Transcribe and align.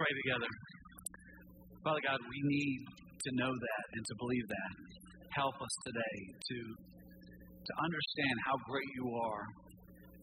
pray 0.00 0.16
together. 0.24 0.52
Father 1.84 2.00
God, 2.08 2.16
we 2.24 2.40
need 2.48 2.80
to 3.20 3.30
know 3.36 3.52
that 3.52 3.84
and 4.00 4.02
to 4.08 4.14
believe 4.16 4.48
that. 4.48 4.72
Help 5.36 5.52
us 5.60 5.74
today 5.84 6.16
to, 6.32 6.58
to 7.36 7.72
understand 7.76 8.34
how 8.48 8.56
great 8.64 8.88
you 8.96 9.12
are. 9.12 9.44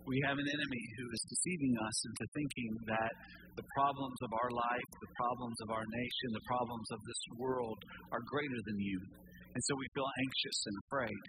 We 0.10 0.18
have 0.26 0.42
an 0.42 0.50
enemy 0.50 0.84
who 0.98 1.06
is 1.14 1.22
deceiving 1.30 1.78
us 1.78 1.98
into 2.10 2.26
thinking 2.34 2.72
that 2.90 3.14
the 3.54 3.66
problems 3.78 4.18
of 4.26 4.32
our 4.34 4.50
life, 4.50 4.90
the 4.98 5.14
problems 5.14 5.58
of 5.62 5.70
our 5.70 5.86
nation, 5.86 6.28
the 6.34 6.48
problems 6.50 6.88
of 6.90 7.00
this 7.06 7.22
world 7.38 7.78
are 8.18 8.24
greater 8.34 8.58
than 8.66 8.82
you. 8.82 8.98
And 9.54 9.62
so 9.62 9.78
we 9.78 9.86
feel 9.94 10.10
anxious 10.10 10.58
and 10.74 10.76
afraid. 10.90 11.24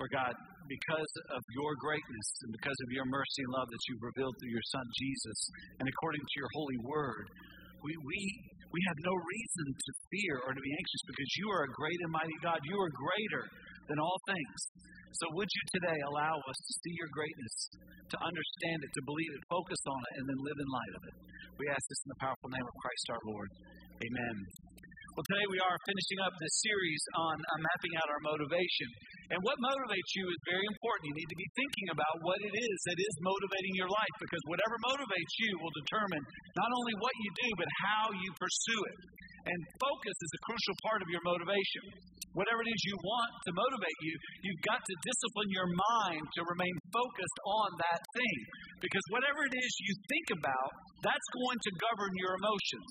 For 0.00 0.08
God, 0.08 0.32
because 0.72 1.12
of 1.36 1.42
your 1.52 1.76
greatness 1.84 2.28
and 2.48 2.50
because 2.56 2.78
of 2.80 2.88
your 2.96 3.06
mercy 3.06 3.40
and 3.44 3.52
love 3.52 3.68
that 3.68 3.84
you've 3.86 4.08
revealed 4.08 4.34
through 4.40 4.56
your 4.56 4.68
Son 4.72 4.86
Jesus, 4.96 5.38
and 5.78 5.86
according 5.86 6.24
to 6.24 6.34
your 6.40 6.50
holy 6.56 6.80
word, 6.82 7.26
we, 7.84 7.92
we, 8.00 8.20
we 8.72 8.80
have 8.88 8.98
no 9.04 9.12
reason 9.12 9.66
to 9.76 9.90
fear 10.08 10.34
or 10.48 10.56
to 10.56 10.62
be 10.64 10.72
anxious 10.72 11.02
because 11.04 11.30
you 11.36 11.46
are 11.52 11.68
a 11.68 11.72
great 11.76 12.00
and 12.00 12.12
mighty 12.16 12.38
God. 12.40 12.58
You 12.64 12.80
are 12.80 12.90
greater 12.90 13.44
than 13.92 14.00
all 14.00 14.18
things. 14.24 14.58
So, 15.20 15.30
would 15.36 15.46
you 15.46 15.64
today 15.78 15.98
allow 16.10 16.34
us 16.34 16.58
to 16.58 16.72
see 16.82 16.94
your 16.98 17.12
greatness, 17.14 17.54
to 18.10 18.16
understand 18.18 18.78
it, 18.82 18.90
to 18.90 19.02
believe 19.06 19.30
it, 19.30 19.42
focus 19.46 19.78
on 19.86 20.00
it, 20.00 20.12
and 20.18 20.24
then 20.26 20.40
live 20.42 20.58
in 20.58 20.68
light 20.74 20.94
of 20.98 21.02
it? 21.06 21.16
We 21.60 21.70
ask 21.70 21.84
this 21.86 22.02
in 22.02 22.10
the 22.18 22.20
powerful 22.24 22.50
name 22.50 22.66
of 22.66 22.74
Christ 22.82 23.04
our 23.14 23.22
Lord. 23.30 23.50
Amen. 24.02 24.36
Well, 25.14 25.22
today 25.30 25.46
we 25.46 25.62
are 25.62 25.78
finishing 25.86 26.18
up 26.26 26.34
this 26.42 26.54
series 26.66 27.02
on 27.14 27.38
uh, 27.38 27.58
mapping 27.62 27.94
out 28.02 28.10
our 28.10 28.22
motivation. 28.34 28.88
And 29.30 29.38
what 29.46 29.54
motivates 29.62 30.10
you 30.18 30.26
is 30.26 30.40
very 30.42 30.66
important. 30.66 31.06
You 31.06 31.14
need 31.22 31.30
to 31.30 31.38
be 31.38 31.48
thinking 31.54 31.88
about 31.94 32.14
what 32.26 32.42
it 32.42 32.50
is 32.50 32.76
that 32.90 32.98
is 32.98 33.14
motivating 33.22 33.78
your 33.78 33.86
life 33.86 34.16
because 34.18 34.42
whatever 34.50 34.74
motivates 34.82 35.34
you 35.38 35.54
will 35.62 35.70
determine 35.86 36.18
not 36.58 36.66
only 36.66 36.98
what 36.98 37.14
you 37.14 37.30
do, 37.30 37.48
but 37.54 37.70
how 37.86 38.10
you 38.10 38.30
pursue 38.42 38.82
it. 38.90 38.98
And 39.44 39.60
focus 39.76 40.16
is 40.16 40.32
a 40.32 40.40
crucial 40.48 40.76
part 40.88 41.00
of 41.04 41.08
your 41.12 41.20
motivation. 41.20 41.84
Whatever 42.32 42.64
it 42.64 42.70
is 42.72 42.80
you 42.88 42.96
want 42.96 43.32
to 43.44 43.50
motivate 43.52 43.98
you, 44.00 44.14
you've 44.40 44.64
got 44.64 44.80
to 44.80 44.94
discipline 45.04 45.50
your 45.52 45.68
mind 45.68 46.24
to 46.24 46.40
remain 46.48 46.74
focused 46.90 47.38
on 47.44 47.68
that 47.78 48.00
thing. 48.16 48.38
Because 48.80 49.04
whatever 49.12 49.44
it 49.44 49.54
is 49.54 49.70
you 49.84 49.92
think 50.08 50.40
about, 50.40 50.70
that's 51.04 51.28
going 51.36 51.60
to 51.60 51.70
govern 51.76 52.12
your 52.16 52.32
emotions. 52.40 52.90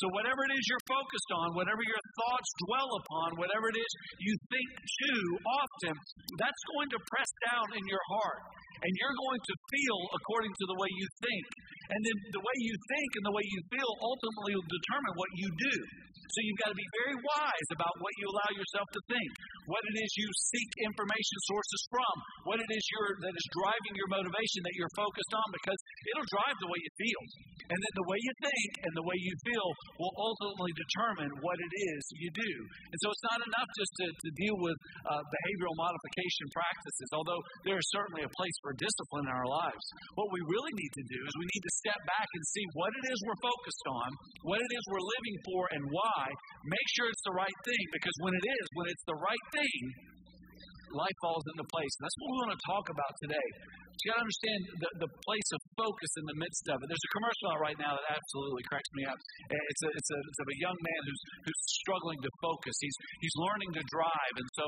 So, 0.00 0.08
whatever 0.16 0.40
it 0.48 0.52
is 0.56 0.62
you're 0.64 0.86
focused 0.88 1.30
on, 1.36 1.46
whatever 1.52 1.84
your 1.84 1.99
thoughts 2.18 2.50
dwell 2.66 2.90
upon, 3.00 3.28
whatever 3.38 3.66
it 3.70 3.78
is 3.78 3.92
you 4.18 4.34
think 4.50 4.68
too 4.80 5.22
often, 5.46 5.94
that's 6.38 6.62
going 6.74 6.90
to 6.90 6.98
press 7.10 7.30
down 7.50 7.66
in 7.76 7.84
your 7.86 8.04
heart. 8.16 8.42
And 8.80 8.90
you're 8.96 9.18
going 9.28 9.42
to 9.44 9.54
feel 9.68 9.98
according 10.16 10.52
to 10.56 10.64
the 10.72 10.76
way 10.80 10.88
you 10.88 11.06
think. 11.20 11.46
And 11.92 12.00
then 12.00 12.16
the 12.32 12.40
way 12.40 12.56
you 12.64 12.74
think 12.88 13.10
and 13.20 13.24
the 13.28 13.34
way 13.36 13.44
you 13.44 13.60
feel 13.68 13.90
ultimately 14.00 14.52
will 14.56 14.70
determine 14.72 15.14
what 15.20 15.30
you 15.36 15.48
do. 15.52 15.76
So 16.30 16.38
you've 16.46 16.62
got 16.62 16.70
to 16.70 16.78
be 16.78 16.90
very 17.02 17.16
wise 17.18 17.68
about 17.74 17.94
what 17.98 18.12
you 18.22 18.26
allow 18.30 18.50
yourself 18.54 18.86
to 18.94 19.00
think, 19.10 19.30
what 19.66 19.82
it 19.82 19.96
is 19.98 20.10
you 20.14 20.28
seek 20.54 20.70
information 20.86 21.38
sources 21.50 21.80
from, 21.90 22.14
what 22.46 22.58
it 22.62 22.70
is 22.70 22.82
that 22.90 23.34
is 23.34 23.46
driving 23.54 23.94
your 23.94 24.10
motivation 24.10 24.60
that 24.66 24.74
you're 24.74 24.90
focused 24.98 25.32
on, 25.36 25.46
because 25.54 25.80
it'll 26.10 26.30
drive 26.34 26.56
the 26.58 26.70
way 26.70 26.78
you 26.82 26.92
feel. 26.98 27.22
And 27.70 27.78
then 27.78 27.94
the 28.02 28.08
way 28.10 28.18
you 28.18 28.34
think 28.42 28.70
and 28.82 28.92
the 28.98 29.06
way 29.06 29.14
you 29.14 29.34
feel 29.46 29.68
will 30.02 30.14
ultimately 30.18 30.74
determine 30.74 31.30
what 31.38 31.54
it 31.54 31.72
is 31.94 32.02
you 32.18 32.30
do. 32.34 32.52
And 32.90 32.98
so 32.98 33.14
it's 33.14 33.26
not 33.30 33.38
enough 33.38 33.70
just 33.78 33.92
to, 34.02 34.06
to 34.10 34.28
deal 34.42 34.56
with 34.58 34.74
uh, 35.06 35.22
behavioral 35.22 35.76
modification 35.78 36.46
practices, 36.50 37.08
although 37.14 37.38
there 37.62 37.78
is 37.78 37.86
certainly 37.94 38.26
a 38.26 38.32
place 38.34 38.56
for 38.66 38.74
discipline 38.74 39.30
in 39.30 39.34
our 39.38 39.46
lives. 39.46 39.84
What 40.18 40.34
we 40.34 40.42
really 40.50 40.74
need 40.74 40.92
to 40.98 41.04
do 41.14 41.20
is 41.22 41.30
we 41.38 41.46
need 41.46 41.62
to 41.62 41.74
step 41.78 42.00
back 42.10 42.26
and 42.26 42.42
see 42.50 42.64
what 42.74 42.90
it 42.90 43.04
is 43.06 43.18
we're 43.22 43.42
focused 43.44 43.86
on, 43.86 44.08
what 44.50 44.58
it 44.58 44.70
is 44.74 44.82
we're 44.90 45.06
living 45.06 45.36
for, 45.46 45.60
and 45.70 45.82
why. 45.94 46.19
Make 46.28 46.88
sure 46.92 47.08
it's 47.08 47.24
the 47.24 47.36
right 47.36 47.58
thing, 47.64 47.84
because 47.94 48.16
when 48.20 48.34
it 48.36 48.44
is, 48.44 48.64
when 48.76 48.86
it's 48.92 49.06
the 49.08 49.16
right 49.16 49.46
thing, 49.56 49.80
life 50.90 51.18
falls 51.22 51.46
into 51.54 51.62
place. 51.70 51.92
And 51.96 52.02
that's 52.02 52.18
what 52.18 52.28
we 52.28 52.36
want 52.42 52.52
to 52.58 52.62
talk 52.66 52.86
about 52.90 53.12
today. 53.22 53.48
You 54.00 54.10
got 54.10 54.18
to 54.18 54.24
understand 54.26 54.60
the, 54.80 54.90
the 55.06 55.10
place 55.28 55.48
of 55.52 55.60
focus 55.76 56.10
in 56.18 56.24
the 56.24 56.38
midst 56.40 56.64
of 56.72 56.80
it. 56.80 56.88
There's 56.88 57.06
a 57.06 57.12
commercial 57.14 57.46
out 57.52 57.60
right 57.60 57.78
now 57.78 57.92
that 57.94 58.06
absolutely 58.16 58.64
cracks 58.66 58.90
me 58.96 59.04
up. 59.04 59.18
It's 59.52 59.82
a, 59.86 59.90
it's 59.92 60.10
a, 60.10 60.18
it's 60.18 60.40
of 60.40 60.48
a 60.48 60.58
young 60.58 60.78
man 60.80 61.00
who's, 61.04 61.22
who's 61.44 61.60
struggling 61.84 62.18
to 62.24 62.30
focus. 62.40 62.74
He's, 62.80 62.96
he's 63.20 63.36
learning 63.38 63.70
to 63.76 63.82
drive. 63.92 64.34
And 64.40 64.48
so 64.56 64.64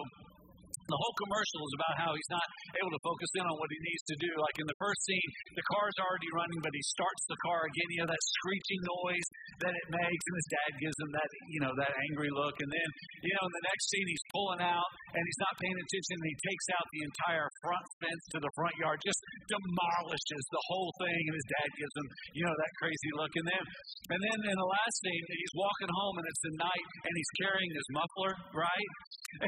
the 0.92 1.00
whole 1.00 1.16
commercial 1.24 1.60
is 1.64 1.74
about 1.80 1.94
how 2.04 2.10
he's 2.12 2.32
not 2.32 2.46
able 2.76 2.92
to 2.92 3.00
focus 3.00 3.30
in 3.40 3.44
on 3.48 3.56
what 3.56 3.70
he 3.72 3.80
needs 3.80 4.04
to 4.12 4.16
do. 4.20 4.30
Like 4.36 4.56
in 4.60 4.68
the 4.68 4.76
first 4.76 5.00
scene, 5.08 5.30
the 5.56 5.64
car's 5.72 5.96
already 6.04 6.30
running, 6.36 6.60
but 6.60 6.72
he 6.76 6.84
starts 6.92 7.24
the 7.32 7.38
car 7.48 7.64
again. 7.64 7.88
You 7.96 8.00
know 8.04 8.10
that 8.12 8.22
screeching 8.42 8.82
noise 8.84 9.28
that 9.64 9.72
it 9.72 9.86
makes, 9.88 10.24
and 10.28 10.36
his 10.36 10.48
dad 10.52 10.70
gives 10.76 10.98
him 11.00 11.10
that 11.16 11.28
you 11.48 11.60
know 11.64 11.72
that 11.80 11.92
angry 12.12 12.28
look. 12.28 12.56
And 12.60 12.70
then 12.70 12.88
you 13.24 13.32
know 13.32 13.44
in 13.48 13.54
the 13.56 13.66
next 13.72 13.84
scene, 13.88 14.06
he's 14.06 14.26
pulling 14.36 14.62
out 14.62 14.90
and 15.16 15.22
he's 15.24 15.40
not 15.40 15.54
paying 15.56 15.78
attention. 15.80 16.14
And 16.20 16.28
he 16.28 16.36
takes 16.44 16.66
out 16.76 16.84
the 16.92 17.02
entire 17.08 17.48
front 17.64 17.86
fence 18.04 18.24
to 18.36 18.38
the 18.44 18.52
front 18.52 18.76
yard, 18.76 19.00
just 19.00 19.20
demolishes 19.48 20.44
the 20.52 20.62
whole 20.68 20.92
thing. 21.00 21.20
And 21.32 21.34
his 21.36 21.48
dad 21.48 21.68
gives 21.72 21.94
him 21.96 22.06
you 22.36 22.44
know 22.44 22.56
that 22.56 22.72
crazy 22.76 23.10
look. 23.16 23.32
And 23.32 23.46
then 23.48 23.64
and 24.12 24.20
then 24.20 24.38
in 24.44 24.58
the 24.60 24.68
last 24.68 24.96
scene, 25.00 25.24
he's 25.24 25.54
walking 25.56 25.88
home 25.88 26.14
and 26.20 26.26
it's 26.28 26.42
the 26.44 26.54
night, 26.60 26.86
and 27.08 27.12
he's 27.16 27.32
carrying 27.40 27.72
his 27.72 27.88
muffler, 27.96 28.32
right? 28.52 28.90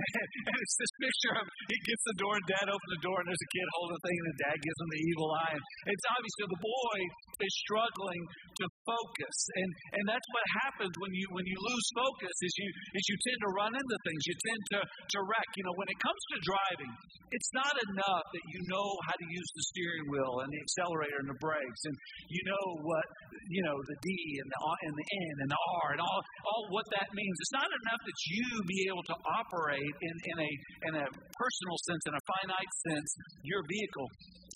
and 0.48 0.56
it's 0.56 0.76
this 0.80 0.94
picture 0.96 1.33
of 1.40 1.46
he 1.70 1.78
gets 1.84 2.04
the 2.06 2.18
door, 2.20 2.34
and 2.36 2.46
dad 2.46 2.66
opens 2.68 2.92
the 2.94 3.04
door, 3.04 3.16
and 3.18 3.26
there's 3.28 3.44
a 3.44 3.52
kid 3.54 3.66
holding 3.78 3.96
a 3.96 4.02
thing, 4.04 4.16
and 4.18 4.28
the 4.30 4.40
dad 4.46 4.56
gives 4.60 4.78
him 4.78 4.90
the 4.90 5.02
evil 5.08 5.28
eye. 5.34 5.54
And 5.54 5.90
it's 5.90 6.06
obvious 6.12 6.36
that 6.44 6.50
the 6.52 6.62
boy 6.62 6.98
is 7.42 7.52
struggling 7.64 8.22
to 8.60 8.64
focus, 8.86 9.36
and 9.58 9.70
and 9.98 10.04
that's 10.06 10.28
what 10.30 10.44
happens 10.66 10.92
when 11.00 11.12
you 11.14 11.26
when 11.32 11.46
you 11.46 11.58
lose 11.58 11.86
focus 11.96 12.34
is 12.44 12.52
you 12.58 12.68
is 12.98 13.04
you 13.08 13.16
tend 13.24 13.40
to 13.44 13.50
run 13.56 13.72
into 13.74 13.96
things, 14.06 14.20
you 14.26 14.36
tend 14.38 14.62
to 14.76 14.80
to 14.84 15.18
wreck. 15.24 15.48
You 15.58 15.64
know, 15.66 15.76
when 15.78 15.90
it 15.90 15.98
comes 15.98 16.22
to 16.34 16.36
driving, 16.44 16.92
it's 17.34 17.50
not 17.54 17.74
enough 17.92 18.24
that 18.30 18.44
you 18.50 18.60
know 18.70 18.88
how 19.08 19.16
to 19.16 19.26
use 19.26 19.50
the 19.54 19.64
steering 19.74 20.06
wheel 20.10 20.34
and 20.44 20.48
the 20.50 20.60
accelerator 20.60 21.18
and 21.20 21.30
the 21.30 21.40
brakes, 21.40 21.82
and 21.88 21.96
you 22.30 22.42
know 22.46 22.64
what 22.84 23.06
you 23.50 23.62
know 23.64 23.76
the 23.76 23.98
D 24.02 24.08
and 24.42 24.48
the 24.50 24.60
and 24.84 24.94
the 24.94 25.06
N 25.06 25.34
and 25.44 25.50
the 25.50 25.60
R 25.84 25.86
and 25.96 26.00
all 26.00 26.20
all 26.48 26.62
what 26.70 26.86
that 26.94 27.08
means. 27.12 27.36
It's 27.40 27.56
not 27.56 27.68
enough 27.68 28.02
that 28.04 28.18
you 28.30 28.46
be 28.66 28.80
able 28.88 29.04
to 29.10 29.16
operate 29.24 29.94
in, 30.00 30.14
in, 30.32 30.36
a, 30.40 30.50
in 30.88 30.92
a 31.02 31.06
personal 31.32 31.76
sense, 31.88 32.02
in 32.06 32.14
a 32.14 32.22
finite 32.24 32.72
sense, 32.92 33.08
your 33.42 33.62
vehicle. 33.64 34.08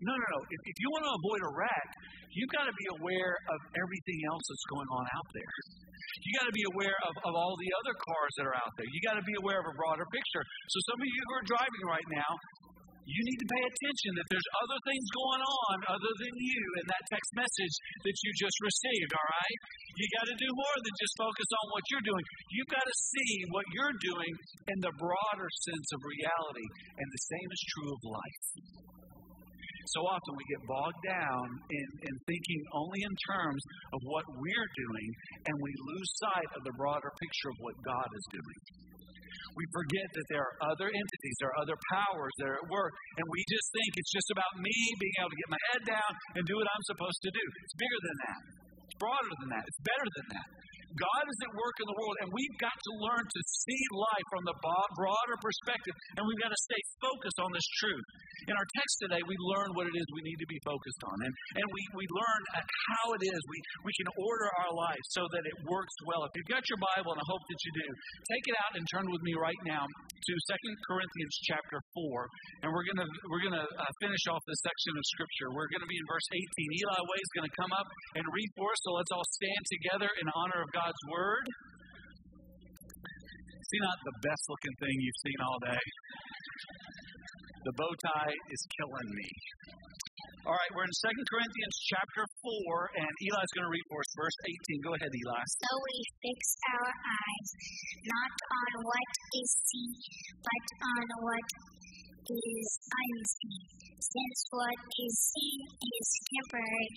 No, 0.04 0.12
no, 0.14 0.26
no. 0.30 0.38
If, 0.46 0.60
if 0.68 0.76
you 0.78 0.88
want 0.94 1.04
to 1.08 1.12
avoid 1.14 1.40
a 1.42 1.50
wreck, 1.56 1.88
you've 2.30 2.52
got 2.54 2.70
to 2.70 2.74
be 2.76 2.86
aware 3.00 3.34
of 3.50 3.58
everything 3.74 4.20
else 4.30 4.44
that's 4.46 4.66
going 4.70 4.88
on 4.94 5.04
out 5.10 5.28
there. 5.34 5.56
You 6.22 6.30
got 6.38 6.46
to 6.46 6.56
be 6.56 6.66
aware 6.74 6.98
of, 7.08 7.12
of 7.24 7.32
all 7.34 7.54
the 7.58 7.70
other 7.82 7.94
cars 7.98 8.32
that 8.38 8.46
are 8.46 8.58
out 8.58 8.72
there. 8.78 8.88
You 8.88 9.00
got 9.06 9.16
to 9.18 9.26
be 9.26 9.36
aware 9.38 9.58
of 9.58 9.66
a 9.66 9.74
broader 9.74 10.06
picture. 10.10 10.44
So 10.70 10.76
some 10.92 10.98
of 11.02 11.08
you 11.08 11.20
who 11.26 11.32
are 11.38 11.46
driving 11.46 11.84
right 11.86 12.08
now, 12.14 12.30
you 13.08 13.20
need 13.24 13.40
to 13.40 13.48
pay 13.48 13.62
attention 13.64 14.10
that 14.20 14.28
there's 14.28 14.50
other 14.60 14.78
things 14.84 15.06
going 15.16 15.40
on 15.40 15.76
other 15.96 16.12
than 16.20 16.34
you 16.36 16.62
in 16.76 16.84
that 16.92 17.04
text 17.08 17.30
message 17.32 17.74
that 18.04 18.16
you 18.20 18.30
just 18.36 18.58
received, 18.60 19.10
all 19.16 19.28
right? 19.32 19.58
You 19.96 20.04
got 20.20 20.28
to 20.28 20.36
do 20.36 20.50
more 20.52 20.76
than 20.84 20.94
just 21.00 21.14
focus 21.16 21.48
on 21.56 21.64
what 21.72 21.84
you're 21.88 22.04
doing. 22.04 22.24
You've 22.52 22.72
got 22.72 22.84
to 22.84 22.96
see 23.16 23.32
what 23.48 23.64
you're 23.72 23.96
doing 24.04 24.32
in 24.76 24.78
the 24.84 24.92
broader 25.00 25.48
sense 25.48 25.88
of 25.96 26.00
reality. 26.04 26.68
And 27.00 27.08
the 27.08 27.24
same 27.32 27.48
is 27.48 27.62
true 27.72 27.90
of 27.96 28.00
life. 28.12 28.46
So 29.96 30.04
often 30.04 30.36
we 30.36 30.44
get 30.52 30.60
bogged 30.68 31.00
down 31.08 31.46
in, 31.48 31.88
in 32.12 32.14
thinking 32.28 32.60
only 32.76 33.00
in 33.08 33.14
terms 33.24 33.62
of 33.96 34.00
what 34.04 34.28
we're 34.36 34.70
doing, 34.84 35.08
and 35.48 35.54
we 35.64 35.72
lose 35.96 36.10
sight 36.20 36.50
of 36.52 36.62
the 36.68 36.76
broader 36.76 37.08
picture 37.08 37.48
of 37.56 37.58
what 37.64 37.76
God 37.80 38.08
is 38.12 38.26
doing 38.36 38.60
we 39.56 39.64
forget 39.72 40.08
that 40.12 40.26
there 40.28 40.44
are 40.44 40.54
other 40.72 40.88
entities, 40.88 41.34
there 41.40 41.50
are 41.54 41.60
other 41.62 41.78
powers 41.94 42.34
that 42.42 42.48
are 42.52 42.58
at 42.60 42.68
work, 42.68 42.92
and 43.16 43.24
we 43.28 43.40
just 43.48 43.66
think 43.72 43.90
it's 43.96 44.12
just 44.12 44.28
about 44.32 44.52
me 44.60 44.76
being 45.00 45.16
able 45.22 45.32
to 45.32 45.40
get 45.40 45.50
my 45.52 45.62
head 45.72 45.82
down 45.96 46.10
and 46.36 46.42
do 46.44 46.54
what 46.56 46.68
I'm 46.68 46.84
supposed 46.88 47.20
to 47.24 47.30
do. 47.32 47.44
It's 47.64 47.76
bigger 47.78 48.00
than 48.04 48.16
that. 48.28 48.40
It's 48.88 48.98
broader 48.98 49.32
than 49.44 49.48
that. 49.54 49.64
It's 49.64 49.82
better 49.84 50.08
than 50.16 50.26
that. 50.36 50.48
God 50.98 51.24
is 51.30 51.38
at 51.46 51.52
work 51.54 51.76
in 51.78 51.86
the 51.86 51.98
world, 51.98 52.16
and 52.26 52.28
we've 52.34 52.58
got 52.58 52.74
to 52.74 52.92
learn 52.98 53.22
to 53.22 53.40
see 53.62 53.82
life 53.94 54.26
from 54.34 54.42
the 54.46 54.56
broader 54.58 55.36
perspective, 55.38 55.94
and 56.18 56.22
we've 56.26 56.42
got 56.42 56.50
to 56.50 56.60
stay 56.66 56.82
focused 56.98 57.38
on 57.38 57.50
this 57.54 57.66
truth. 57.78 58.06
In 58.50 58.54
our 58.58 58.68
text 58.74 58.94
today, 59.06 59.22
we 59.22 59.36
learn 59.54 59.70
what 59.78 59.86
it 59.86 59.94
is 59.94 60.04
we 60.14 60.24
need 60.26 60.40
to 60.42 60.50
be 60.50 60.58
focused 60.66 61.02
on, 61.06 61.16
and, 61.22 61.32
and 61.62 61.66
we, 61.70 61.82
we 61.94 62.06
learn 62.10 62.40
how 62.94 63.14
it 63.14 63.22
is 63.22 63.38
we, 63.46 63.58
we 63.86 63.94
can 63.98 64.08
order 64.18 64.48
our 64.66 64.72
life 64.74 65.04
so 65.14 65.22
that 65.30 65.44
it 65.46 65.56
works 65.70 65.94
well. 66.06 66.26
If 66.26 66.32
you've 66.34 66.50
got 66.50 66.64
your 66.66 66.80
Bible, 66.94 67.14
and 67.14 67.20
I 67.22 67.26
hope 67.30 67.44
that 67.46 67.60
you 67.62 67.72
do, 67.86 67.88
take 68.34 68.44
it 68.50 68.56
out 68.58 68.72
and 68.74 68.82
turn 68.90 69.06
with 69.06 69.22
me 69.22 69.38
right 69.38 69.62
now 69.68 69.84
to 69.86 70.32
Second 70.50 70.74
Corinthians 70.86 71.34
chapter 71.46 71.78
4, 71.94 72.66
and 72.66 72.68
we're 72.74 72.86
going 72.86 73.00
to 73.04 73.08
we're 73.30 73.44
gonna 73.44 73.66
uh, 73.66 73.92
finish 74.02 74.24
off 74.32 74.42
this 74.48 74.60
section 74.64 74.92
of 74.98 75.04
Scripture. 75.14 75.48
We're 75.54 75.70
going 75.70 75.84
to 75.84 75.90
be 75.90 75.98
in 75.98 76.06
verse 76.08 76.26
18. 76.32 76.42
Eli 76.82 77.00
Way 77.06 77.18
is 77.20 77.32
going 77.36 77.48
to 77.48 77.54
come 77.58 77.72
up 77.74 77.88
and 78.18 78.24
read 78.28 78.50
for 78.58 78.68
us, 78.72 78.80
so 78.82 78.90
let's 78.96 79.12
all 79.12 79.26
stand 79.38 79.62
together 79.68 80.10
in 80.18 80.26
honor 80.34 80.60
of 80.64 80.70
God's 80.88 81.04
Word. 81.12 81.44
See, 83.60 83.80
not 83.84 83.98
the 84.08 84.16
best 84.24 84.40
looking 84.48 84.76
thing 84.80 84.94
you've 85.04 85.20
seen 85.20 85.38
all 85.44 85.60
day. 85.60 85.84
The 87.68 87.72
bow 87.76 87.92
tie 88.08 88.32
is 88.32 88.60
killing 88.80 89.10
me. 89.12 89.28
All 90.48 90.56
right, 90.56 90.72
we're 90.72 90.88
in 90.88 90.96
2 90.96 91.12
Corinthians 91.28 91.76
chapter 91.92 92.24
4, 92.24 93.04
and 93.04 93.12
Eli's 93.20 93.52
going 93.52 93.68
to 93.68 93.72
read 93.76 93.86
for 93.92 94.00
us 94.00 94.10
verse 94.16 94.38
18. 94.48 94.88
Go 94.88 94.96
ahead, 94.96 95.12
Eli. 95.12 95.42
So 95.60 95.70
we 95.76 95.96
fix 96.24 96.40
our 96.72 96.88
eyes 96.88 97.48
not 98.08 98.32
on 98.48 98.70
what 98.80 99.10
is 99.44 99.50
seen, 99.68 99.92
but 100.40 100.64
on 100.88 101.04
what 101.20 101.44
is 102.28 102.68
unseen. 102.88 103.62
Since 103.98 104.38
what 104.52 104.78
is 104.78 105.14
seen 105.32 105.60
is 105.68 106.08
temporary, 106.28 106.90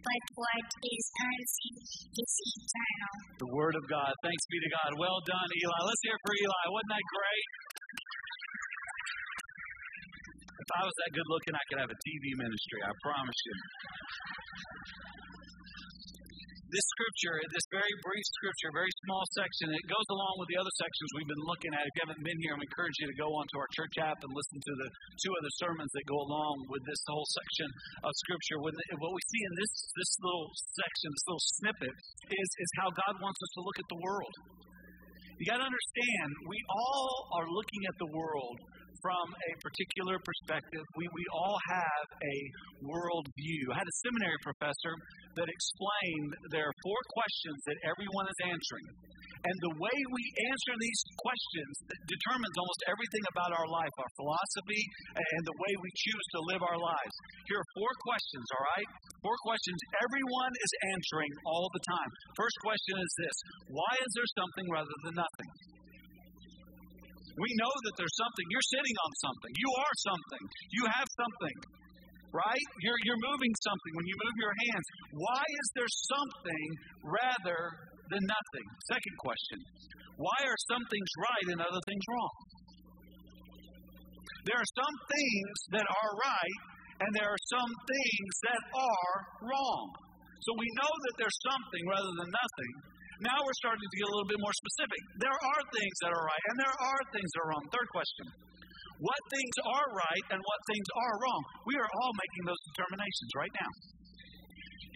but 0.00 0.22
what 0.36 0.66
is 0.84 1.04
unseen 1.16 1.76
is 2.12 2.32
eternal. 2.56 3.14
The 3.40 3.50
Word 3.52 3.76
of 3.76 3.84
God. 3.88 4.12
Thanks 4.24 4.44
be 4.48 4.58
to 4.60 4.70
God. 4.72 4.90
Well 5.00 5.20
done, 5.24 5.48
Eli. 5.48 5.80
Let's 5.84 6.02
hear 6.04 6.18
for 6.24 6.32
Eli. 6.32 6.64
Wasn't 6.72 6.92
that 6.92 7.06
great? 7.08 7.46
If 10.58 10.68
I 10.76 10.80
was 10.84 10.96
that 11.04 11.10
good 11.16 11.28
looking, 11.32 11.54
I 11.56 11.64
could 11.72 11.80
have 11.80 11.92
a 11.92 11.98
TV 12.04 12.24
ministry, 12.36 12.80
I 12.84 12.92
promise 13.00 13.40
you. 13.48 13.56
This 16.68 16.84
scripture, 16.84 17.40
this 17.48 17.64
very 17.72 17.94
brief 18.04 18.26
scripture, 18.36 18.68
very 18.76 18.92
small 19.08 19.24
section, 19.32 19.72
it 19.72 19.86
goes 19.88 20.04
along 20.12 20.36
with 20.36 20.52
the 20.52 20.60
other 20.60 20.74
sections 20.76 21.08
we've 21.16 21.32
been 21.32 21.46
looking 21.48 21.72
at. 21.72 21.80
If 21.80 21.92
you 21.96 22.02
haven't 22.04 22.20
been 22.20 22.36
here, 22.44 22.52
I 22.52 22.60
encourage 22.60 22.92
you 23.00 23.08
to 23.08 23.16
go 23.16 23.32
onto 23.32 23.56
our 23.56 23.70
church 23.72 23.96
app 24.04 24.20
and 24.20 24.28
listen 24.36 24.60
to 24.60 24.74
the 24.84 24.88
two 25.16 25.32
other 25.32 25.52
sermons 25.64 25.88
that 25.96 26.04
go 26.04 26.20
along 26.20 26.68
with 26.68 26.84
this 26.84 27.00
whole 27.08 27.24
section 27.24 27.72
of 28.04 28.12
scripture. 28.20 28.60
What 28.60 28.76
we 28.76 29.24
see 29.32 29.42
in 29.48 29.54
this 29.56 29.72
this 29.96 30.12
little 30.20 30.52
section, 30.76 31.08
this 31.08 31.24
little 31.24 31.46
snippet, 31.56 31.94
is 32.36 32.48
is 32.60 32.70
how 32.84 32.92
God 32.92 33.16
wants 33.16 33.40
us 33.40 33.50
to 33.56 33.60
look 33.64 33.78
at 33.80 33.88
the 33.88 34.00
world. 34.04 34.34
You 35.40 35.48
got 35.48 35.64
to 35.64 35.68
understand, 35.72 36.28
we 36.52 36.60
all 36.68 37.32
are 37.40 37.48
looking 37.48 37.82
at 37.88 37.96
the 37.96 38.10
world 38.12 38.56
from 39.02 39.26
a 39.30 39.52
particular 39.62 40.16
perspective. 40.20 40.84
We, 40.96 41.06
we 41.10 41.24
all 41.34 41.58
have 41.70 42.06
a 42.18 42.36
worldview. 42.84 43.60
I 43.72 43.82
had 43.82 43.88
a 43.88 43.98
seminary 44.04 44.40
professor 44.42 44.94
that 45.38 45.48
explained 45.48 46.30
there 46.50 46.66
are 46.66 46.76
four 46.82 47.00
questions 47.14 47.58
that 47.70 47.78
everyone 47.86 48.26
is 48.26 48.38
answering. 48.46 48.86
And 49.38 49.54
the 49.70 49.78
way 49.78 49.98
we 50.10 50.24
answer 50.50 50.74
these 50.82 51.02
questions 51.14 51.74
determines 52.10 52.56
almost 52.58 52.82
everything 52.90 53.24
about 53.30 53.54
our 53.54 53.68
life, 53.70 53.94
our 54.02 54.12
philosophy, 54.18 54.82
and 55.14 55.42
the 55.46 55.58
way 55.62 55.72
we 55.78 55.90
choose 55.94 56.26
to 56.34 56.40
live 56.50 56.62
our 56.66 56.80
lives. 56.80 57.14
Here 57.46 57.62
are 57.62 57.70
four 57.78 57.92
questions, 58.02 58.46
all 58.58 58.66
right? 58.74 58.88
Four 59.22 59.38
questions 59.46 59.78
everyone 60.02 60.52
is 60.58 60.72
answering 60.90 61.32
all 61.46 61.70
the 61.70 61.84
time. 61.86 62.10
First 62.34 62.56
question 62.66 62.94
is 62.98 63.10
this 63.14 63.36
Why 63.70 63.92
is 63.94 64.10
there 64.18 64.30
something 64.34 64.66
rather 64.74 64.96
than 65.06 65.14
nothing? 65.22 65.50
We 67.38 67.50
know 67.58 67.72
that 67.86 67.94
there's 67.94 68.18
something. 68.18 68.46
You're 68.50 68.70
sitting 68.74 68.96
on 68.98 69.10
something. 69.22 69.52
You 69.54 69.70
are 69.70 69.94
something. 70.10 70.42
You 70.74 70.82
have 70.90 71.08
something, 71.14 71.56
right? 72.34 72.68
You're, 72.82 73.00
you're 73.06 73.22
moving 73.22 73.52
something 73.62 73.92
when 73.94 74.06
you 74.10 74.16
move 74.18 74.36
your 74.42 74.54
hands. 74.68 74.86
Why 75.14 75.44
is 75.46 75.66
there 75.78 75.92
something 76.10 76.66
rather 77.06 77.60
than 78.10 78.22
nothing? 78.26 78.66
Second 78.90 79.14
question 79.22 79.58
Why 80.18 80.38
are 80.50 80.58
some 80.66 80.84
things 80.90 81.10
right 81.22 81.46
and 81.54 81.60
other 81.62 81.82
things 81.86 82.04
wrong? 82.10 82.36
There 84.50 84.58
are 84.58 84.70
some 84.74 84.96
things 85.06 85.54
that 85.78 85.86
are 85.86 86.12
right 86.18 86.58
and 86.98 87.10
there 87.14 87.30
are 87.30 87.42
some 87.46 87.70
things 87.70 88.32
that 88.50 88.62
are 88.74 89.14
wrong. 89.46 89.86
So 90.42 90.50
we 90.58 90.68
know 90.78 90.92
that 91.06 91.14
there's 91.18 91.40
something 91.46 91.82
rather 91.86 92.12
than 92.18 92.30
nothing. 92.30 92.72
Now 93.18 93.34
we're 93.42 93.58
starting 93.58 93.82
to 93.82 93.90
get 93.98 94.06
a 94.06 94.12
little 94.14 94.30
bit 94.30 94.38
more 94.38 94.54
specific. 94.54 95.00
There 95.18 95.34
are 95.34 95.60
things 95.74 95.94
that 96.06 96.10
are 96.14 96.22
right 96.22 96.44
and 96.54 96.56
there 96.62 96.76
are 96.78 97.00
things 97.10 97.28
that 97.34 97.40
are 97.42 97.48
wrong. 97.50 97.64
Third 97.74 97.88
question. 97.90 98.26
What 99.02 99.20
things 99.30 99.54
are 99.66 99.86
right 99.94 100.24
and 100.34 100.40
what 100.42 100.60
things 100.70 100.86
are 100.94 101.14
wrong? 101.18 101.42
We 101.66 101.74
are 101.78 101.90
all 101.98 102.12
making 102.14 102.42
those 102.46 102.62
determinations 102.74 103.30
right 103.34 103.54
now. 103.58 103.70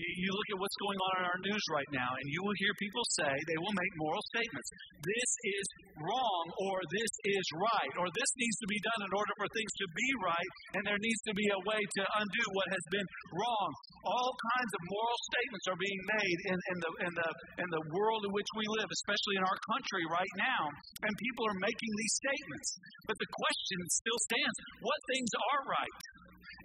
You 0.02 0.30
look 0.34 0.48
at 0.50 0.58
what's 0.58 0.78
going 0.82 0.98
on 0.98 1.14
in 1.22 1.24
our 1.30 1.40
news 1.46 1.64
right 1.70 1.90
now, 1.94 2.10
and 2.10 2.26
you 2.26 2.42
will 2.42 2.56
hear 2.58 2.74
people 2.82 3.06
say 3.14 3.30
they 3.30 3.60
will 3.62 3.70
make 3.70 3.92
moral 4.02 4.24
statements. 4.34 4.68
This 4.98 5.30
is 5.46 5.66
wrong, 6.02 6.44
or 6.58 6.82
this 6.90 7.12
is 7.22 7.46
right, 7.54 7.92
or 8.02 8.10
this 8.10 8.30
needs 8.34 8.58
to 8.66 8.68
be 8.68 8.80
done 8.82 9.06
in 9.06 9.12
order 9.14 9.34
for 9.38 9.46
things 9.54 9.72
to 9.78 9.86
be 9.94 10.08
right, 10.26 10.50
and 10.74 10.82
there 10.82 10.98
needs 10.98 11.22
to 11.30 11.34
be 11.38 11.46
a 11.54 11.62
way 11.70 11.78
to 11.78 12.02
undo 12.18 12.44
what 12.50 12.68
has 12.74 12.84
been 12.90 13.08
wrong. 13.30 13.70
All 14.02 14.32
kinds 14.34 14.72
of 14.74 14.82
moral 14.90 15.20
statements 15.30 15.66
are 15.70 15.78
being 15.78 16.02
made 16.18 16.38
in, 16.50 16.58
in, 16.58 16.78
the, 16.82 16.90
in, 17.06 17.12
the, 17.14 17.30
in 17.62 17.68
the 17.70 17.84
world 17.94 18.26
in 18.26 18.32
which 18.34 18.50
we 18.58 18.66
live, 18.82 18.90
especially 18.90 19.38
in 19.38 19.46
our 19.46 19.60
country 19.70 20.02
right 20.10 20.34
now, 20.34 20.62
and 21.06 21.12
people 21.14 21.46
are 21.46 21.58
making 21.62 21.92
these 22.02 22.14
statements. 22.18 22.68
But 23.06 23.18
the 23.22 23.30
question 23.30 23.78
still 24.02 24.20
stands 24.26 24.56
what 24.82 24.98
things 25.14 25.30
are 25.30 25.62
right? 25.70 25.98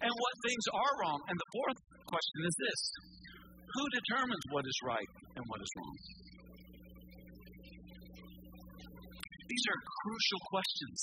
and 0.02 0.12
what 0.14 0.34
things 0.46 0.64
are 0.70 0.92
wrong. 1.02 1.18
And 1.26 1.36
the 1.36 1.50
fourth 1.50 1.78
question 2.06 2.40
is 2.46 2.54
this 2.54 2.80
Who 3.68 3.84
determines 3.92 4.44
what 4.50 4.64
is 4.64 4.78
right 4.84 5.10
and 5.36 5.44
what 5.48 5.60
is 5.60 5.70
wrong? 5.76 5.96
These 9.48 9.64
are 9.68 9.80
crucial 10.04 10.40
questions. 10.48 10.98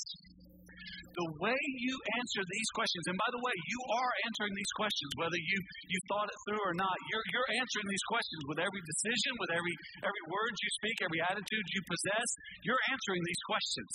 The 1.16 1.32
way 1.40 1.56
you 1.80 1.96
answer 1.96 2.42
these 2.44 2.70
questions, 2.76 3.04
and 3.08 3.16
by 3.16 3.30
the 3.32 3.40
way, 3.40 3.54
you 3.56 3.80
are 3.88 4.12
answering 4.28 4.52
these 4.52 4.72
questions, 4.76 5.10
whether 5.16 5.40
you, 5.40 5.58
you 5.88 5.98
thought 6.12 6.28
it 6.28 6.38
through 6.44 6.60
or 6.60 6.76
not, 6.76 6.92
you're, 7.08 7.24
you're 7.32 7.50
answering 7.56 7.88
these 7.88 8.06
questions 8.12 8.42
with 8.52 8.60
every 8.60 8.82
decision, 8.84 9.32
with 9.40 9.48
every, 9.56 9.74
every 10.04 10.24
word 10.28 10.52
you 10.52 10.70
speak, 10.76 10.96
every 11.00 11.24
attitude 11.24 11.66
you 11.72 11.82
possess. 11.88 12.28
You're 12.68 12.84
answering 12.92 13.22
these 13.24 13.42
questions. 13.48 13.92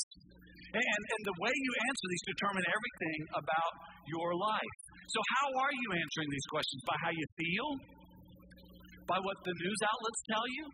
And, 0.74 1.04
and 1.14 1.22
the 1.30 1.38
way 1.38 1.54
you 1.54 1.72
answer 1.94 2.06
these 2.10 2.26
determine 2.32 2.66
everything 2.66 3.20
about 3.38 3.74
your 4.10 4.34
life. 4.34 4.76
So, 5.12 5.20
how 5.38 5.48
are 5.62 5.74
you 5.76 5.90
answering 6.00 6.30
these 6.32 6.48
questions? 6.50 6.80
By 6.88 6.96
how 7.06 7.12
you 7.12 7.28
feel? 7.38 8.01
By 9.12 9.20
what 9.20 9.36
the 9.44 9.52
news 9.52 9.82
outlets 9.84 10.22
tell 10.32 10.48
you? 10.56 10.66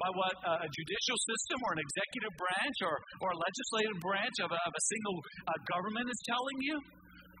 By 0.00 0.10
what 0.16 0.34
uh, 0.48 0.64
a 0.64 0.68
judicial 0.72 1.18
system 1.28 1.60
or 1.60 1.76
an 1.76 1.82
executive 1.84 2.34
branch 2.40 2.78
or, 2.88 2.96
or 3.20 3.28
a 3.36 3.38
legislative 3.38 3.98
branch 4.00 4.36
of 4.40 4.48
a, 4.48 4.60
of 4.64 4.72
a 4.72 4.82
single 4.88 5.18
uh, 5.20 5.60
government 5.68 6.08
is 6.08 6.20
telling 6.24 6.58
you? 6.64 6.76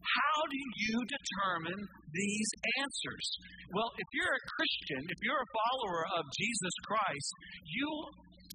How 0.00 0.38
do 0.44 0.60
you 0.76 0.96
determine 1.08 1.80
these 2.12 2.50
answers? 2.84 3.26
Well, 3.72 3.88
if 3.96 4.08
you're 4.12 4.32
a 4.32 4.44
Christian, 4.60 5.00
if 5.08 5.18
you're 5.24 5.40
a 5.40 5.52
follower 5.56 6.00
of 6.20 6.22
Jesus 6.36 6.74
Christ, 6.84 7.30
you 7.64 7.88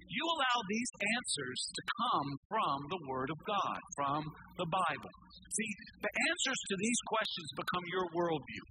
you 0.06 0.22
allow 0.22 0.58
these 0.70 0.90
answers 1.18 1.58
to 1.74 1.82
come 1.82 2.28
from 2.46 2.78
the 2.94 3.00
Word 3.10 3.26
of 3.26 3.38
God, 3.42 3.80
from 3.98 4.22
the 4.54 4.68
Bible. 4.70 5.14
See, 5.50 5.70
the 5.98 6.12
answers 6.30 6.60
to 6.70 6.74
these 6.78 7.00
questions 7.10 7.48
become 7.58 7.84
your 7.90 8.06
worldview. 8.14 8.64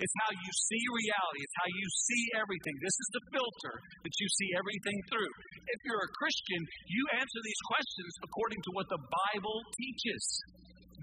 It's 0.00 0.16
how 0.26 0.30
you 0.34 0.52
see 0.70 0.82
reality. 0.90 1.40
It's 1.44 1.58
how 1.60 1.70
you 1.70 1.88
see 2.10 2.24
everything. 2.34 2.74
This 2.82 2.96
is 2.98 3.08
the 3.14 3.24
filter 3.30 3.74
that 4.02 4.14
you 4.18 4.28
see 4.38 4.50
everything 4.58 4.98
through. 5.10 5.32
If 5.70 5.78
you're 5.86 6.02
a 6.02 6.16
Christian, 6.18 6.60
you 6.90 7.02
answer 7.14 7.40
these 7.42 7.62
questions 7.70 8.12
according 8.26 8.60
to 8.66 8.70
what 8.74 8.88
the 8.90 9.02
Bible 9.02 9.58
teaches. 9.78 10.24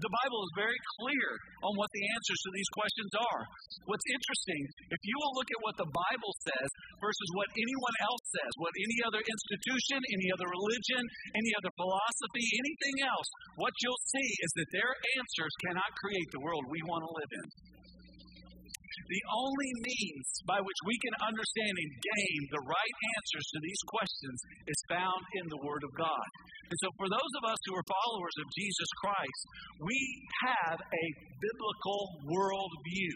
The 0.02 0.18
Bible 0.24 0.40
is 0.42 0.52
very 0.58 0.80
clear 0.98 1.28
on 1.62 1.78
what 1.78 1.86
the 1.94 2.04
answers 2.16 2.40
to 2.42 2.50
these 2.56 2.70
questions 2.74 3.12
are. 3.12 3.42
What's 3.86 4.08
interesting, 4.10 4.62
if 4.88 5.00
you 5.04 5.14
will 5.20 5.36
look 5.36 5.46
at 5.46 5.62
what 5.62 5.76
the 5.78 5.86
Bible 5.86 6.32
says 6.42 6.68
versus 6.98 7.28
what 7.38 7.46
anyone 7.54 7.96
else 8.02 8.24
says, 8.34 8.50
what 8.58 8.74
any 8.74 8.98
other 9.06 9.22
institution, 9.22 10.00
any 10.00 10.28
other 10.34 10.48
religion, 10.48 11.02
any 11.38 11.52
other 11.54 11.70
philosophy, 11.78 12.44
anything 12.50 12.96
else, 13.04 13.28
what 13.60 13.74
you'll 13.84 14.06
see 14.10 14.28
is 14.42 14.50
that 14.58 14.72
their 14.74 14.90
answers 15.22 15.52
cannot 15.70 15.90
create 16.02 16.28
the 16.34 16.42
world 16.42 16.66
we 16.66 16.82
want 16.88 17.06
to 17.06 17.12
live 17.12 17.32
in. 17.38 17.71
The 19.12 19.28
only 19.44 19.72
means 19.84 20.24
by 20.48 20.56
which 20.56 20.80
we 20.88 20.96
can 21.04 21.12
understand 21.20 21.74
and 21.76 21.92
gain 22.00 22.40
the 22.48 22.64
right 22.64 22.96
answers 23.20 23.46
to 23.52 23.58
these 23.60 23.82
questions 23.84 24.38
is 24.72 24.88
found 24.88 25.20
in 25.36 25.44
the 25.52 25.60
Word 25.68 25.84
of 25.84 25.92
God. 26.00 26.28
And 26.72 26.78
so, 26.80 26.88
for 26.96 27.12
those 27.12 27.32
of 27.36 27.44
us 27.44 27.60
who 27.68 27.76
are 27.76 27.84
followers 27.92 28.36
of 28.40 28.48
Jesus 28.56 28.90
Christ, 29.04 29.42
we 29.84 30.00
have 30.48 30.80
a 30.80 31.04
biblical 31.44 32.00
worldview. 32.24 33.12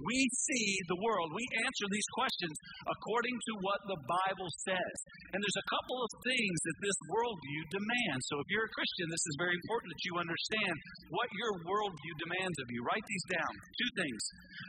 We 0.00 0.18
see 0.32 0.68
the 0.88 0.96
world. 0.96 1.28
We 1.36 1.44
answer 1.60 1.86
these 1.92 2.10
questions 2.16 2.54
according 2.88 3.36
to 3.36 3.52
what 3.60 3.80
the 3.84 4.00
Bible 4.00 4.48
says. 4.64 4.96
And 5.32 5.38
there's 5.38 5.60
a 5.60 5.68
couple 5.68 5.98
of 6.00 6.10
things 6.24 6.56
that 6.64 6.78
this 6.80 6.98
worldview 7.12 7.62
demands. 7.68 8.24
So 8.32 8.40
if 8.40 8.48
you're 8.48 8.64
a 8.64 8.76
Christian, 8.76 9.06
this 9.12 9.24
is 9.28 9.36
very 9.36 9.56
important 9.60 9.92
that 9.92 10.04
you 10.08 10.14
understand 10.16 10.74
what 11.12 11.28
your 11.36 11.52
worldview 11.68 12.14
demands 12.16 12.56
of 12.64 12.66
you. 12.72 12.80
Write 12.88 13.04
these 13.04 13.26
down. 13.28 13.52
Two 13.76 13.90
things. 14.00 14.20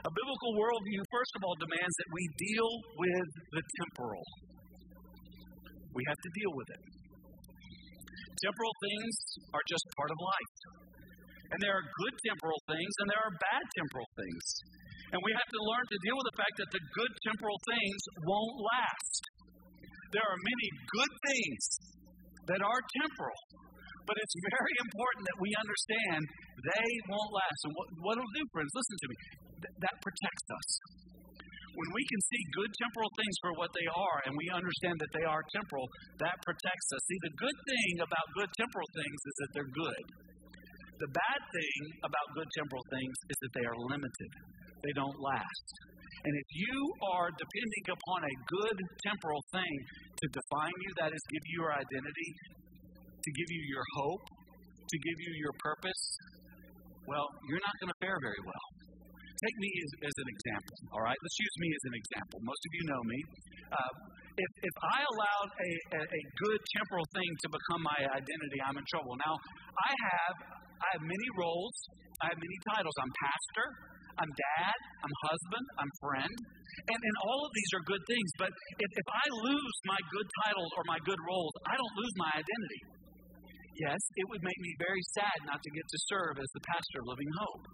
A 0.04 0.12
biblical 0.12 0.52
worldview, 0.60 1.00
first 1.08 1.34
of 1.40 1.42
all, 1.48 1.56
demands 1.64 1.96
that 2.04 2.10
we 2.12 2.24
deal 2.36 2.70
with 3.00 3.30
the 3.56 3.64
temporal. 3.80 4.26
We 5.96 6.04
have 6.08 6.20
to 6.20 6.32
deal 6.44 6.54
with 6.56 6.70
it. 6.76 6.82
Temporal 8.42 8.74
things 8.84 9.14
are 9.54 9.66
just 9.70 9.86
part 9.96 10.12
of 10.12 10.18
life. 10.20 10.56
And 11.52 11.60
there 11.60 11.76
are 11.76 11.84
good 11.84 12.16
temporal 12.32 12.62
things 12.68 12.92
and 13.04 13.08
there 13.12 13.22
are 13.22 13.34
bad 13.36 13.64
temporal 13.76 14.10
things. 14.16 14.44
And 15.12 15.20
we 15.20 15.32
have 15.36 15.52
to 15.52 15.62
learn 15.62 15.86
to 15.92 15.98
deal 16.08 16.16
with 16.16 16.28
the 16.32 16.38
fact 16.40 16.56
that 16.56 16.72
the 16.72 16.84
good 16.96 17.14
temporal 17.28 17.60
things 17.68 18.00
won't 18.24 18.58
last. 18.64 19.22
There 20.16 20.24
are 20.24 20.40
many 20.40 20.68
good 20.92 21.14
things 21.28 21.64
that 22.48 22.62
are 22.64 22.82
temporal, 23.04 23.42
but 24.08 24.16
it's 24.20 24.36
very 24.40 24.76
important 24.88 25.24
that 25.28 25.40
we 25.40 25.52
understand 25.56 26.20
they 26.64 26.92
won't 27.12 27.32
last. 27.32 27.60
And 27.68 27.74
what, 27.76 27.88
what 28.08 28.14
it'll 28.20 28.36
do, 28.36 28.44
friends, 28.56 28.72
listen 28.72 28.98
to 29.04 29.08
me. 29.12 29.18
th- 29.68 29.76
that 29.84 29.96
protects 30.00 30.48
us. 30.52 30.70
When 31.72 31.90
we 31.96 32.04
can 32.04 32.22
see 32.28 32.42
good 32.52 32.72
temporal 32.84 33.12
things 33.16 33.36
for 33.40 33.52
what 33.56 33.72
they 33.72 33.88
are 33.88 34.18
and 34.28 34.36
we 34.36 34.48
understand 34.52 35.00
that 35.00 35.12
they 35.16 35.24
are 35.24 35.40
temporal, 35.56 35.88
that 36.20 36.36
protects 36.44 36.88
us. 36.92 37.02
See, 37.08 37.20
the 37.32 37.36
good 37.40 37.58
thing 37.64 37.92
about 38.04 38.26
good 38.36 38.52
temporal 38.60 38.90
things 38.92 39.20
is 39.24 39.36
that 39.40 39.50
they're 39.56 39.76
good. 39.76 40.04
The 41.00 41.12
bad 41.16 41.42
thing 41.56 41.80
about 42.04 42.28
good 42.36 42.50
temporal 42.60 42.84
things 42.92 43.16
is 43.32 43.38
that 43.40 43.54
they 43.56 43.66
are 43.66 43.78
limited, 43.88 44.32
they 44.84 44.94
don't 44.98 45.18
last. 45.22 45.68
And 46.22 46.34
if 46.38 46.50
you 46.54 46.78
are 47.18 47.30
depending 47.34 47.86
upon 47.90 48.20
a 48.22 48.36
good 48.46 48.78
temporal 49.02 49.42
thing 49.50 49.74
to 50.22 50.26
define 50.30 50.78
you, 50.86 50.92
that 51.02 51.10
is, 51.10 51.22
give 51.34 51.44
you 51.50 51.66
your 51.66 51.74
identity, 51.74 52.30
to 52.94 53.30
give 53.34 53.50
you 53.50 53.64
your 53.74 53.86
hope, 53.98 54.22
to 54.22 54.98
give 55.02 55.18
you 55.18 55.32
your 55.42 55.54
purpose, 55.58 56.04
well, 57.10 57.26
you're 57.50 57.64
not 57.66 57.76
going 57.82 57.90
to 57.90 58.00
fare 58.06 58.20
very 58.22 58.42
well. 58.46 58.68
Take 59.42 59.58
me 59.58 59.70
as, 59.74 59.92
as, 60.06 60.16
an 60.22 60.30
example, 60.30 60.76
all 60.94 61.02
right? 61.02 61.18
Let's 61.18 61.40
use 61.42 61.56
me 61.58 61.70
as 61.74 61.84
an 61.90 61.96
example. 61.98 62.38
Most 62.46 62.62
of 62.62 62.72
you 62.78 62.84
know 62.86 63.02
me. 63.10 63.20
Uh, 63.74 63.94
if, 64.38 64.52
if 64.62 64.76
I 64.86 65.00
allowed 65.02 65.50
a, 65.50 65.70
a, 65.98 66.02
a 66.06 66.22
good 66.46 66.62
temporal 66.78 67.08
thing 67.18 67.26
to 67.26 67.48
become 67.50 67.82
my 67.82 68.00
identity, 68.06 68.60
I'm 68.62 68.78
in 68.78 68.86
trouble. 68.86 69.18
Now, 69.18 69.34
I 69.34 69.92
have 69.98 70.36
I 70.82 70.88
have 70.98 71.04
many 71.06 71.30
roles. 71.38 71.76
I 72.22 72.34
have 72.34 72.40
many 72.42 72.58
titles. 72.74 72.96
I'm 72.98 73.14
pastor. 73.22 73.68
I'm 74.20 74.32
dad. 74.32 74.78
I'm 75.04 75.16
husband. 75.28 75.66
I'm 75.80 75.92
friend. 76.04 76.36
And, 76.88 77.00
and 77.00 77.16
all 77.28 77.42
of 77.46 77.52
these 77.54 77.72
are 77.76 77.84
good 77.88 78.04
things. 78.08 78.30
But 78.40 78.52
if, 78.52 78.90
if 78.96 79.08
I 79.08 79.26
lose 79.52 79.78
my 79.88 80.00
good 80.12 80.28
titles 80.44 80.72
or 80.76 80.84
my 80.88 81.00
good 81.04 81.22
roles, 81.28 81.54
I 81.68 81.76
don't 81.76 81.96
lose 82.00 82.16
my 82.18 82.32
identity. 82.32 82.82
Yes, 83.80 84.02
it 84.20 84.26
would 84.30 84.44
make 84.44 84.60
me 84.62 84.72
very 84.78 85.04
sad 85.16 85.38
not 85.48 85.58
to 85.58 85.70
get 85.72 85.86
to 85.88 86.00
serve 86.12 86.36
as 86.38 86.50
the 86.54 86.64
pastor 86.70 87.00
of 87.02 87.08
Living 87.08 87.32
Hope. 87.40 87.66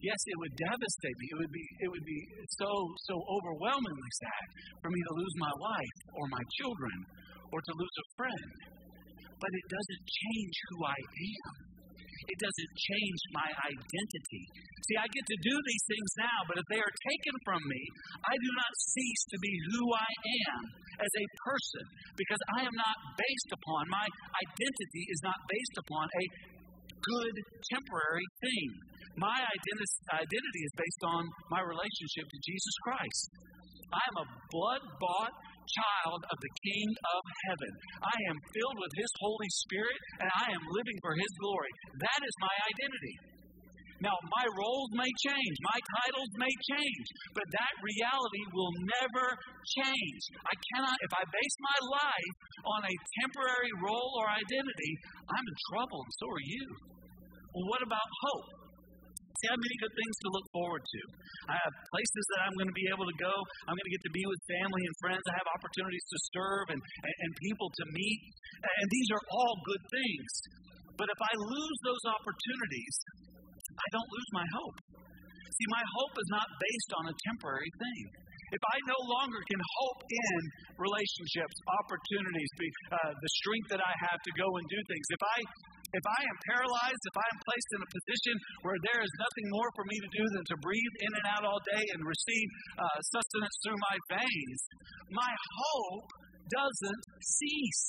Yes, 0.00 0.20
it 0.26 0.36
would 0.40 0.54
devastate 0.56 1.16
me. 1.20 1.26
It 1.28 1.38
would 1.44 1.52
be 1.52 1.66
it 1.84 1.88
would 1.92 2.06
be 2.08 2.20
so 2.56 2.70
so 3.04 3.14
overwhelmingly 3.20 4.12
sad 4.16 4.46
for 4.80 4.88
me 4.88 4.96
to 4.96 5.12
lose 5.20 5.34
my 5.36 5.54
wife 5.60 5.98
or 6.16 6.24
my 6.32 6.44
children 6.56 6.96
or 7.52 7.60
to 7.60 7.72
lose 7.76 7.96
a 8.00 8.06
friend. 8.16 8.52
But 9.28 9.52
it 9.52 9.66
doesn't 9.68 10.02
change 10.08 10.56
who 10.72 10.78
I 10.88 10.98
am. 11.00 11.79
It 12.28 12.38
doesn't 12.40 12.72
change 12.76 13.20
my 13.32 13.48
identity. 13.48 14.44
See, 14.90 14.96
I 14.98 15.06
get 15.08 15.24
to 15.24 15.38
do 15.40 15.54
these 15.54 15.84
things 15.86 16.10
now, 16.18 16.38
but 16.50 16.56
if 16.58 16.66
they 16.68 16.80
are 16.82 16.94
taken 17.06 17.34
from 17.46 17.60
me, 17.64 17.82
I 18.26 18.34
do 18.34 18.50
not 18.58 18.72
cease 18.74 19.22
to 19.32 19.38
be 19.38 19.54
who 19.70 19.82
I 19.94 20.10
am 20.50 20.60
as 21.00 21.12
a 21.14 21.26
person 21.46 21.84
because 22.18 22.42
I 22.58 22.60
am 22.66 22.74
not 22.76 22.96
based 23.16 23.50
upon, 23.54 23.82
my 23.88 24.06
identity 24.06 25.04
is 25.08 25.20
not 25.22 25.38
based 25.48 25.76
upon 25.80 26.06
a 26.10 26.24
good 27.00 27.34
temporary 27.72 28.28
thing. 28.44 28.68
My 29.16 29.38
identity 29.40 30.62
is 30.64 30.74
based 30.76 31.02
on 31.06 31.22
my 31.50 31.62
relationship 31.64 32.26
to 32.28 32.38
Jesus 32.44 32.76
Christ. 32.84 33.26
I 33.90 34.02
am 34.06 34.16
a 34.22 34.26
blood 34.54 34.84
bought 35.02 35.34
child 35.76 36.20
of 36.26 36.38
the 36.40 36.52
King 36.66 36.88
of 36.90 37.22
heaven. 37.46 37.72
I 38.02 38.16
am 38.30 38.38
filled 38.50 38.78
with 38.80 38.92
His 38.96 39.12
Holy 39.20 39.50
Spirit 39.66 39.98
and 40.24 40.28
I 40.30 40.46
am 40.50 40.64
living 40.74 40.98
for 41.02 41.14
His 41.14 41.32
glory. 41.38 41.72
That 42.00 42.20
is 42.22 42.34
my 42.42 42.54
identity. 42.74 43.16
Now, 44.00 44.16
my 44.32 44.46
roles 44.56 44.90
may 44.96 45.12
change, 45.20 45.56
my 45.60 45.80
titles 46.00 46.32
may 46.40 46.54
change, 46.72 47.06
but 47.36 47.44
that 47.52 47.74
reality 47.84 48.44
will 48.56 48.72
never 48.96 49.26
change. 49.76 50.22
I 50.40 50.56
cannot, 50.72 50.96
if 51.04 51.12
I 51.12 51.24
base 51.28 51.56
my 51.60 51.78
life 52.00 52.36
on 52.64 52.80
a 52.88 52.94
temporary 53.20 53.72
role 53.84 54.12
or 54.24 54.26
identity, 54.32 54.92
I'm 55.28 55.44
in 55.44 55.58
trouble, 55.68 56.00
and 56.00 56.14
so 56.16 56.26
are 56.32 56.46
you. 56.48 56.66
Well, 57.52 57.68
what 57.68 57.82
about 57.84 58.08
hope? 58.24 58.59
See, 59.40 59.48
I 59.48 59.56
have 59.56 59.64
many 59.64 59.78
good 59.80 59.94
things 59.96 60.16
to 60.20 60.28
look 60.36 60.46
forward 60.52 60.84
to. 60.84 61.00
I 61.48 61.56
have 61.56 61.72
places 61.96 62.24
that 62.36 62.40
I'm 62.44 62.54
going 62.60 62.68
to 62.68 62.76
be 62.76 62.88
able 62.92 63.08
to 63.08 63.16
go. 63.16 63.32
I'm 63.64 63.72
going 63.72 63.88
to 63.88 63.94
get 63.96 64.04
to 64.04 64.12
be 64.12 64.24
with 64.28 64.40
family 64.44 64.82
and 64.84 64.94
friends. 65.00 65.24
I 65.32 65.34
have 65.40 65.48
opportunities 65.56 66.04
to 66.12 66.18
serve 66.36 66.66
and, 66.76 66.80
and, 66.80 67.14
and 67.24 67.30
people 67.40 67.72
to 67.72 67.84
meet. 67.96 68.20
And 68.60 68.86
these 68.92 69.08
are 69.16 69.24
all 69.32 69.54
good 69.64 69.84
things. 69.88 70.30
But 71.00 71.08
if 71.08 71.20
I 71.24 71.32
lose 71.40 71.78
those 71.88 72.04
opportunities, 72.12 72.94
I 73.72 73.88
don't 73.96 74.10
lose 74.12 74.30
my 74.36 74.46
hope. 74.60 74.76
See, 75.56 75.68
my 75.72 75.84
hope 75.96 76.14
is 76.20 76.28
not 76.28 76.44
based 76.60 76.90
on 77.00 77.04
a 77.08 77.14
temporary 77.32 77.72
thing. 77.80 78.02
If 78.52 78.60
I 78.60 78.76
no 78.92 79.00
longer 79.08 79.40
can 79.46 79.62
hope 79.80 80.00
in 80.04 80.40
relationships, 80.76 81.56
opportunities, 81.80 82.50
uh, 82.92 83.14
the 83.14 83.30
strength 83.40 83.68
that 83.72 83.80
I 83.80 83.94
have 84.10 84.20
to 84.20 84.32
go 84.36 84.48
and 84.58 84.64
do 84.68 84.80
things, 84.90 85.06
if 85.08 85.22
I 85.22 85.38
if 85.90 86.04
I 86.06 86.20
am 86.22 86.36
paralyzed, 86.54 87.02
if 87.02 87.16
I 87.18 87.26
am 87.34 87.38
placed 87.42 87.70
in 87.74 87.80
a 87.82 87.90
position 87.90 88.34
where 88.62 88.78
there 88.90 89.02
is 89.02 89.12
nothing 89.18 89.46
more 89.50 89.70
for 89.74 89.84
me 89.90 89.96
to 89.98 90.10
do 90.14 90.24
than 90.38 90.44
to 90.54 90.56
breathe 90.62 90.96
in 91.02 91.12
and 91.18 91.26
out 91.34 91.44
all 91.46 91.62
day 91.66 91.84
and 91.94 92.00
receive 92.06 92.48
uh, 92.78 92.98
sustenance 93.10 93.56
through 93.66 93.80
my 93.80 93.96
veins, 94.14 94.60
my 95.10 95.32
hope 95.34 96.08
doesn't 96.50 97.02
cease. 97.22 97.86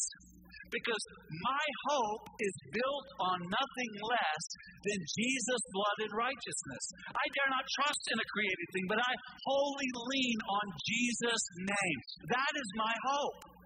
Because 0.71 1.03
my 1.27 1.65
hope 1.91 2.31
is 2.39 2.55
built 2.71 3.07
on 3.27 3.43
nothing 3.43 3.91
less 4.07 4.43
than 4.87 4.99
Jesus' 5.19 5.65
blood 5.75 5.97
and 6.07 6.13
righteousness. 6.15 6.83
I 7.11 7.25
dare 7.35 7.51
not 7.51 7.67
trust 7.75 8.03
in 8.07 8.15
a 8.15 8.27
created 8.31 8.67
thing, 8.71 8.87
but 8.87 9.03
I 9.03 9.13
wholly 9.51 9.89
lean 9.91 10.39
on 10.47 10.65
Jesus' 10.79 11.45
name. 11.59 11.99
That 12.31 12.53
is 12.55 12.69
my 12.79 12.95
hope. 13.03 13.60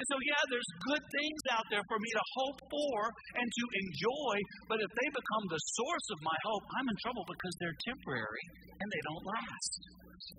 And 0.00 0.08
so, 0.08 0.16
yeah, 0.24 0.42
there's 0.48 0.70
good 0.88 1.04
things 1.12 1.40
out 1.52 1.68
there 1.68 1.84
for 1.84 2.00
me 2.00 2.08
to 2.08 2.24
hope 2.40 2.58
for 2.72 2.96
and 3.36 3.44
to 3.44 3.64
enjoy, 3.84 4.34
but 4.64 4.80
if 4.80 4.88
they 4.96 5.08
become 5.12 5.44
the 5.52 5.60
source 5.76 6.06
of 6.16 6.18
my 6.24 6.38
hope, 6.48 6.64
I'm 6.80 6.88
in 6.88 6.96
trouble 7.04 7.20
because 7.28 7.54
they're 7.60 7.76
temporary 7.84 8.44
and 8.80 8.88
they 8.88 9.02
don't 9.12 9.24
last. 9.28 9.72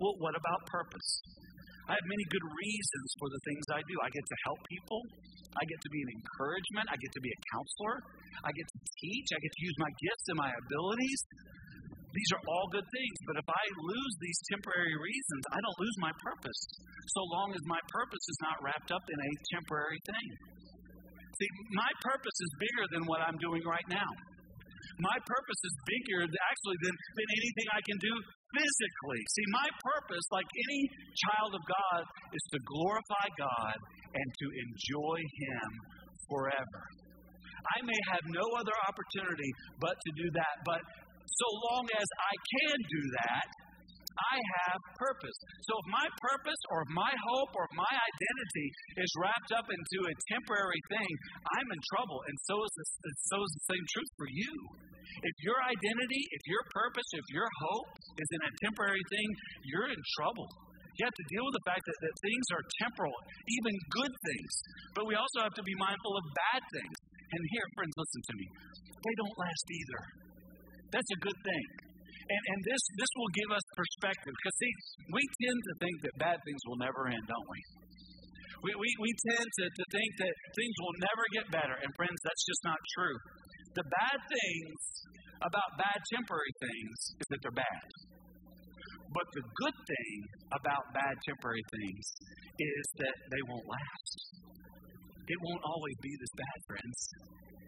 Well, 0.01 0.17
what 0.17 0.33
about 0.33 0.65
purpose? 0.65 1.09
I 1.85 1.93
have 1.93 2.07
many 2.09 2.25
good 2.33 2.41
reasons 2.41 3.07
for 3.21 3.29
the 3.29 3.41
things 3.45 3.63
I 3.69 3.81
do. 3.85 3.95
I 4.01 4.09
get 4.09 4.25
to 4.25 4.37
help 4.49 4.59
people. 4.65 5.01
I 5.53 5.63
get 5.69 5.77
to 5.77 5.91
be 5.93 6.01
an 6.09 6.11
encouragement. 6.17 6.85
I 6.89 6.97
get 6.97 7.11
to 7.13 7.21
be 7.21 7.29
a 7.29 7.39
counselor. 7.53 7.95
I 8.41 8.49
get 8.57 8.65
to 8.65 8.79
teach. 8.97 9.27
I 9.29 9.39
get 9.45 9.51
to 9.53 9.61
use 9.61 9.77
my 9.77 9.91
gifts 9.93 10.25
and 10.33 10.37
my 10.41 10.51
abilities. 10.57 11.21
These 12.11 12.31
are 12.35 12.43
all 12.43 12.67
good 12.75 12.83
things, 12.83 13.17
but 13.23 13.39
if 13.39 13.47
I 13.47 13.63
lose 13.87 14.13
these 14.19 14.39
temporary 14.51 14.95
reasons, 14.99 15.43
I 15.55 15.59
don't 15.63 15.79
lose 15.79 15.97
my 16.03 16.13
purpose, 16.19 16.61
so 17.07 17.21
long 17.31 17.55
as 17.55 17.63
my 17.71 17.79
purpose 17.87 18.25
is 18.27 18.39
not 18.43 18.59
wrapped 18.59 18.91
up 18.91 19.05
in 19.07 19.19
a 19.19 19.31
temporary 19.55 20.01
thing. 20.03 20.27
See, 21.39 21.49
my 21.71 21.91
purpose 22.03 22.37
is 22.43 22.51
bigger 22.59 22.85
than 22.91 23.03
what 23.07 23.23
I'm 23.23 23.39
doing 23.39 23.63
right 23.63 23.87
now. 23.87 24.11
My 24.99 25.17
purpose 25.23 25.61
is 25.63 25.75
bigger 25.87 26.27
actually 26.27 26.79
than, 26.83 26.93
than 26.93 27.27
anything 27.31 27.67
I 27.71 27.81
can 27.87 27.97
do 28.03 28.13
physically. 28.53 29.21
See, 29.31 29.47
my 29.55 29.69
purpose, 29.95 30.25
like 30.35 30.45
any 30.45 30.81
child 31.25 31.55
of 31.55 31.63
God, 31.63 32.01
is 32.35 32.43
to 32.53 32.59
glorify 32.59 33.27
God 33.39 33.75
and 34.13 34.27
to 34.27 34.47
enjoy 34.67 35.17
Him 35.47 35.69
forever. 36.27 36.83
I 37.61 37.77
may 37.85 37.99
have 38.13 38.25
no 38.29 38.45
other 38.57 38.75
opportunity 38.89 39.51
but 39.79 39.95
to 39.95 40.11
do 40.17 40.27
that, 40.33 40.55
but 40.65 40.81
so 41.37 41.47
long 41.71 41.85
as 41.95 42.07
I 42.19 42.33
can 42.35 42.77
do 42.91 43.01
that, 43.23 43.47
I 44.11 44.37
have 44.37 44.79
purpose. 44.99 45.37
So 45.63 45.73
if 45.79 45.87
my 45.87 46.07
purpose 46.19 46.61
or 46.75 46.83
my 46.91 47.13
hope 47.31 47.51
or 47.55 47.67
my 47.73 47.93
identity 47.95 48.67
is 48.99 49.09
wrapped 49.17 49.51
up 49.55 49.67
into 49.71 49.97
a 50.03 50.13
temporary 50.27 50.81
thing, 50.91 51.11
I'm 51.47 51.69
in 51.71 51.81
trouble. 51.95 52.19
And 52.27 52.35
so 52.43 52.55
is, 52.59 52.73
the, 52.75 53.11
so 53.31 53.37
is 53.39 53.51
the 53.55 53.65
same 53.71 53.85
truth 53.95 54.11
for 54.19 54.27
you. 54.27 54.53
If 55.23 55.35
your 55.43 55.59
identity, 55.59 56.21
if 56.31 56.43
your 56.47 56.63
purpose, 56.75 57.07
if 57.15 57.27
your 57.31 57.47
hope 57.47 57.89
is 58.19 58.29
in 58.31 58.41
a 58.47 58.51
temporary 58.67 59.05
thing, 59.11 59.27
you're 59.67 59.91
in 59.91 60.01
trouble. 60.19 60.47
You 60.99 61.07
have 61.07 61.15
to 61.15 61.27
deal 61.31 61.43
with 61.47 61.55
the 61.55 61.65
fact 61.67 61.83
that, 61.87 61.97
that 62.03 62.15
things 62.19 62.45
are 62.51 62.63
temporal, 62.83 63.15
even 63.47 63.73
good 63.95 64.13
things. 64.27 64.51
But 64.91 65.07
we 65.07 65.15
also 65.15 65.39
have 65.39 65.55
to 65.55 65.63
be 65.63 65.75
mindful 65.79 66.13
of 66.19 66.23
bad 66.35 66.61
things. 66.67 66.97
And 67.31 67.41
here, 67.55 67.67
friends, 67.79 67.95
listen 67.95 68.21
to 68.27 68.35
me. 68.35 68.47
They 68.91 69.15
don't 69.23 69.35
last 69.39 69.65
either. 69.71 70.01
That's 70.91 71.11
a 71.15 71.19
good 71.23 71.39
thing. 71.41 71.67
And, 72.31 72.43
and 72.55 72.59
this, 72.63 72.83
this 72.95 73.11
will 73.15 73.31
give 73.35 73.51
us 73.51 73.65
perspective. 73.75 74.31
Because, 74.31 74.55
see, 74.59 74.73
we 75.11 75.23
tend 75.43 75.59
to 75.59 75.73
think 75.83 75.95
that 76.07 76.13
bad 76.19 76.37
things 76.43 76.61
will 76.67 76.79
never 76.79 77.11
end, 77.11 77.23
don't 77.27 77.49
we? 77.49 77.61
We, 78.61 78.71
we, 78.77 78.89
we 79.01 79.11
tend 79.33 79.47
to, 79.47 79.65
to 79.67 79.85
think 79.89 80.11
that 80.21 80.33
things 80.53 80.75
will 80.79 80.97
never 81.01 81.23
get 81.33 81.45
better. 81.49 81.75
And, 81.81 81.89
friends, 81.97 82.19
that's 82.23 82.43
just 82.45 82.61
not 82.63 82.79
true. 82.93 83.17
The 83.73 83.87
bad 83.87 84.19
things 84.19 84.79
about 85.41 85.69
bad 85.81 85.99
temporary 86.13 86.53
things 86.61 86.95
is 87.17 87.27
that 87.31 87.39
they're 87.41 87.59
bad. 87.65 87.87
But 89.11 89.27
the 89.35 89.43
good 89.43 89.77
thing 89.87 90.15
about 90.55 90.83
bad 90.95 91.15
temporary 91.27 91.65
things 91.67 92.05
is 92.55 92.83
that 93.01 93.17
they 93.27 93.43
won't 93.49 93.67
last. 93.67 94.11
It 95.27 95.39
won't 95.41 95.63
always 95.67 95.97
be 95.99 96.13
this 96.15 96.33
bad, 96.35 96.57
friends. 96.67 96.99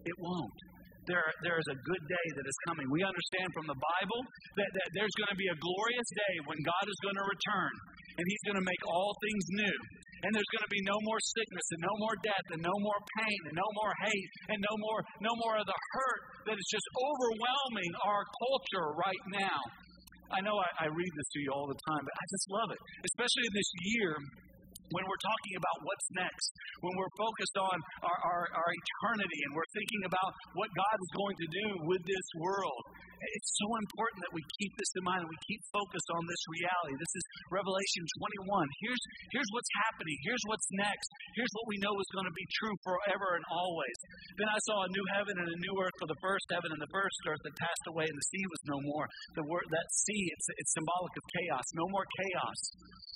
It 0.08 0.18
won't 0.20 0.60
there, 1.07 1.27
there 1.43 1.60
is 1.60 1.67
a 1.72 1.77
good 1.83 2.03
day 2.07 2.27
that 2.39 2.45
is 2.48 2.57
coming. 2.69 2.86
We 2.88 3.03
understand 3.03 3.48
from 3.51 3.67
the 3.67 3.79
Bible 3.79 4.22
that, 4.60 4.69
that 4.72 4.89
there's 4.95 5.15
going 5.19 5.31
to 5.31 5.39
be 5.39 5.50
a 5.51 5.57
glorious 5.57 6.10
day 6.15 6.36
when 6.48 6.60
God 6.63 6.86
is 6.88 7.00
going 7.03 7.17
to 7.19 7.25
return 7.27 7.74
and 8.19 8.24
He's 8.24 8.43
going 8.48 8.60
to 8.60 8.67
make 8.67 8.83
all 8.88 9.12
things 9.19 9.45
new. 9.65 9.77
And 10.24 10.31
there's 10.31 10.51
going 10.55 10.63
to 10.63 10.72
be 10.72 10.79
no 10.88 10.95
more 11.03 11.19
sickness 11.19 11.67
and 11.75 11.81
no 11.83 11.95
more 12.00 12.15
death 12.24 12.48
and 12.55 12.62
no 12.63 12.75
more 12.79 13.00
pain 13.19 13.39
and 13.51 13.55
no 13.60 13.69
more 13.75 13.91
hate 14.07 14.29
and 14.55 14.60
no 14.63 14.74
more, 14.79 15.00
no 15.19 15.33
more 15.36 15.60
of 15.60 15.67
the 15.67 15.79
hurt 15.91 16.22
that 16.48 16.55
is 16.55 16.67
just 16.72 16.88
overwhelming 16.95 17.91
our 18.07 18.24
culture 18.39 18.88
right 18.95 19.24
now. 19.36 19.60
I 20.31 20.39
know 20.39 20.55
I, 20.55 20.88
I 20.88 20.88
read 20.88 21.12
this 21.19 21.29
to 21.36 21.39
you 21.43 21.51
all 21.51 21.67
the 21.67 21.75
time, 21.91 22.03
but 22.07 22.15
I 22.15 22.25
just 22.31 22.48
love 22.55 22.69
it, 22.72 22.81
especially 23.03 23.45
in 23.51 23.53
this 23.53 23.72
year 24.00 24.12
when 24.92 25.04
we're 25.08 25.24
talking 25.24 25.56
about 25.56 25.78
what's 25.88 26.08
next, 26.18 26.50
when 26.84 26.94
we're 27.00 27.13
focused 27.16 27.58
on 27.58 27.78
our, 28.04 28.18
our, 28.28 28.44
our, 28.60 28.72
eternity 28.74 29.40
and 29.48 29.52
we're 29.56 29.72
thinking 29.72 30.04
about 30.04 30.32
what 30.58 30.70
God 30.75 30.96
is 31.00 31.12
going 31.16 31.38
to 31.40 31.48
do 31.48 31.68
with 31.88 32.02
this 32.04 32.28
world, 32.36 32.82
it's 33.24 33.51
so 33.56 33.68
important 33.80 34.20
that 34.27 34.34
we 34.36 34.44
keep 34.60 34.74
this 34.75 34.92
in 35.00 35.03
mind 35.08 35.24
and 35.24 35.32
we 35.32 35.39
keep 35.48 35.62
focused 35.72 36.10
on 36.12 36.24
this 36.27 36.44
reality. 36.51 36.96
This 37.00 37.13
is 37.15 37.24
Revelation 37.50 38.03
21. 38.48 38.68
Here's, 38.84 39.03
here's 39.32 39.51
what's 39.56 39.72
happening. 39.88 40.18
Here's 40.27 40.44
what's 40.51 40.68
next. 40.75 41.10
Here's 41.39 41.53
what 41.56 41.68
we 41.72 41.77
know 41.80 41.94
is 41.96 42.10
going 42.12 42.27
to 42.27 42.36
be 42.36 42.48
true 42.60 42.75
forever 42.84 43.39
and 43.39 43.46
always. 43.48 43.98
Then 44.39 44.50
I 44.51 44.60
saw 44.68 44.84
a 44.84 44.92
new 44.92 45.06
heaven 45.15 45.36
and 45.39 45.50
a 45.50 45.60
new 45.63 45.75
earth, 45.80 45.96
for 46.01 46.10
the 46.10 46.20
first 46.20 46.46
heaven 46.51 46.70
and 46.74 46.82
the 46.82 46.94
first 46.94 47.20
earth 47.30 47.44
had 47.48 47.56
passed 47.58 47.86
away, 47.89 48.06
and 48.06 48.18
the 48.18 48.30
sea 48.34 48.46
was 48.50 48.62
no 48.68 48.77
more. 48.84 49.06
The 49.39 49.48
word 49.48 49.68
that 49.72 49.88
sea, 50.08 50.24
it's, 50.34 50.48
it's 50.60 50.74
symbolic 50.75 51.13
of 51.15 51.24
chaos. 51.39 51.65
No 51.77 51.88
more 51.89 52.06
chaos. 52.20 52.60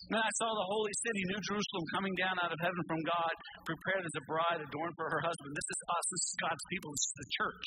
Then 0.08 0.24
I 0.24 0.32
saw 0.40 0.48
the 0.56 0.68
holy 0.72 0.96
city, 1.04 1.20
New 1.36 1.42
Jerusalem, 1.44 1.86
coming 1.92 2.16
down 2.16 2.40
out 2.40 2.56
of 2.56 2.60
heaven 2.64 2.80
from 2.88 3.04
God, 3.04 3.34
prepared 3.68 4.08
as 4.08 4.16
a 4.16 4.24
bride 4.24 4.64
adorned 4.64 4.96
for 4.96 5.12
her 5.12 5.20
husband. 5.20 5.52
This 5.52 5.68
is 5.68 5.80
us. 5.92 6.06
This 6.16 6.26
is 6.32 6.36
God's 6.48 6.66
people. 6.72 6.90
This 6.96 7.06
is 7.12 7.16
the 7.20 7.30
church. 7.36 7.66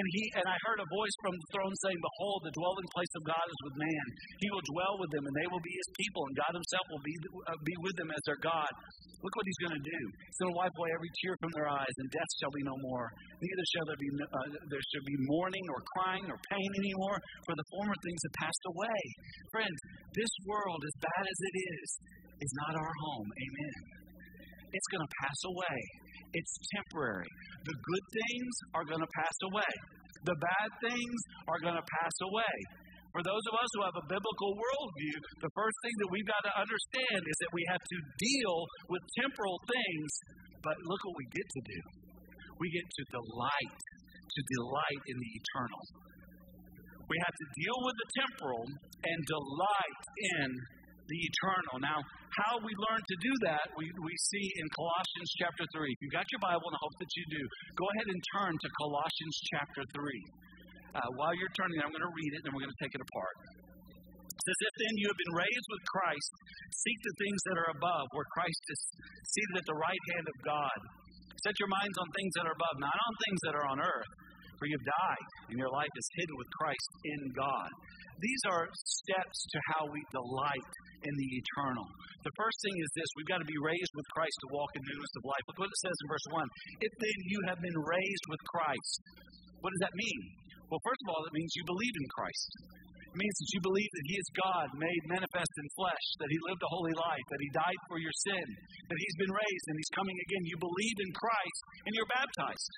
And 0.00 0.04
he 0.16 0.24
and 0.40 0.46
I 0.48 0.56
heard 0.64 0.80
a 0.80 0.88
voice 0.88 1.16
from 1.20 1.36
the 1.36 1.48
throne 1.58 1.74
saying, 1.82 1.98
"Behold, 1.98 2.46
the 2.46 2.54
dwelling 2.54 2.88
place 2.94 3.12
of 3.18 3.22
God 3.26 3.42
is 3.42 3.60
with 3.66 3.76
man. 3.82 4.06
He 4.38 4.48
will 4.54 4.62
dwell 4.70 4.94
with 5.02 5.10
them, 5.10 5.26
and 5.26 5.34
they 5.34 5.48
will 5.50 5.64
be 5.66 5.74
His 5.74 5.90
people, 5.98 6.22
and 6.30 6.34
God 6.38 6.52
Himself 6.54 6.86
will 6.94 7.02
be 7.02 7.14
uh, 7.50 7.58
be 7.66 7.74
with 7.82 7.96
them 7.98 8.10
as 8.14 8.22
their 8.30 8.38
God." 8.38 8.70
Look 9.18 9.34
what 9.34 9.46
He's 9.50 9.62
going 9.66 9.74
to 9.74 9.82
do. 9.82 10.00
He's 10.30 10.38
going 10.38 10.54
to 10.54 10.58
wipe 10.62 10.76
away 10.78 10.94
every 10.94 11.10
tear 11.18 11.34
from 11.42 11.50
their 11.58 11.66
eyes, 11.66 11.94
and 11.98 12.06
death 12.14 12.32
shall 12.38 12.54
be 12.54 12.62
no 12.62 12.76
more. 12.86 13.10
Neither 13.42 13.66
shall 13.74 13.86
there 13.90 13.98
be 13.98 14.10
uh, 14.14 14.48
there 14.70 14.84
shall 14.94 15.06
be 15.10 15.18
mourning 15.26 15.66
or 15.74 15.82
crying 15.98 16.26
or 16.30 16.38
pain 16.54 16.70
anymore, 16.78 17.18
for 17.42 17.58
the 17.58 17.66
former 17.74 17.96
things 18.06 18.20
have 18.22 18.36
passed 18.46 18.64
away. 18.70 19.00
Friends, 19.50 19.78
this 20.14 20.32
world, 20.46 20.78
as 20.86 20.94
bad 21.02 21.24
as 21.26 21.38
it 21.42 21.54
is, 21.82 21.88
is 22.46 22.52
not 22.62 22.78
our 22.78 22.94
home. 23.10 23.26
Amen. 23.26 23.78
It's 24.70 24.88
going 24.92 25.02
to 25.02 25.12
pass 25.24 25.40
away. 25.48 25.78
It's 26.36 26.54
temporary. 26.76 27.30
The 27.64 27.72
good 27.72 28.04
things 28.12 28.52
are 28.76 28.84
going 28.84 29.00
to 29.00 29.12
pass 29.16 29.36
away. 29.48 29.72
The 30.28 30.36
bad 30.44 30.70
things 30.84 31.18
are 31.48 31.56
going 31.64 31.80
to 31.80 31.86
pass 31.88 32.16
away. 32.28 32.56
For 33.16 33.24
those 33.24 33.44
of 33.48 33.54
us 33.56 33.70
who 33.72 33.82
have 33.88 33.96
a 33.96 34.04
biblical 34.12 34.52
worldview, 34.52 35.16
the 35.40 35.52
first 35.56 35.76
thing 35.80 35.96
that 36.04 36.10
we've 36.12 36.28
got 36.28 36.44
to 36.44 36.52
understand 36.52 37.24
is 37.24 37.36
that 37.40 37.52
we 37.56 37.64
have 37.72 37.80
to 37.80 37.98
deal 38.20 38.56
with 38.92 39.00
temporal 39.24 39.56
things, 39.64 40.10
but 40.60 40.76
look 40.84 41.00
what 41.08 41.16
we 41.16 41.26
get 41.32 41.48
to 41.48 41.62
do. 41.64 41.80
We 42.60 42.68
get 42.76 42.84
to 42.84 43.02
delight, 43.08 43.80
to 43.80 44.40
delight 44.60 45.02
in 45.08 45.16
the 45.16 45.30
eternal. 45.40 45.82
We 47.08 47.16
have 47.24 47.36
to 47.40 47.46
deal 47.64 47.78
with 47.88 47.96
the 47.96 48.08
temporal 48.20 48.64
and 49.08 49.18
delight 49.24 50.02
in 50.36 50.48
the 51.08 51.20
eternal. 51.24 51.74
Now, 51.80 51.98
how 52.44 52.60
we 52.60 52.72
learn 52.76 53.00
to 53.00 53.16
do 53.24 53.32
that, 53.48 53.64
we, 53.80 53.88
we 54.04 54.14
see 54.30 54.44
in 54.60 54.66
Colossians 54.76 55.28
chapter 55.40 55.64
3. 55.72 55.88
If 55.88 55.98
you've 56.04 56.16
got 56.16 56.28
your 56.28 56.42
Bible, 56.44 56.68
and 56.68 56.76
I 56.76 56.82
hope 56.84 56.96
that 57.00 57.12
you 57.16 57.24
do, 57.32 57.42
go 57.80 57.86
ahead 57.96 58.08
and 58.12 58.20
turn 58.36 58.52
to 58.52 58.68
Colossians 58.84 59.36
chapter 59.56 59.82
3. 59.96 60.04
Uh, 60.92 61.08
while 61.16 61.32
you're 61.36 61.52
turning, 61.56 61.80
I'm 61.80 61.92
going 61.92 62.04
to 62.04 62.14
read 62.14 62.32
it 62.36 62.40
and 62.44 62.50
we're 62.52 62.64
going 62.64 62.76
to 62.76 62.82
take 62.84 62.92
it 62.92 63.02
apart. 63.02 63.36
It 64.28 64.42
says, 64.44 64.60
If 64.68 64.74
then 64.80 64.94
you 65.00 65.06
have 65.10 65.20
been 65.20 65.36
raised 65.36 65.68
with 65.68 65.82
Christ, 65.92 66.32
seek 66.72 66.98
the 67.04 67.16
things 67.20 67.40
that 67.50 67.56
are 67.58 67.70
above, 67.76 68.06
where 68.16 68.28
Christ 68.32 68.62
is 68.72 68.80
seated 69.28 69.54
at 69.60 69.66
the 69.68 69.76
right 69.76 70.04
hand 70.16 70.26
of 70.28 70.36
God. 70.44 70.78
Set 71.44 71.54
your 71.60 71.70
minds 71.70 71.96
on 72.00 72.06
things 72.16 72.32
that 72.40 72.46
are 72.48 72.56
above, 72.56 72.76
not 72.80 72.96
on 72.96 73.12
things 73.28 73.40
that 73.46 73.54
are 73.56 73.66
on 73.68 73.78
earth. 73.80 74.12
For 74.58 74.66
you've 74.66 74.88
died, 74.90 75.26
and 75.54 75.56
your 75.58 75.70
life 75.70 75.94
is 75.94 76.06
hidden 76.18 76.34
with 76.34 76.50
Christ 76.58 76.90
in 77.14 77.20
God. 77.30 77.70
These 78.18 78.42
are 78.50 78.66
steps 78.74 79.38
to 79.54 79.58
how 79.74 79.82
we 79.94 80.02
delight 80.10 80.72
in 81.06 81.14
the 81.14 81.30
eternal. 81.38 81.86
The 82.26 82.34
first 82.34 82.58
thing 82.66 82.76
is 82.82 82.90
this 82.98 83.08
we've 83.14 83.30
got 83.30 83.38
to 83.38 83.46
be 83.46 83.58
raised 83.62 83.94
with 83.94 84.06
Christ 84.10 84.36
to 84.42 84.48
walk 84.50 84.70
in 84.74 84.82
newness 84.82 85.14
of 85.22 85.24
life. 85.30 85.44
Look 85.46 85.62
what 85.62 85.70
it 85.70 85.82
says 85.86 85.94
in 85.94 86.06
verse 86.10 86.26
1. 86.34 86.42
If 86.82 86.92
then 86.98 87.18
you 87.30 87.38
have 87.46 87.60
been 87.62 87.78
raised 87.78 88.26
with 88.26 88.42
Christ, 88.50 88.98
what 89.62 89.70
does 89.70 89.82
that 89.86 89.94
mean? 89.94 90.22
Well, 90.66 90.82
first 90.82 91.00
of 91.06 91.08
all, 91.14 91.22
it 91.24 91.34
means 91.34 91.50
you 91.54 91.64
believe 91.64 91.94
in 91.94 92.08
Christ. 92.10 92.50
It 93.08 93.16
means 93.16 93.36
that 93.40 93.50
you 93.56 93.60
believe 93.64 93.88
that 93.88 94.06
He 94.10 94.16
is 94.20 94.28
God 94.36 94.68
made 94.76 95.02
manifest 95.08 95.54
in 95.56 95.66
flesh, 95.78 96.06
that 96.20 96.28
He 96.28 96.38
lived 96.44 96.60
a 96.60 96.74
holy 96.74 96.92
life, 96.92 97.26
that 97.32 97.40
He 97.40 97.50
died 97.56 97.80
for 97.88 97.96
your 97.96 98.12
sin, 98.28 98.46
that 98.84 99.00
He's 99.00 99.18
been 99.22 99.32
raised 99.32 99.66
and 99.72 99.76
He's 99.80 99.94
coming 99.96 100.18
again. 100.28 100.42
You 100.44 100.58
believe 100.60 100.98
in 101.06 101.10
Christ 101.16 101.60
and 101.88 101.92
you're 101.96 102.12
baptized. 102.12 102.72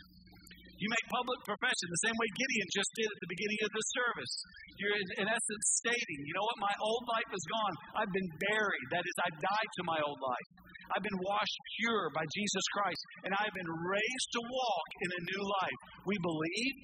You 0.81 0.89
make 0.89 1.07
public 1.13 1.41
profession 1.45 1.87
the 1.93 2.05
same 2.09 2.17
way 2.17 2.29
Gideon 2.33 2.69
just 2.73 2.91
did 2.97 3.05
at 3.05 3.21
the 3.21 3.29
beginning 3.29 3.61
of 3.69 3.71
the 3.77 3.85
service. 4.01 4.33
You're 4.81 4.97
in, 4.97 5.09
in, 5.21 5.27
essence 5.29 5.67
stating, 5.77 6.21
you 6.25 6.33
know 6.33 6.47
what, 6.49 6.57
my 6.57 6.75
old 6.81 7.05
life 7.05 7.31
is 7.37 7.45
gone. 7.53 7.75
I've 8.01 8.13
been 8.17 8.31
buried. 8.49 8.87
That 8.89 9.05
is, 9.05 9.15
I've 9.21 9.39
died 9.45 9.71
to 9.77 9.83
my 9.85 10.01
old 10.01 10.17
life. 10.25 10.49
I've 10.97 11.05
been 11.05 11.21
washed 11.21 11.59
pure 11.79 12.09
by 12.17 12.25
Jesus 12.33 12.67
Christ, 12.81 13.03
and 13.29 13.33
I've 13.37 13.53
been 13.53 13.69
raised 13.69 14.29
to 14.35 14.41
walk 14.41 14.89
in 15.05 15.11
a 15.21 15.23
new 15.37 15.43
life. 15.45 15.81
We 16.09 16.17
believe, 16.19 16.75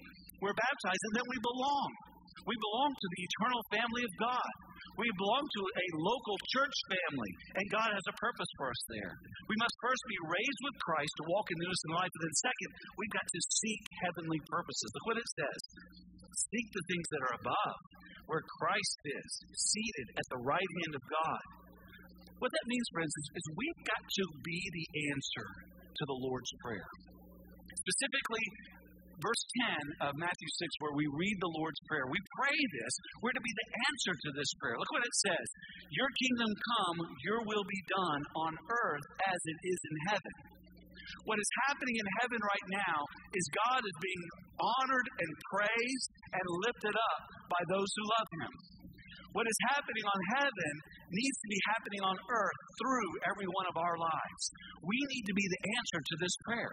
we're 0.44 0.54
baptized, 0.54 1.02
and 1.10 1.14
then 1.16 1.26
we 1.32 1.38
belong. 1.40 1.90
We 2.44 2.54
belong 2.54 2.90
to 2.92 3.08
the 3.16 3.22
eternal 3.24 3.62
family 3.72 4.02
of 4.04 4.12
God. 4.20 4.50
We 4.94 5.08
belong 5.18 5.44
to 5.44 5.62
a 5.66 5.86
local 5.98 6.36
church 6.54 6.76
family, 6.88 7.32
and 7.58 7.74
God 7.74 7.90
has 7.90 8.06
a 8.06 8.16
purpose 8.22 8.50
for 8.56 8.70
us 8.70 8.82
there. 8.94 9.12
We 9.50 9.58
must 9.58 9.76
first 9.82 10.02
be 10.06 10.30
raised 10.30 10.60
with 10.62 10.76
Christ 10.86 11.12
to 11.20 11.30
walk 11.30 11.46
in 11.50 11.56
newness 11.58 11.82
of 11.90 11.98
life, 11.98 12.12
and 12.12 12.22
then 12.22 12.36
second, 12.38 12.70
we've 12.96 13.16
got 13.16 13.26
to 13.26 13.40
seek 13.60 13.82
heavenly 14.06 14.40
purposes. 14.48 14.88
Look 14.94 15.06
what 15.10 15.20
it 15.20 15.30
says. 15.36 15.60
Seek 16.52 16.66
the 16.72 16.86
things 16.88 17.06
that 17.12 17.22
are 17.26 17.36
above, 17.42 17.78
where 18.30 18.44
Christ 18.62 18.98
is, 19.04 19.30
seated 19.52 20.08
at 20.16 20.26
the 20.30 20.40
right 20.46 20.70
hand 20.84 20.94
of 20.94 21.04
God. 21.10 21.44
What 22.38 22.52
that 22.52 22.66
means, 22.68 22.86
friends, 22.92 23.12
is, 23.16 23.26
is 23.32 23.44
we've 23.56 23.82
got 23.88 24.04
to 24.04 24.24
be 24.44 24.60
the 24.60 24.86
answer 25.16 25.48
to 25.72 26.02
the 26.04 26.18
Lord's 26.20 26.52
Prayer. 26.60 26.88
Specifically, 27.80 28.44
verse 29.22 29.42
10 30.02 30.08
of 30.08 30.12
Matthew 30.20 30.50
6, 30.60 30.82
where 30.84 30.96
we 30.96 31.06
read 31.08 31.36
the 31.40 31.54
Lord's 31.56 31.80
Prayer, 31.88 32.04
we 32.08 32.20
pray 32.36 32.58
this, 32.82 32.92
we're 33.24 33.36
to 33.36 33.44
be 33.44 33.54
the 33.56 33.68
answer 33.88 34.12
to 34.12 34.30
this 34.36 34.50
prayer. 34.60 34.76
Look 34.76 34.92
what 34.92 35.04
it 35.04 35.16
says 35.24 35.46
Your 35.92 36.10
kingdom 36.20 36.50
come, 36.52 36.98
your 37.24 37.40
will 37.44 37.66
be 37.66 37.82
done 37.88 38.22
on 38.46 38.52
earth 38.56 39.06
as 39.24 39.40
it 39.40 39.58
is 39.64 39.80
in 39.80 39.96
heaven. 40.12 40.34
What 41.24 41.38
is 41.38 41.50
happening 41.66 41.96
in 41.96 42.08
heaven 42.22 42.40
right 42.42 42.68
now 42.82 42.98
is 43.30 43.44
God 43.70 43.82
is 43.82 43.96
being 44.02 44.24
honored 44.58 45.08
and 45.22 45.30
praised 45.54 46.10
and 46.34 46.44
lifted 46.66 46.94
up 46.94 47.20
by 47.46 47.62
those 47.70 47.90
who 47.94 48.04
love 48.10 48.28
Him. 48.42 48.52
What 49.34 49.46
is 49.46 49.58
happening 49.68 50.06
on 50.06 50.20
heaven 50.40 50.72
needs 51.10 51.38
to 51.38 51.48
be 51.50 51.60
happening 51.70 52.02
on 52.02 52.16
earth 52.30 52.60
through 52.82 53.10
every 53.30 53.48
one 53.50 53.66
of 53.70 53.76
our 53.78 53.96
lives. 53.98 54.42
We 54.82 54.98
need 54.98 55.24
to 55.26 55.34
be 55.34 55.46
the 55.46 55.62
answer 55.78 56.00
to 56.02 56.14
this 56.18 56.34
prayer. 56.46 56.72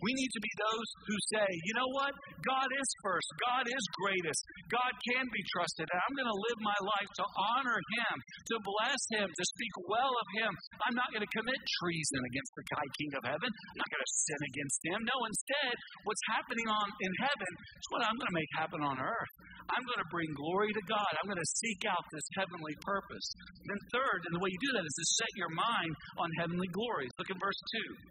We 0.00 0.12
need 0.16 0.32
to 0.32 0.42
be 0.42 0.52
those 0.56 0.88
who 1.08 1.16
say, 1.34 1.46
you 1.66 1.74
know 1.76 1.90
what? 1.92 2.12
God 2.46 2.68
is 2.72 2.88
first. 3.04 3.28
God 3.44 3.64
is 3.68 3.84
greatest. 4.00 4.40
God 4.72 4.92
can 5.12 5.24
be 5.28 5.42
trusted. 5.52 5.86
And 5.90 6.00
I'm 6.00 6.14
going 6.16 6.30
to 6.30 6.40
live 6.48 6.60
my 6.62 6.80
life 6.80 7.10
to 7.20 7.24
honor 7.56 7.78
Him, 8.00 8.14
to 8.16 8.56
bless 8.64 9.02
Him, 9.12 9.28
to 9.28 9.44
speak 9.44 9.74
well 9.88 10.12
of 10.14 10.26
Him. 10.40 10.52
I'm 10.88 10.96
not 10.96 11.10
going 11.12 11.24
to 11.24 11.32
commit 11.36 11.58
treason 11.84 12.20
against 12.32 12.52
the 12.56 12.64
High 12.70 12.92
King 12.96 13.10
of 13.18 13.22
heaven. 13.28 13.50
I'm 13.50 13.80
not 13.80 13.90
going 13.92 14.04
to 14.04 14.12
sin 14.14 14.40
against 14.48 14.80
Him. 14.88 14.98
No, 15.04 15.16
instead, 15.28 15.74
what's 16.08 16.24
happening 16.32 16.68
on 16.70 16.86
in 17.04 17.12
heaven 17.20 17.52
is 17.76 17.86
what 17.92 18.00
I'm 18.06 18.16
going 18.16 18.30
to 18.30 18.38
make 18.40 18.50
happen 18.56 18.80
on 18.80 18.96
earth. 19.00 19.34
I'm 19.70 19.84
going 19.86 20.02
to 20.02 20.10
bring 20.10 20.30
glory 20.34 20.72
to 20.74 20.84
God. 20.90 21.10
I'm 21.20 21.28
going 21.30 21.38
to 21.38 21.52
seek 21.62 21.86
out 21.86 22.02
this 22.10 22.26
heavenly 22.34 22.74
purpose. 22.82 23.26
Then, 23.70 23.78
third, 23.94 24.20
and 24.26 24.34
the 24.34 24.42
way 24.42 24.50
you 24.50 24.58
do 24.66 24.72
that 24.74 24.82
is 24.82 24.96
to 24.98 25.06
set 25.22 25.32
your 25.38 25.52
mind 25.54 25.94
on 26.18 26.26
heavenly 26.42 26.66
glories. 26.74 27.14
Look 27.22 27.30
at 27.30 27.38
verse 27.38 27.60
2. 27.86 28.10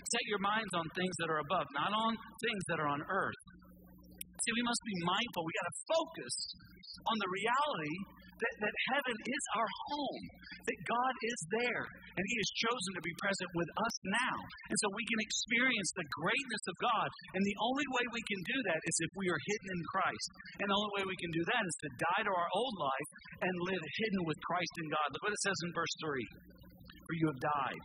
Set 0.00 0.24
your 0.32 0.40
minds 0.40 0.72
on 0.72 0.88
things 0.96 1.12
that 1.20 1.28
are 1.28 1.44
above, 1.44 1.68
not 1.76 1.92
on 1.92 2.16
things 2.40 2.62
that 2.72 2.80
are 2.80 2.88
on 2.88 3.04
earth. 3.04 3.42
See, 4.44 4.52
we 4.60 4.68
must 4.68 4.84
be 4.84 4.96
mindful. 5.08 5.40
We 5.40 5.56
got 5.56 5.68
to 5.72 5.78
focus 5.88 6.34
on 7.08 7.16
the 7.16 7.30
reality 7.32 7.96
that, 8.44 8.54
that 8.60 8.76
heaven 8.92 9.16
is 9.16 9.44
our 9.56 9.70
home, 9.88 10.24
that 10.68 10.78
God 10.84 11.14
is 11.16 11.40
there, 11.54 11.84
and 11.86 12.24
He 12.28 12.36
has 12.36 12.50
chosen 12.60 12.92
to 12.98 13.02
be 13.04 13.14
present 13.24 13.50
with 13.56 13.70
us 13.72 13.94
now. 14.04 14.36
And 14.68 14.76
so 14.84 14.92
we 14.92 15.06
can 15.08 15.20
experience 15.22 15.90
the 15.96 16.08
greatness 16.20 16.64
of 16.68 16.76
God. 16.82 17.08
And 17.32 17.40
the 17.40 17.58
only 17.62 17.88
way 17.94 18.04
we 18.12 18.24
can 18.28 18.42
do 18.44 18.58
that 18.68 18.80
is 18.84 18.96
if 19.00 19.12
we 19.16 19.32
are 19.32 19.40
hidden 19.48 19.70
in 19.80 19.82
Christ. 19.96 20.28
And 20.60 20.66
the 20.68 20.76
only 20.76 20.92
way 21.00 21.04
we 21.08 21.18
can 21.20 21.32
do 21.32 21.44
that 21.46 21.62
is 21.64 21.76
to 21.88 21.90
die 22.04 22.22
to 22.28 22.32
our 22.34 22.50
old 22.52 22.76
life 22.76 23.10
and 23.48 23.68
live 23.70 23.80
hidden 23.80 24.22
with 24.28 24.38
Christ 24.44 24.74
in 24.82 24.86
God. 24.92 25.06
Look 25.14 25.24
what 25.24 25.36
it 25.36 25.44
says 25.46 25.58
in 25.64 25.70
verse 25.72 25.94
3 26.04 26.20
For 27.08 27.14
you 27.16 27.26
have 27.32 27.40
died 27.40 27.82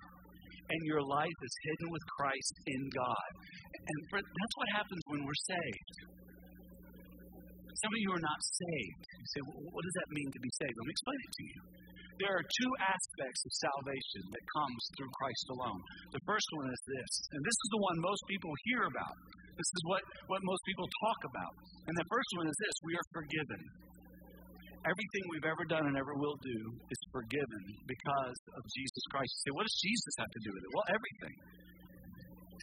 and 0.69 0.79
your 0.85 1.01
life 1.01 1.39
is 1.41 1.53
hidden 1.65 1.87
with 1.89 2.05
Christ 2.19 2.53
in 2.67 2.81
God. 2.93 3.29
And 3.73 3.97
that's 4.13 4.55
what 4.59 4.69
happens 4.77 5.01
when 5.09 5.21
we're 5.25 5.43
saved. 5.49 6.18
Some 7.79 7.91
of 7.95 7.99
you 8.03 8.11
are 8.11 8.25
not 8.25 8.39
saved. 8.43 9.03
You 9.07 9.27
say, 9.31 9.41
well, 9.47 9.71
what 9.71 9.83
does 9.87 9.95
that 10.03 10.09
mean 10.11 10.29
to 10.35 10.41
be 10.43 10.51
saved? 10.59 10.75
Let 10.75 10.87
me 10.87 10.93
explain 10.95 11.19
it 11.23 11.31
to 11.31 11.45
you. 11.47 11.59
There 12.19 12.35
are 12.35 12.43
two 12.43 12.71
aspects 12.83 13.41
of 13.47 13.51
salvation 13.63 14.23
that 14.27 14.43
comes 14.51 14.81
through 14.99 15.11
Christ 15.15 15.45
alone. 15.55 15.79
The 16.11 16.23
first 16.27 16.49
one 16.59 16.67
is 16.67 16.81
this, 16.83 17.11
and 17.31 17.39
this 17.39 17.55
is 17.55 17.69
the 17.71 17.79
one 17.79 17.95
most 18.03 18.23
people 18.27 18.51
hear 18.67 18.83
about. 18.83 19.15
This 19.55 19.71
is 19.71 19.81
what, 19.87 20.03
what 20.27 20.43
most 20.43 20.63
people 20.67 20.83
talk 21.07 21.19
about. 21.31 21.53
And 21.87 21.95
the 21.95 22.07
first 22.11 22.31
one 22.35 22.47
is 22.51 22.55
this 22.59 22.75
we 22.83 22.95
are 22.99 23.07
forgiven. 23.15 23.61
Everything 24.83 25.23
we've 25.31 25.47
ever 25.47 25.63
done 25.67 25.87
and 25.87 25.95
ever 25.95 26.15
will 26.19 26.39
do 26.43 26.59
is 26.91 26.99
forgiven 27.15 27.63
because 27.87 28.39
of 28.55 28.63
Jesus 28.75 29.03
Christ. 29.11 29.31
You 29.31 29.39
say, 29.47 29.53
what 29.55 29.63
does 29.67 29.79
Jesus 29.79 30.13
have 30.19 30.31
to 30.31 30.41
do 30.43 30.51
with 30.55 30.63
it? 30.63 30.71
Well, 30.75 30.87
everything. 30.91 31.35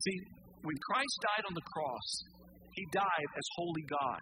See, 0.04 0.18
when 0.64 0.76
Christ 0.92 1.16
died 1.32 1.44
on 1.48 1.54
the 1.56 1.66
cross, 1.72 2.08
he 2.76 2.84
died 2.92 3.30
as 3.36 3.46
holy 3.56 3.84
God. 3.88 4.20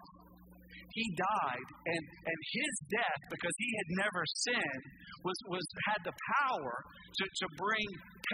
He 0.91 1.05
died, 1.15 1.67
and, 1.91 2.03
and 2.03 2.39
his 2.55 2.73
death, 2.93 3.21
because 3.31 3.55
he 3.57 3.69
had 3.79 3.89
never 4.05 4.23
sinned, 4.47 4.83
was, 5.23 5.37
was 5.51 5.65
had 5.91 6.01
the 6.07 6.15
power 6.39 6.75
to, 6.81 7.23
to 7.25 7.45
bring 7.59 7.87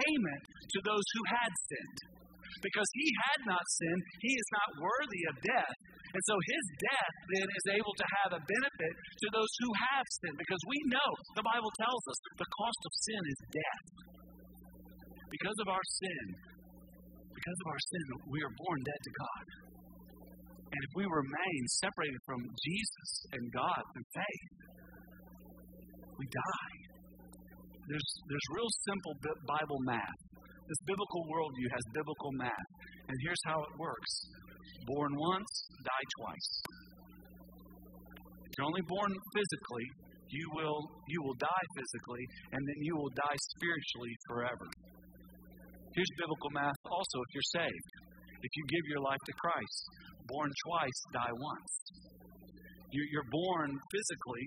payment 0.06 0.44
to 0.46 0.80
those 0.86 1.08
who 1.18 1.24
had 1.32 1.52
sinned. 1.70 2.00
Because 2.60 2.90
he 2.94 3.08
had 3.32 3.42
not 3.48 3.64
sinned, 3.64 4.04
he 4.22 4.34
is 4.36 4.50
not 4.54 4.70
worthy 4.84 5.24
of 5.32 5.36
death. 5.42 5.78
And 6.12 6.24
so 6.28 6.36
his 6.36 6.66
death 6.92 7.16
then 7.34 7.48
is 7.48 7.66
able 7.80 7.96
to 7.96 8.08
have 8.20 8.32
a 8.36 8.42
benefit 8.44 8.94
to 8.94 9.28
those 9.32 9.52
who 9.64 9.72
have 9.72 10.06
sinned. 10.22 10.38
Because 10.38 10.62
we 10.68 10.80
know, 10.92 11.10
the 11.40 11.48
Bible 11.48 11.72
tells 11.80 12.04
us, 12.12 12.18
the 12.36 12.52
cost 12.52 12.82
of 12.84 12.92
sin 13.08 13.24
is 13.24 13.40
death. 13.56 13.86
Because 15.32 15.58
of 15.64 15.68
our 15.72 15.86
sin, 16.04 16.26
because 17.32 17.60
of 17.64 17.68
our 17.72 17.82
sin, 17.90 18.06
we 18.28 18.40
are 18.44 18.54
born 18.54 18.80
dead 18.84 19.02
to 19.02 19.14
God. 19.16 19.70
And 20.71 20.79
if 20.88 20.91
we 20.95 21.03
remain 21.03 21.62
separated 21.84 22.21
from 22.23 22.41
Jesus 22.47 23.10
and 23.36 23.43
God 23.51 23.84
and 23.95 24.03
faith, 24.15 24.51
we 26.15 26.25
die. 26.31 26.75
There's, 27.91 28.10
there's 28.31 28.47
real 28.55 28.71
simple 28.88 29.13
Bible 29.51 29.79
math. 29.84 30.19
This 30.39 30.81
biblical 30.88 31.27
worldview 31.27 31.67
has 31.75 31.84
biblical 31.91 32.31
math. 32.39 32.69
And 33.12 33.15
here's 33.27 33.43
how 33.43 33.60
it 33.60 33.73
works 33.75 34.13
born 34.88 35.12
once, 35.13 35.51
die 35.84 36.07
twice. 36.23 36.51
If 38.47 38.51
you're 38.57 38.67
only 38.71 38.86
born 38.88 39.12
physically, 39.36 39.88
you 40.31 40.45
will, 40.55 40.79
you 41.12 41.19
will 41.27 41.36
die 41.36 41.67
physically, 41.75 42.23
and 42.55 42.62
then 42.63 42.79
you 42.88 42.95
will 42.95 43.12
die 43.12 43.39
spiritually 43.60 44.15
forever. 44.31 44.67
Here's 45.91 46.12
biblical 46.15 46.51
math 46.55 46.79
also 46.88 47.17
if 47.19 47.29
you're 47.36 47.51
saved. 47.60 48.11
If 48.41 48.51
you 48.58 48.63
give 48.73 48.86
your 48.89 49.04
life 49.06 49.21
to 49.25 49.36
Christ, 49.38 49.80
born 50.25 50.49
twice, 50.65 50.99
die 51.13 51.34
once. 51.34 51.73
You're 52.91 53.30
born 53.32 53.69
physically, 53.71 54.45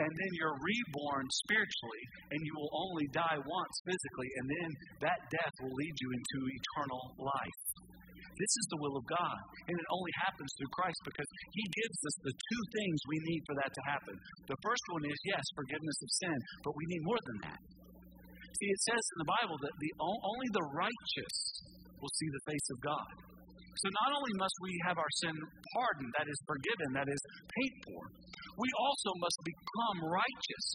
and 0.00 0.08
then 0.08 0.30
you're 0.40 0.56
reborn 0.56 1.26
spiritually, 1.44 2.04
and 2.32 2.40
you 2.40 2.54
will 2.56 2.72
only 2.72 3.06
die 3.12 3.36
once 3.36 3.76
physically, 3.84 4.30
and 4.40 4.46
then 4.48 4.68
that 5.04 5.20
death 5.28 5.54
will 5.60 5.76
lead 5.76 5.96
you 6.00 6.08
into 6.16 6.38
eternal 6.48 7.02
life. 7.20 7.62
This 8.32 8.54
is 8.56 8.66
the 8.72 8.80
will 8.80 8.96
of 8.96 9.04
God, 9.04 9.38
and 9.68 9.76
it 9.76 9.88
only 9.92 10.14
happens 10.24 10.48
through 10.56 10.72
Christ 10.72 11.00
because 11.04 11.28
He 11.52 11.64
gives 11.68 11.98
us 12.08 12.16
the 12.24 12.32
two 12.32 12.62
things 12.72 12.98
we 13.04 13.20
need 13.28 13.42
for 13.44 13.54
that 13.60 13.68
to 13.68 13.82
happen. 13.84 14.16
The 14.48 14.60
first 14.64 14.84
one 14.96 15.04
is, 15.04 15.18
yes, 15.28 15.44
forgiveness 15.52 15.98
of 16.00 16.10
sin, 16.24 16.38
but 16.64 16.72
we 16.72 16.88
need 16.88 17.04
more 17.04 17.22
than 17.28 17.38
that. 17.52 17.60
See, 18.56 18.68
it 18.72 18.82
says 18.88 19.04
in 19.16 19.18
the 19.28 19.32
Bible 19.36 19.56
that 19.60 19.74
the, 19.76 19.92
only 20.00 20.48
the 20.56 20.66
righteous 20.72 21.36
will 22.02 22.14
see 22.18 22.28
the 22.34 22.44
face 22.50 22.68
of 22.74 22.78
God. 22.82 23.14
So 23.78 23.86
not 24.04 24.10
only 24.18 24.34
must 24.36 24.56
we 24.60 24.74
have 24.84 24.98
our 25.00 25.12
sin 25.24 25.32
pardoned, 25.72 26.12
that 26.18 26.28
is 26.28 26.38
forgiven, 26.44 26.88
that 26.92 27.08
is 27.08 27.22
paid 27.56 27.74
for, 27.88 28.00
we 28.58 28.68
also 28.76 29.10
must 29.16 29.38
become 29.46 29.96
righteous. 30.12 30.66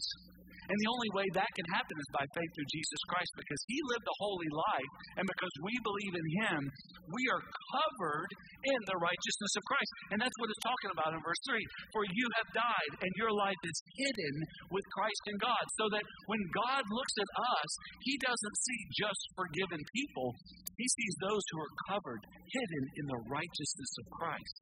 And 0.68 0.76
the 0.76 0.92
only 0.92 1.10
way 1.16 1.26
that 1.32 1.48
can 1.56 1.68
happen 1.72 1.96
is 1.96 2.10
by 2.12 2.24
faith 2.36 2.50
through 2.52 2.70
Jesus 2.76 3.00
Christ 3.08 3.32
because 3.40 3.62
he 3.72 3.78
lived 3.88 4.04
a 4.04 4.20
holy 4.20 4.50
life. 4.52 4.92
And 5.16 5.24
because 5.24 5.54
we 5.64 5.74
believe 5.80 6.14
in 6.14 6.28
him, 6.44 6.60
we 7.08 7.24
are 7.32 7.42
covered 7.72 8.30
in 8.68 8.80
the 8.84 9.00
righteousness 9.00 9.52
of 9.56 9.64
Christ. 9.64 9.90
And 10.12 10.18
that's 10.20 10.36
what 10.36 10.52
it's 10.52 10.64
talking 10.68 10.92
about 10.92 11.16
in 11.16 11.20
verse 11.24 11.42
3. 11.48 11.56
For 11.96 12.02
you 12.04 12.26
have 12.36 12.48
died, 12.52 12.92
and 13.00 13.12
your 13.16 13.32
life 13.32 13.60
is 13.64 13.76
hidden 13.96 14.34
with 14.68 14.84
Christ 14.92 15.22
in 15.32 15.36
God. 15.40 15.64
So 15.80 15.88
that 15.88 16.04
when 16.28 16.42
God 16.52 16.84
looks 16.84 17.16
at 17.16 17.30
us, 17.32 17.70
he 18.04 18.14
doesn't 18.20 18.56
see 18.60 18.80
just 18.92 19.22
forgiven 19.40 19.80
people, 19.96 20.36
he 20.76 20.86
sees 20.86 21.14
those 21.24 21.44
who 21.48 21.58
are 21.64 21.74
covered, 21.90 22.22
hidden 22.28 22.84
in 23.00 23.06
the 23.08 23.20
righteousness 23.32 23.92
of 24.04 24.06
Christ. 24.20 24.56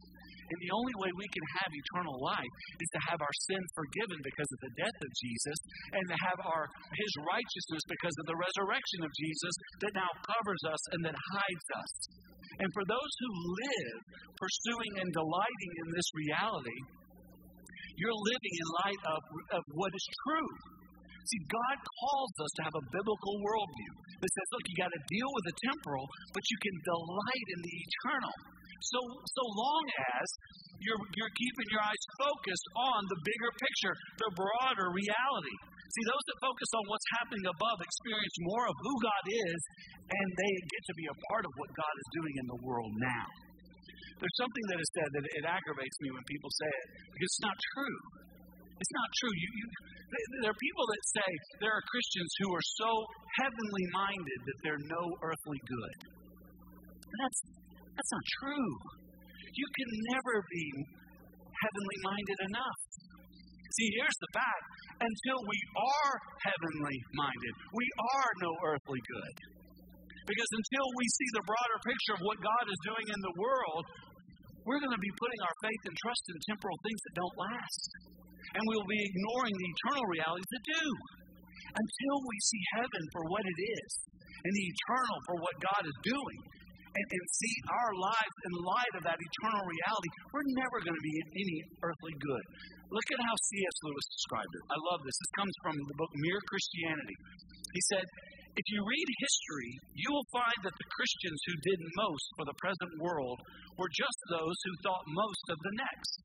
And 0.46 0.58
the 0.62 0.74
only 0.78 0.94
way 1.02 1.10
we 1.18 1.28
can 1.34 1.46
have 1.58 1.70
eternal 1.74 2.16
life 2.22 2.54
is 2.78 2.90
to 2.94 3.00
have 3.10 3.18
our 3.18 3.36
sin 3.50 3.62
forgiven 3.74 4.18
because 4.22 4.50
of 4.54 4.60
the 4.62 4.74
death 4.78 4.98
of 5.02 5.10
Jesus 5.18 5.58
and 5.96 6.06
to 6.12 6.18
have 6.28 6.40
our 6.44 6.64
his 6.92 7.12
righteousness 7.24 7.84
because 7.88 8.16
of 8.20 8.26
the 8.28 8.38
resurrection 8.38 9.00
of 9.02 9.10
Jesus 9.16 9.54
that 9.80 9.94
now 9.96 10.10
covers 10.28 10.62
us 10.68 10.82
and 10.92 11.00
that 11.08 11.16
hides 11.16 11.68
us. 11.80 11.92
And 12.60 12.68
for 12.72 12.84
those 12.88 13.12
who 13.20 13.30
live 13.64 13.98
pursuing 14.36 14.92
and 15.02 15.08
delighting 15.12 15.72
in 15.84 15.88
this 15.92 16.08
reality, 16.14 16.80
you're 17.96 18.20
living 18.28 18.54
in 18.60 18.68
light 18.84 19.02
of, 19.08 19.20
of 19.56 19.62
what 19.72 19.92
is 19.92 20.06
true. 20.28 20.52
See, 21.26 21.42
God 21.50 21.76
calls 21.82 22.34
us 22.38 22.52
to 22.60 22.62
have 22.70 22.76
a 22.78 22.88
biblical 22.94 23.34
worldview 23.42 23.92
that 24.22 24.30
says, 24.30 24.48
look, 24.54 24.64
you 24.70 24.76
got 24.78 24.94
to 24.94 25.02
deal 25.10 25.30
with 25.34 25.44
the 25.50 25.56
temporal, 25.66 26.06
but 26.30 26.44
you 26.46 26.58
can 26.62 26.76
delight 26.86 27.46
in 27.50 27.60
the 27.66 27.74
eternal. 27.82 28.34
So, 28.94 29.00
so 29.02 29.42
long 29.42 29.84
as 29.90 30.26
you're, 30.78 31.02
you're 31.18 31.34
keeping 31.34 31.68
your 31.74 31.82
eyes 31.82 32.04
focused 32.22 32.66
on 32.78 33.00
the 33.10 33.18
bigger 33.26 33.50
picture, 33.58 33.94
the 34.22 34.30
broader 34.38 34.88
reality. 34.94 35.56
See, 35.86 36.04
those 36.06 36.24
that 36.26 36.38
focus 36.42 36.70
on 36.74 36.84
what's 36.90 37.08
happening 37.22 37.46
above 37.46 37.78
experience 37.78 38.36
more 38.42 38.66
of 38.66 38.76
who 38.82 38.94
God 39.00 39.24
is, 39.30 39.60
and 40.10 40.28
they 40.34 40.52
get 40.66 40.82
to 40.90 40.94
be 40.98 41.06
a 41.06 41.16
part 41.30 41.44
of 41.46 41.52
what 41.56 41.70
God 41.72 41.94
is 41.94 42.08
doing 42.18 42.34
in 42.42 42.46
the 42.50 42.60
world 42.66 42.92
now. 42.98 43.26
There's 44.16 44.38
something 44.40 44.66
that 44.72 44.78
is 44.80 44.90
said 44.96 45.08
that 45.12 45.24
it 45.28 45.44
aggravates 45.44 45.96
me 46.00 46.08
when 46.16 46.24
people 46.24 46.48
say 46.48 46.72
it 46.72 46.86
because 47.12 47.28
it's 47.36 47.44
not 47.44 47.56
true. 47.76 48.00
It's 48.76 48.94
not 48.96 49.08
true. 49.20 49.34
You, 49.36 49.48
you, 49.56 49.66
there 50.44 50.52
are 50.52 50.60
people 50.60 50.84
that 50.88 51.02
say 51.16 51.28
there 51.64 51.72
are 51.72 51.84
Christians 51.88 52.30
who 52.40 52.48
are 52.52 52.66
so 52.80 52.90
heavenly 53.40 53.86
minded 53.92 54.38
that 54.44 54.58
they're 54.64 54.84
no 54.88 55.04
earthly 55.20 55.60
good. 55.68 55.96
That's, 57.20 57.40
that's 57.92 58.12
not 58.12 58.24
true. 58.40 58.70
You 59.56 59.66
can 59.80 59.90
never 60.12 60.34
be 60.48 60.66
heavenly 61.64 61.98
minded 62.04 62.38
enough. 62.52 62.80
See, 63.76 63.92
here's 63.92 64.20
the 64.24 64.32
fact 64.32 64.64
until 65.04 65.38
we 65.44 65.60
are 65.76 66.12
heavenly 66.48 66.96
minded, 67.12 67.54
we 67.76 67.86
are 68.16 68.30
no 68.40 68.52
earthly 68.72 69.02
good. 69.04 69.34
Because 70.24 70.50
until 70.56 70.86
we 70.96 71.06
see 71.06 71.28
the 71.36 71.44
broader 71.44 71.78
picture 71.84 72.14
of 72.16 72.24
what 72.24 72.40
God 72.40 72.64
is 72.66 72.80
doing 72.88 73.06
in 73.12 73.20
the 73.20 73.36
world, 73.36 73.84
we're 74.64 74.82
going 74.82 74.96
to 74.96 75.04
be 75.04 75.14
putting 75.20 75.40
our 75.44 75.56
faith 75.62 75.82
and 75.86 75.96
trust 76.02 76.24
in 76.32 76.36
temporal 76.50 76.78
things 76.82 77.00
that 77.06 77.14
don't 77.20 77.36
last. 77.38 77.82
And 78.56 78.62
we'll 78.66 78.88
be 78.88 79.02
ignoring 79.12 79.54
the 79.54 79.68
eternal 79.70 80.06
realities 80.08 80.50
that 80.50 80.64
do. 80.66 80.86
Until 81.76 82.16
we 82.24 82.36
see 82.40 82.62
heaven 82.80 83.02
for 83.12 83.22
what 83.28 83.44
it 83.44 83.58
is 83.60 83.90
and 84.16 84.52
the 84.56 84.66
eternal 84.72 85.18
for 85.28 85.36
what 85.44 85.56
God 85.60 85.82
is 85.84 85.98
doing, 86.08 86.40
and, 86.96 87.06
and 87.12 87.24
see 87.36 87.54
our 87.68 87.92
lives 88.00 88.36
in 88.48 88.52
light 88.64 88.94
of 88.96 89.02
that 89.04 89.20
eternal 89.20 89.64
reality, 89.68 90.10
we're 90.32 90.48
never 90.56 90.78
going 90.80 90.96
to 90.96 91.06
be 91.06 91.16
any 91.36 91.58
earthly 91.84 92.14
good. 92.16 92.44
Look 92.88 93.08
at 93.12 93.20
how 93.20 93.34
C.S. 93.52 93.76
Lewis 93.84 94.06
described 94.16 94.52
it. 94.56 94.64
I 94.72 94.78
love 94.92 95.00
this. 95.04 95.16
This 95.16 95.34
comes 95.36 95.54
from 95.60 95.76
the 95.76 95.96
book 96.00 96.12
Mere 96.16 96.40
Christianity. 96.48 97.16
He 97.76 97.82
said, 97.92 98.06
if 98.56 98.66
you 98.72 98.80
read 98.80 99.08
history, 99.20 99.70
you 100.00 100.08
will 100.08 100.28
find 100.32 100.58
that 100.64 100.72
the 100.72 100.92
Christians 100.96 101.40
who 101.44 101.66
did 101.68 101.80
most 102.00 102.26
for 102.40 102.44
the 102.48 102.56
present 102.56 102.92
world 103.04 103.36
were 103.76 103.92
just 103.92 104.16
those 104.32 104.56
who 104.64 104.80
thought 104.80 105.04
most 105.12 105.44
of 105.52 105.58
the 105.60 105.76
next. 105.76 106.20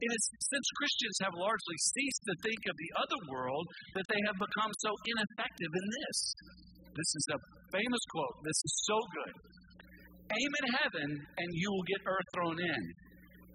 It 0.00 0.10
is 0.10 0.24
since 0.50 0.66
Christians 0.80 1.16
have 1.28 1.36
largely 1.36 1.78
ceased 1.94 2.22
to 2.26 2.34
think 2.42 2.62
of 2.66 2.74
the 2.74 2.92
other 3.04 3.20
world 3.30 3.66
that 3.94 4.08
they 4.08 4.20
have 4.26 4.38
become 4.40 4.72
so 4.82 4.90
ineffective 5.14 5.72
in 5.76 5.86
this. 5.94 6.18
This 6.90 7.10
is 7.22 7.26
a 7.36 7.42
famous 7.70 8.04
quote. 8.10 8.36
This 8.42 8.60
is 8.66 8.74
so 8.90 8.98
good. 9.14 9.34
Aim 10.30 10.52
at 10.62 10.68
heaven, 10.78 11.10
and 11.10 11.48
you 11.52 11.68
will 11.70 11.86
get 11.90 12.06
earth 12.06 12.28
thrown 12.34 12.58
in. 12.62 12.82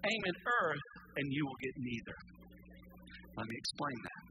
Aim 0.04 0.22
at 0.28 0.38
earth, 0.44 0.88
and 1.16 1.26
you 1.32 1.42
will 1.48 1.60
get 1.64 1.74
neither. 1.80 2.16
Let 3.36 3.46
me 3.48 3.56
explain 3.56 3.98
that. 4.04 4.22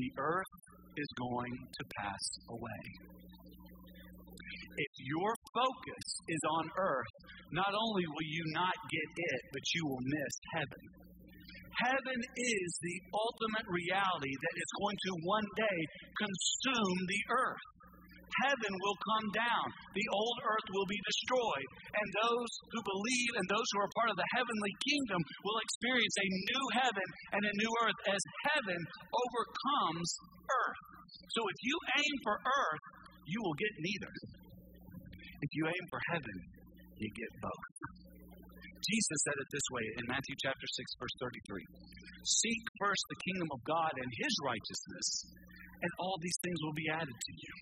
The 0.00 0.10
earth 0.16 0.54
is 0.96 1.10
going 1.20 1.54
to 1.60 1.84
pass 2.00 2.24
away. 2.48 2.84
If 4.78 4.92
your 5.12 5.32
focus 5.52 6.06
is 6.28 6.42
on 6.56 6.64
earth, 6.78 7.14
not 7.52 7.72
only 7.74 8.04
will 8.08 8.30
you 8.30 8.44
not 8.54 8.76
get 8.88 9.10
it, 9.12 9.42
but 9.52 9.64
you 9.74 9.82
will 9.84 10.04
miss 10.08 10.34
heaven. 10.56 10.84
Heaven 11.84 12.20
is 12.24 12.68
the 12.80 12.98
ultimate 13.12 13.68
reality 13.68 14.34
that 14.34 14.56
is 14.56 14.70
going 14.80 14.98
to 14.98 15.12
one 15.28 15.48
day 15.54 15.78
consume 16.16 16.98
the 17.06 17.22
earth 17.28 17.68
heaven 18.46 18.72
will 18.82 18.98
come 19.02 19.28
down. 19.34 19.66
The 19.94 20.08
old 20.14 20.38
earth 20.44 20.68
will 20.70 20.88
be 20.88 21.00
destroyed. 21.02 21.68
And 21.94 22.06
those 22.22 22.50
who 22.74 22.80
believe 22.84 23.32
and 23.38 23.46
those 23.50 23.68
who 23.74 23.80
are 23.82 23.92
part 23.98 24.10
of 24.12 24.18
the 24.18 24.30
heavenly 24.36 24.74
kingdom 24.86 25.20
will 25.42 25.58
experience 25.58 26.16
a 26.18 26.28
new 26.28 26.64
heaven 26.78 27.08
and 27.34 27.42
a 27.42 27.54
new 27.58 27.72
earth 27.82 28.00
as 28.10 28.22
heaven 28.52 28.80
overcomes 29.10 30.08
earth. 30.48 30.82
So 31.34 31.40
if 31.48 31.58
you 31.62 31.76
aim 31.98 32.14
for 32.24 32.36
earth, 32.38 32.84
you 33.28 33.38
will 33.44 33.56
get 33.56 33.72
neither. 33.78 34.12
If 35.38 35.50
you 35.54 35.64
aim 35.68 35.84
for 35.90 36.00
heaven, 36.12 36.36
you 36.98 37.08
get 37.14 37.30
both. 37.38 37.66
Jesus 38.88 39.18
said 39.28 39.36
it 39.36 39.48
this 39.52 39.68
way 39.70 39.84
in 40.00 40.04
Matthew 40.08 40.34
chapter 40.40 40.64
6, 40.64 41.02
verse 41.02 41.16
33 41.20 41.60
Seek 42.24 42.62
first 42.80 43.04
the 43.12 43.20
kingdom 43.30 43.48
of 43.52 43.60
God 43.68 43.92
and 43.94 44.10
his 44.10 44.34
righteousness, 44.42 45.08
and 45.84 45.90
all 46.00 46.16
these 46.20 46.38
things 46.42 46.58
will 46.64 46.76
be 46.76 46.88
added 46.88 47.12
to 47.14 47.32
you. 47.36 47.54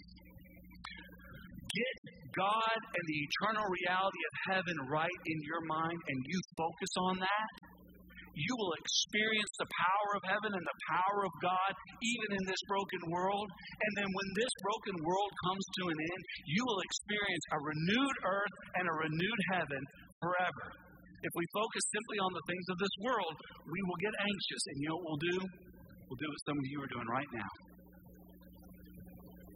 Get 1.77 1.97
God 2.33 2.79
and 2.81 3.05
the 3.05 3.21
eternal 3.21 3.67
reality 3.69 4.23
of 4.25 4.35
heaven 4.57 4.77
right 4.89 5.21
in 5.29 5.39
your 5.45 5.61
mind, 5.69 6.01
and 6.09 6.19
you 6.25 6.39
focus 6.57 6.93
on 7.13 7.15
that. 7.21 7.51
You 8.37 8.53
will 8.53 8.77
experience 8.77 9.53
the 9.57 9.69
power 9.73 10.11
of 10.21 10.23
heaven 10.29 10.53
and 10.53 10.67
the 10.69 10.81
power 10.93 11.25
of 11.25 11.33
God 11.41 11.73
even 12.05 12.37
in 12.37 12.45
this 12.45 12.61
broken 12.69 13.03
world. 13.09 13.49
And 13.81 13.93
then 13.97 14.09
when 14.13 14.29
this 14.37 14.53
broken 14.61 14.97
world 15.09 15.33
comes 15.49 15.65
to 15.81 15.83
an 15.89 15.97
end, 15.97 16.23
you 16.45 16.61
will 16.69 16.81
experience 16.85 17.45
a 17.57 17.59
renewed 17.65 18.17
earth 18.29 18.57
and 18.77 18.85
a 18.85 18.99
renewed 19.09 19.43
heaven 19.57 19.83
forever. 20.21 20.67
If 21.25 21.33
we 21.33 21.45
focus 21.57 21.81
simply 21.97 22.19
on 22.21 22.33
the 22.37 22.45
things 22.45 22.67
of 22.69 22.77
this 22.77 22.97
world, 23.09 23.35
we 23.73 23.81
will 23.89 24.01
get 24.05 24.15
anxious. 24.21 24.63
And 24.69 24.77
you 24.85 24.89
know 24.93 25.01
what 25.01 25.05
we'll 25.17 25.25
do? 25.33 25.39
We'll 26.13 26.21
do 26.21 26.29
what 26.29 26.43
some 26.45 26.59
of 26.61 26.67
you 26.69 26.79
are 26.85 26.93
doing 26.93 27.09
right 27.09 27.33
now. 27.33 27.53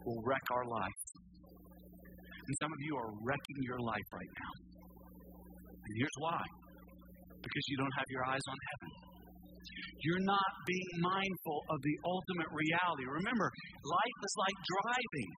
We'll 0.09 0.24
wreck 0.24 0.46
our 0.56 0.64
life. 0.64 0.99
And 2.46 2.55
some 2.61 2.72
of 2.72 2.81
you 2.81 2.96
are 2.96 3.11
wrecking 3.22 3.61
your 3.62 3.81
life 3.81 4.09
right 4.12 4.33
now. 4.40 4.53
And 5.85 5.92
here's 5.96 6.18
why 6.18 6.42
because 7.40 7.64
you 7.72 7.76
don't 7.81 7.96
have 7.96 8.09
your 8.12 8.24
eyes 8.29 8.44
on 8.48 8.59
heaven. 8.68 8.90
You're 10.05 10.24
not 10.24 10.50
being 10.64 10.90
mindful 11.00 11.59
of 11.68 11.79
the 11.85 11.96
ultimate 12.05 12.50
reality. 12.53 13.05
Remember, 13.05 13.48
life 13.85 14.18
is 14.24 14.35
like 14.40 14.59
driving. 14.61 15.31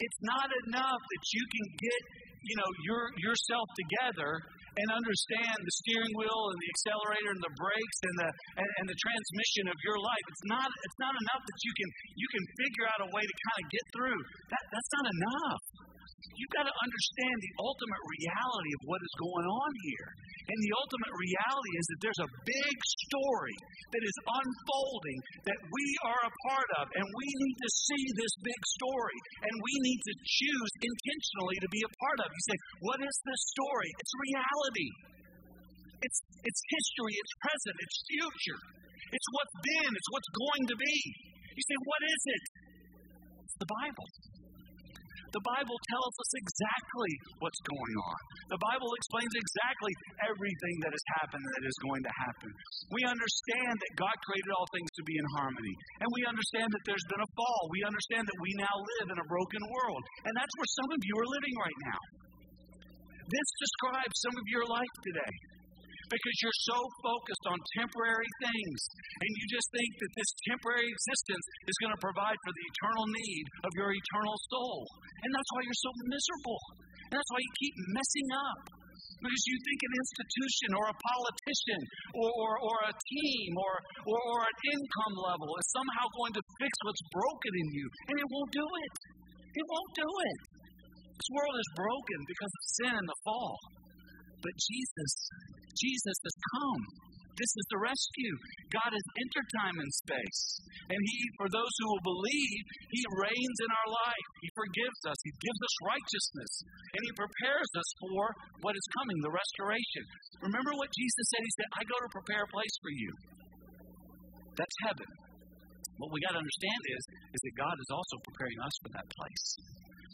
It's 0.00 0.20
not 0.24 0.48
enough 0.68 1.00
that 1.00 1.24
you 1.32 1.44
can 1.48 1.64
get, 1.80 2.00
you 2.44 2.56
know, 2.60 2.70
your 2.84 3.02
yourself 3.24 3.64
together 3.78 4.40
and 4.74 4.88
understand 4.90 5.54
the 5.54 5.74
steering 5.86 6.14
wheel 6.18 6.40
and 6.50 6.58
the 6.58 6.70
accelerator 6.74 7.30
and 7.30 7.44
the 7.46 7.54
brakes 7.56 7.98
and 8.04 8.16
the 8.20 8.30
and, 8.58 8.68
and 8.82 8.86
the 8.90 8.98
transmission 8.98 9.64
of 9.70 9.78
your 9.86 9.96
life. 10.02 10.24
It's 10.28 10.46
not 10.50 10.68
it's 10.68 11.00
not 11.00 11.14
enough 11.14 11.42
that 11.46 11.58
you 11.62 11.72
can 11.72 11.88
you 12.18 12.28
can 12.28 12.44
figure 12.58 12.86
out 12.90 13.00
a 13.06 13.08
way 13.08 13.24
to 13.24 13.34
kind 13.48 13.58
of 13.62 13.66
get 13.70 13.84
through. 13.94 14.20
That 14.50 14.62
that's 14.68 14.92
not 14.98 15.06
enough. 15.08 15.62
You've 16.32 16.54
got 16.56 16.64
to 16.64 16.74
understand 16.74 17.36
the 17.38 17.54
ultimate 17.60 18.02
reality 18.20 18.72
of 18.74 18.82
what 18.88 19.00
is 19.04 19.14
going 19.20 19.46
on 19.46 19.70
here. 19.92 20.08
And 20.44 20.58
the 20.60 20.72
ultimate 20.76 21.14
reality 21.14 21.72
is 21.76 21.86
that 21.92 22.00
there's 22.04 22.22
a 22.24 22.30
big 22.44 22.76
story 23.08 23.56
that 23.92 24.02
is 24.04 24.16
unfolding 24.24 25.18
that 25.48 25.60
we 25.60 25.86
are 26.08 26.22
a 26.24 26.32
part 26.48 26.70
of. 26.80 26.84
And 26.96 27.04
we 27.04 27.28
need 27.28 27.56
to 27.60 27.70
see 27.88 28.04
this 28.16 28.34
big 28.44 28.60
story. 28.80 29.18
And 29.44 29.54
we 29.56 29.74
need 29.84 30.00
to 30.04 30.14
choose 30.20 30.72
intentionally 30.80 31.58
to 31.64 31.68
be 31.70 31.82
a 31.84 31.92
part 32.00 32.18
of. 32.24 32.28
You 32.28 32.44
say, 32.48 32.58
What 32.84 33.00
is 33.00 33.16
this 33.24 33.42
story? 33.56 33.88
It's 33.88 34.14
reality. 34.32 34.90
It's, 36.04 36.18
it's 36.44 36.62
history, 36.68 37.14
it's 37.16 37.34
present, 37.40 37.76
it's 37.80 37.98
future. 38.12 38.60
It's 39.08 39.28
what's 39.32 39.56
been, 39.64 39.88
it's 39.88 40.10
what's 40.12 40.30
going 40.36 40.64
to 40.68 40.76
be. 40.76 40.96
You 41.56 41.64
say, 41.64 41.78
What 41.88 42.02
is 42.04 42.22
it? 42.28 42.44
It's 43.48 43.56
the 43.62 43.70
Bible. 43.70 44.08
The 45.34 45.42
Bible 45.42 45.78
tells 45.90 46.14
us 46.14 46.30
exactly 46.46 47.12
what's 47.42 47.58
going 47.66 47.96
on. 48.06 48.18
The 48.54 48.62
Bible 48.70 48.86
explains 48.94 49.34
exactly 49.34 49.92
everything 50.30 50.76
that 50.86 50.94
has 50.94 51.06
happened 51.18 51.42
and 51.42 51.54
that 51.58 51.66
is 51.66 51.78
going 51.82 52.02
to 52.06 52.14
happen. 52.22 52.50
We 52.94 53.02
understand 53.02 53.74
that 53.74 53.98
God 53.98 54.14
created 54.30 54.50
all 54.54 54.68
things 54.70 54.90
to 54.94 55.02
be 55.02 55.18
in 55.18 55.26
harmony. 55.34 55.74
And 56.06 56.08
we 56.14 56.22
understand 56.22 56.70
that 56.70 56.84
there's 56.86 57.08
been 57.10 57.26
a 57.26 57.34
fall. 57.34 57.62
We 57.74 57.82
understand 57.82 58.30
that 58.30 58.38
we 58.38 58.52
now 58.62 58.76
live 58.94 59.08
in 59.10 59.18
a 59.18 59.26
broken 59.26 59.62
world. 59.74 60.02
And 60.22 60.32
that's 60.38 60.54
where 60.54 60.70
some 60.78 60.90
of 60.94 61.00
you 61.02 61.14
are 61.18 61.30
living 61.34 61.56
right 61.58 61.80
now. 61.90 62.00
This 63.26 63.48
describes 63.58 64.14
some 64.22 64.36
of 64.38 64.46
your 64.54 64.66
life 64.70 64.94
today 65.02 65.34
because 66.10 66.36
you're 66.42 66.60
so 66.68 66.78
focused 67.00 67.44
on 67.48 67.58
temporary 67.78 68.30
things 68.40 68.80
and 69.20 69.30
you 69.30 69.44
just 69.48 69.68
think 69.72 69.90
that 70.00 70.12
this 70.14 70.30
temporary 70.50 70.88
existence 70.88 71.46
is 71.68 71.76
going 71.80 71.94
to 71.94 72.02
provide 72.02 72.38
for 72.44 72.52
the 72.52 72.64
eternal 72.74 73.06
need 73.08 73.44
of 73.64 73.70
your 73.78 73.90
eternal 73.92 74.36
soul. 74.52 74.84
And 75.24 75.30
that's 75.32 75.50
why 75.56 75.60
you're 75.64 75.84
so 75.84 75.92
miserable. 76.08 76.60
And 77.08 77.14
that's 77.16 77.30
why 77.32 77.40
you 77.40 77.52
keep 77.60 77.74
messing 77.94 78.28
up. 78.34 78.60
Because 79.24 79.44
you 79.48 79.56
think 79.56 79.80
an 79.88 79.94
institution 80.04 80.70
or 80.76 80.84
a 80.92 80.96
politician 81.00 81.80
or, 82.12 82.28
or, 82.28 82.52
or 82.60 82.76
a 82.88 82.94
team 82.94 83.50
or, 83.56 83.74
or, 84.04 84.18
or 84.20 84.38
an 84.44 84.58
income 84.68 85.16
level 85.16 85.48
is 85.56 85.66
somehow 85.72 86.04
going 86.20 86.34
to 86.36 86.42
fix 86.60 86.72
what's 86.84 87.04
broken 87.08 87.52
in 87.56 87.68
you. 87.72 87.86
And 88.12 88.16
it 88.20 88.28
won't 88.28 88.52
do 88.52 88.66
it. 88.68 88.92
It 89.54 89.64
won't 89.64 89.92
do 89.96 90.08
it. 90.08 90.38
This 91.14 91.30
world 91.30 91.56
is 91.56 91.70
broken 91.78 92.18
because 92.26 92.52
of 92.52 92.62
sin 92.84 92.92
and 93.00 93.08
the 93.08 93.18
fall. 93.24 93.56
But 94.44 94.52
Jesus 94.60 95.12
Jesus 95.76 96.18
has 96.22 96.36
come. 96.56 96.82
This 97.34 97.50
is 97.50 97.66
the 97.66 97.82
rescue. 97.82 98.34
God 98.70 98.94
has 98.94 99.06
entered 99.18 99.48
time 99.58 99.76
and 99.82 99.90
space. 100.06 100.42
And 100.86 101.00
He, 101.02 101.18
for 101.34 101.50
those 101.50 101.74
who 101.82 101.86
will 101.90 102.06
believe, 102.14 102.62
He 102.94 103.02
reigns 103.18 103.58
in 103.58 103.70
our 103.74 103.90
life. 103.90 104.26
He 104.38 104.50
forgives 104.54 105.00
us. 105.10 105.18
He 105.26 105.34
gives 105.42 105.60
us 105.66 105.74
righteousness. 105.82 106.52
And 106.94 107.02
He 107.02 107.12
prepares 107.18 107.70
us 107.74 107.90
for 108.06 108.22
what 108.62 108.78
is 108.78 108.86
coming, 109.02 109.18
the 109.18 109.34
restoration. 109.34 110.04
Remember 110.46 110.78
what 110.78 110.94
Jesus 110.94 111.24
said? 111.34 111.42
He 111.42 111.54
said, 111.58 111.68
I 111.74 111.82
go 111.90 111.98
to 112.06 112.10
prepare 112.22 112.42
a 112.46 112.54
place 112.54 112.76
for 112.78 112.92
you. 112.94 113.10
That's 114.54 114.78
heaven. 114.86 115.10
What 115.98 116.14
we 116.14 116.22
got 116.22 116.38
to 116.38 116.42
understand 116.42 116.82
is, 116.94 117.02
is 117.34 117.40
that 117.42 117.54
God 117.58 117.74
is 117.74 117.90
also 117.90 118.16
preparing 118.22 118.58
us 118.62 118.74
for 118.78 118.90
that 118.94 119.06
place. 119.10 119.46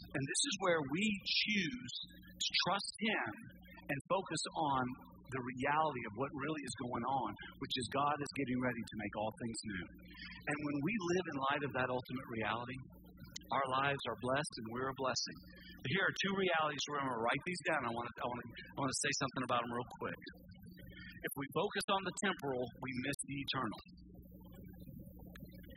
And 0.09 0.23
this 0.25 0.41
is 0.41 0.55
where 0.65 0.81
we 0.89 1.05
choose 1.45 1.93
to 2.33 2.49
trust 2.65 2.93
Him 2.97 3.29
and 3.93 3.97
focus 4.09 4.41
on 4.57 4.83
the 5.31 5.43
reality 5.57 6.03
of 6.11 6.13
what 6.19 6.31
really 6.35 6.63
is 6.67 6.75
going 6.83 7.05
on, 7.07 7.29
which 7.63 7.75
is 7.79 7.85
God 7.95 8.15
is 8.19 8.31
getting 8.35 8.59
ready 8.59 8.83
to 8.83 8.95
make 8.99 9.13
all 9.15 9.31
things 9.39 9.59
new. 9.63 9.85
And 10.47 10.57
when 10.67 10.77
we 10.83 10.93
live 11.15 11.25
in 11.31 11.35
light 11.51 11.63
of 11.63 11.71
that 11.79 11.89
ultimate 11.89 12.27
reality, 12.27 12.79
our 13.51 13.67
lives 13.83 13.99
are 14.07 14.17
blessed 14.19 14.53
and 14.63 14.65
we're 14.71 14.91
a 14.91 14.97
blessing. 14.99 15.37
Here 15.87 16.03
are 16.03 16.15
two 16.23 16.33
realities. 16.37 16.79
We're 16.87 17.03
going 17.03 17.15
to 17.15 17.23
write 17.25 17.43
these 17.43 17.61
down. 17.67 17.81
I 17.83 17.91
want 17.91 18.05
to, 18.05 18.13
I 18.21 18.27
want 18.27 18.39
to, 18.43 18.47
I 18.47 18.77
want 18.85 18.91
to 18.91 18.99
say 19.01 19.11
something 19.17 19.43
about 19.49 19.59
them 19.65 19.71
real 19.73 19.91
quick. 19.97 20.21
If 21.21 21.33
we 21.37 21.45
focus 21.53 21.85
on 21.89 22.01
the 22.05 22.15
temporal, 22.21 22.63
we 22.81 22.91
miss 23.01 23.17
the 23.25 23.37
eternal. 23.41 23.81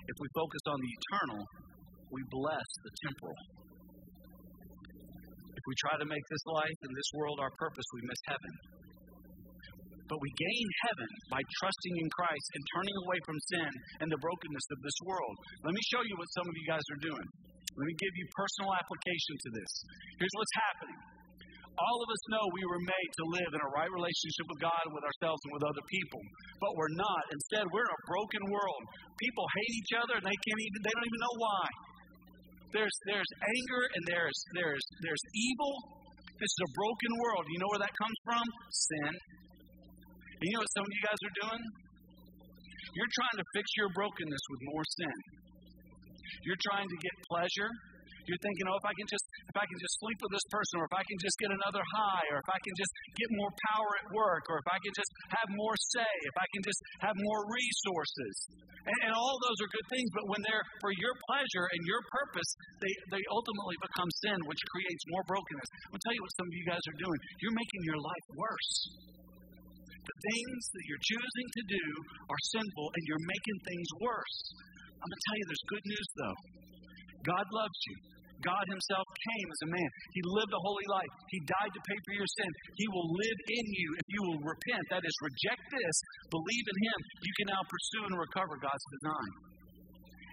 If 0.05 0.17
we 0.21 0.29
focus 0.37 0.65
on 0.69 0.79
the 0.79 0.91
eternal, 0.93 1.41
we 2.13 2.21
bless 2.29 2.69
the 2.85 2.93
temporal. 3.09 3.41
If 5.57 5.65
we 5.67 5.75
try 5.81 5.97
to 5.97 6.07
make 6.07 6.25
this 6.29 6.45
life 6.47 6.79
and 6.85 6.93
this 6.93 7.11
world 7.17 7.41
our 7.41 7.53
purpose, 7.57 7.89
we 7.97 8.03
miss 8.05 8.21
heaven. 8.29 8.74
But 10.15 10.23
we 10.23 10.31
gain 10.39 10.69
heaven 10.87 11.11
by 11.27 11.43
trusting 11.59 11.95
in 11.99 12.07
Christ 12.15 12.47
and 12.55 12.63
turning 12.71 12.97
away 13.03 13.19
from 13.27 13.35
sin 13.51 13.71
and 13.99 14.07
the 14.07 14.23
brokenness 14.23 14.67
of 14.71 14.79
this 14.87 14.95
world. 15.11 15.35
Let 15.67 15.75
me 15.75 15.83
show 15.91 16.07
you 16.07 16.15
what 16.15 16.31
some 16.39 16.47
of 16.47 16.55
you 16.55 16.67
guys 16.71 16.87
are 16.95 17.03
doing. 17.03 17.27
Let 17.75 17.87
me 17.91 17.99
give 17.99 18.15
you 18.15 18.23
personal 18.31 18.71
application 18.79 19.35
to 19.43 19.49
this. 19.59 19.71
Here's 20.23 20.37
what's 20.39 20.57
happening. 20.71 20.99
All 21.75 21.99
of 21.99 22.07
us 22.07 22.23
know 22.31 22.47
we 22.55 22.63
were 22.63 22.79
made 22.87 23.11
to 23.11 23.25
live 23.35 23.51
in 23.59 23.59
a 23.59 23.71
right 23.75 23.91
relationship 23.91 24.47
with 24.55 24.63
God, 24.63 24.85
with 24.95 25.03
ourselves, 25.03 25.43
and 25.51 25.53
with 25.59 25.67
other 25.67 25.83
people. 25.91 26.23
But 26.63 26.79
we're 26.79 26.95
not. 26.95 27.23
Instead, 27.35 27.67
we're 27.75 27.83
in 27.83 27.91
a 27.99 28.03
broken 28.07 28.43
world. 28.55 28.83
People 29.19 29.43
hate 29.51 29.75
each 29.83 29.93
other 29.99 30.15
and 30.23 30.27
they 30.31 30.39
can't 30.47 30.63
even 30.63 30.79
they 30.79 30.95
don't 30.95 31.09
even 31.11 31.23
know 31.27 31.37
why. 31.43 31.65
There's 32.71 32.97
there's 33.11 33.33
anger 33.43 33.83
and 33.99 34.03
there's 34.07 34.39
there's 34.55 34.85
there's 35.03 35.25
evil. 35.35 35.75
This 36.39 36.51
is 36.55 36.63
a 36.63 36.71
broken 36.79 37.13
world. 37.19 37.51
You 37.51 37.59
know 37.59 37.71
where 37.75 37.83
that 37.83 37.95
comes 37.99 38.19
from? 38.23 38.45
Sin. 38.71 39.11
And 40.45 40.53
you 40.53 40.61
know 40.61 40.65
what 40.69 40.77
some 40.77 40.85
of 40.85 40.93
you 40.93 41.05
guys 41.09 41.21
are 41.25 41.37
doing? 41.41 41.63
You're 43.01 43.15
trying 43.17 43.37
to 43.41 43.47
fix 43.57 43.65
your 43.81 43.89
brokenness 43.97 44.45
with 44.53 44.61
more 44.77 44.85
sin. 44.93 45.17
You're 46.45 46.61
trying 46.69 46.85
to 46.85 46.99
get 47.01 47.15
pleasure. 47.33 47.73
You're 48.29 48.41
thinking, 48.45 48.69
oh, 48.69 48.77
if 48.77 48.85
I 48.85 48.93
can 48.93 49.09
just 49.09 49.25
if 49.25 49.57
I 49.57 49.65
can 49.65 49.79
just 49.81 49.95
sleep 50.05 50.21
with 50.21 50.33
this 50.37 50.45
person, 50.53 50.85
or 50.85 50.85
if 50.85 50.97
I 51.01 51.01
can 51.01 51.17
just 51.17 51.37
get 51.41 51.49
another 51.49 51.81
high, 51.81 52.29
or 52.29 52.45
if 52.45 52.49
I 52.53 52.61
can 52.61 52.77
just 52.77 52.93
get 53.17 53.29
more 53.41 53.53
power 53.73 53.89
at 54.05 54.07
work, 54.13 54.45
or 54.53 54.61
if 54.61 54.69
I 54.69 54.77
can 54.85 54.93
just 54.93 55.13
have 55.33 55.49
more 55.49 55.77
say, 55.97 56.13
if 56.29 56.37
I 56.37 56.47
can 56.53 56.63
just 56.69 56.81
have 57.09 57.17
more 57.17 57.41
resources. 57.49 58.35
And, 58.85 58.97
and 59.09 59.13
all 59.17 59.41
those 59.41 59.59
are 59.65 59.71
good 59.73 59.89
things, 59.97 60.09
but 60.13 60.29
when 60.29 60.45
they're 60.45 60.65
for 60.85 60.93
your 60.93 61.17
pleasure 61.25 61.73
and 61.73 61.81
your 61.89 62.05
purpose, 62.13 62.51
they, 62.85 62.93
they 63.17 63.25
ultimately 63.33 63.77
become 63.81 64.09
sin, 64.21 64.37
which 64.45 64.61
creates 64.77 65.03
more 65.09 65.25
brokenness. 65.25 65.69
I'll 65.89 66.05
tell 66.05 66.13
you 66.13 66.21
what 66.21 66.33
some 66.37 66.49
of 66.49 66.55
you 66.57 66.65
guys 66.69 66.85
are 66.85 66.99
doing. 67.01 67.19
You're 67.41 67.57
making 67.57 67.81
your 67.89 68.01
life 68.01 68.27
worse 68.37 68.73
the 70.05 70.19
things 70.21 70.63
that 70.69 70.85
you're 70.85 71.07
choosing 71.09 71.49
to 71.49 71.63
do 71.65 71.87
are 72.29 72.43
sinful 72.53 72.87
and 72.93 73.03
you're 73.09 73.25
making 73.25 73.59
things 73.65 73.89
worse. 74.05 74.39
I'm 75.01 75.09
going 75.09 75.21
to 75.21 75.27
tell 75.29 75.39
you 75.41 75.47
there's 75.49 75.69
good 75.73 75.87
news, 75.89 76.09
though. 76.17 76.39
God 77.25 77.47
loves 77.53 77.81
you. 77.89 77.97
God 78.45 78.65
Himself 78.69 79.07
came 79.09 79.49
as 79.49 79.61
a 79.65 79.71
man. 79.73 79.91
He 80.13 80.23
lived 80.37 80.53
a 80.53 80.61
holy 80.61 80.89
life. 80.93 81.13
He 81.33 81.41
died 81.49 81.73
to 81.73 81.81
pay 81.89 81.99
for 82.05 82.15
your 82.21 82.29
sin. 82.29 82.51
He 82.77 82.87
will 82.93 83.09
live 83.09 83.39
in 83.57 83.65
you 83.73 83.89
if 83.97 84.07
you 84.13 84.21
will 84.29 84.43
repent. 84.45 84.85
That 84.93 85.05
is, 85.07 85.15
reject 85.25 85.65
this, 85.73 85.97
believe 86.29 86.67
in 86.69 86.79
Him. 86.85 86.99
You 87.25 87.33
can 87.41 87.49
now 87.57 87.63
pursue 87.65 88.05
and 88.05 88.17
recover 88.21 88.61
God's 88.61 88.87
design. 89.01 89.33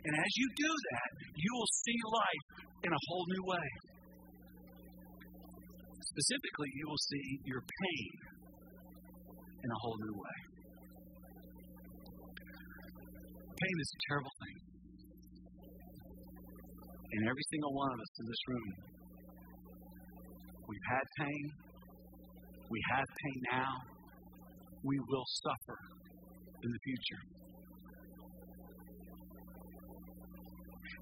And 0.01 0.13
as 0.17 0.31
you 0.35 0.47
do 0.57 0.71
that, 0.71 1.09
you 1.39 1.51
will 1.55 1.71
see 1.85 1.99
life 2.09 2.47
in 2.83 2.91
a 2.91 3.01
whole 3.07 3.25
new 3.37 3.45
way. 3.47 3.67
Specifically, 6.11 6.69
you 6.75 6.85
will 6.89 7.03
see 7.07 7.27
your 7.47 7.63
pain 7.63 8.11
in 9.63 9.69
a 9.69 9.79
whole 9.81 9.97
new 10.01 10.15
way. 10.17 10.37
Pain 13.61 13.77
is 13.79 13.89
a 13.93 13.99
terrible 14.09 14.33
thing. 14.41 14.57
And 17.13 17.27
every 17.29 17.45
single 17.51 17.73
one 17.73 17.91
of 17.93 17.99
us 17.99 18.13
in 18.19 18.25
this 18.25 18.43
room, 18.47 18.69
we've 20.67 20.87
had 20.89 21.05
pain, 21.19 21.43
we 22.69 22.79
have 22.89 23.05
pain 23.05 23.39
now, 23.51 23.73
we 24.83 24.97
will 24.97 25.27
suffer 25.43 25.77
in 26.63 26.69
the 26.71 26.81
future. 26.87 27.21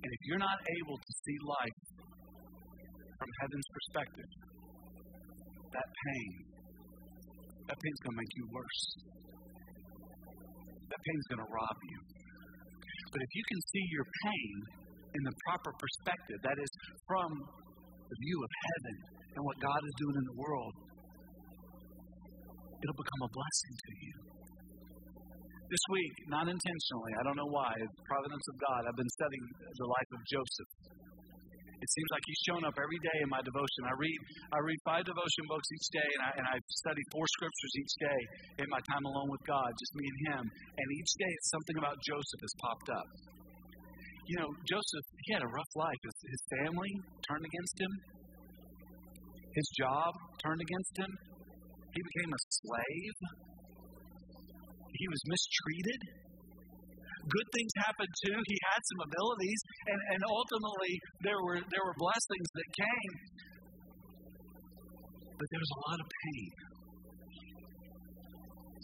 And 0.04 0.12
if 0.12 0.22
you're 0.28 0.40
not 0.40 0.60
able 0.82 0.98
to 0.98 1.12
see 1.24 1.38
life 1.46 1.80
from 3.20 3.30
heaven's 3.42 3.70
perspective, 3.72 4.32
that 5.72 5.86
pain, 5.86 6.49
that 7.70 7.78
pain's 7.78 8.02
going 8.02 8.18
to 8.18 8.22
make 8.26 8.34
you 8.34 8.46
worse. 8.50 8.82
That 10.90 11.02
pain's 11.06 11.28
going 11.30 11.44
to 11.46 11.50
rob 11.54 11.78
you. 11.86 12.00
But 13.14 13.22
if 13.22 13.32
you 13.38 13.44
can 13.46 13.60
see 13.70 13.86
your 13.94 14.08
pain 14.26 14.54
in 15.14 15.22
the 15.22 15.36
proper 15.46 15.72
perspective, 15.78 16.38
that 16.50 16.58
is, 16.58 16.72
from 17.06 17.30
the 18.10 18.18
view 18.26 18.38
of 18.42 18.52
heaven 18.58 18.96
and 19.38 19.42
what 19.46 19.58
God 19.62 19.82
is 19.86 19.94
doing 20.02 20.18
in 20.18 20.26
the 20.34 20.38
world, 20.42 20.74
it'll 22.82 23.02
become 23.06 23.22
a 23.22 23.32
blessing 23.38 23.74
to 23.78 23.92
you. 24.02 24.16
This 25.70 25.86
week, 25.94 26.16
not 26.34 26.50
intentionally, 26.50 27.14
I 27.14 27.22
don't 27.22 27.38
know 27.38 27.54
why, 27.54 27.70
providence 28.10 28.46
of 28.50 28.56
God, 28.58 28.82
I've 28.90 28.98
been 28.98 29.14
studying 29.22 29.46
the 29.78 29.86
life 29.86 30.10
of 30.18 30.22
Joseph. 30.26 30.70
It 31.80 31.88
seems 31.88 32.10
like 32.12 32.24
he's 32.28 32.44
shown 32.44 32.64
up 32.68 32.76
every 32.76 33.00
day 33.00 33.18
in 33.24 33.30
my 33.32 33.40
devotion. 33.40 33.82
I 33.88 33.96
read 33.96 34.20
I 34.52 34.60
read 34.60 34.80
five 34.84 35.04
devotion 35.08 35.44
books 35.48 35.68
each 35.72 35.90
day, 35.96 36.10
and 36.20 36.24
I, 36.28 36.32
and 36.44 36.46
I 36.52 36.56
study 36.84 37.04
four 37.12 37.24
scriptures 37.40 37.74
each 37.80 37.96
day 38.04 38.20
in 38.60 38.68
my 38.68 38.82
time 38.92 39.06
alone 39.08 39.32
with 39.32 39.44
God, 39.48 39.72
just 39.80 39.94
me 39.96 40.04
and 40.04 40.20
him. 40.28 40.44
And 40.44 40.88
each 41.00 41.12
day, 41.16 41.34
something 41.56 41.78
about 41.80 41.96
Joseph 42.04 42.42
has 42.44 42.56
popped 42.60 42.90
up. 42.92 43.08
You 44.28 44.36
know, 44.44 44.50
Joseph, 44.68 45.06
he 45.24 45.30
had 45.34 45.42
a 45.42 45.52
rough 45.56 45.74
life. 45.80 46.02
His, 46.04 46.18
his 46.36 46.44
family 46.60 46.94
turned 47.26 47.48
against 47.48 47.76
him. 47.80 47.94
His 49.56 49.68
job 49.80 50.12
turned 50.44 50.62
against 50.62 50.94
him. 51.00 51.12
He 51.96 52.02
became 52.04 52.32
a 52.36 52.42
slave. 52.60 53.18
He 54.94 55.06
was 55.08 55.22
mistreated. 55.32 56.02
Good 57.30 57.50
things 57.54 57.72
happened 57.84 58.14
too. 58.26 58.38
He 58.38 58.58
had 58.70 58.82
some 58.84 59.02
abilities, 59.10 59.60
and, 59.90 60.00
and 60.14 60.22
ultimately 60.30 60.94
there 61.26 61.40
were 61.42 61.60
there 61.60 61.84
were 61.84 61.98
blessings 61.98 62.48
that 62.54 62.68
came. 62.78 63.14
But 65.40 65.48
there 65.50 65.62
was 65.64 65.72
a 65.72 65.82
lot 65.88 65.98
of 66.04 66.08
pain. 66.10 66.52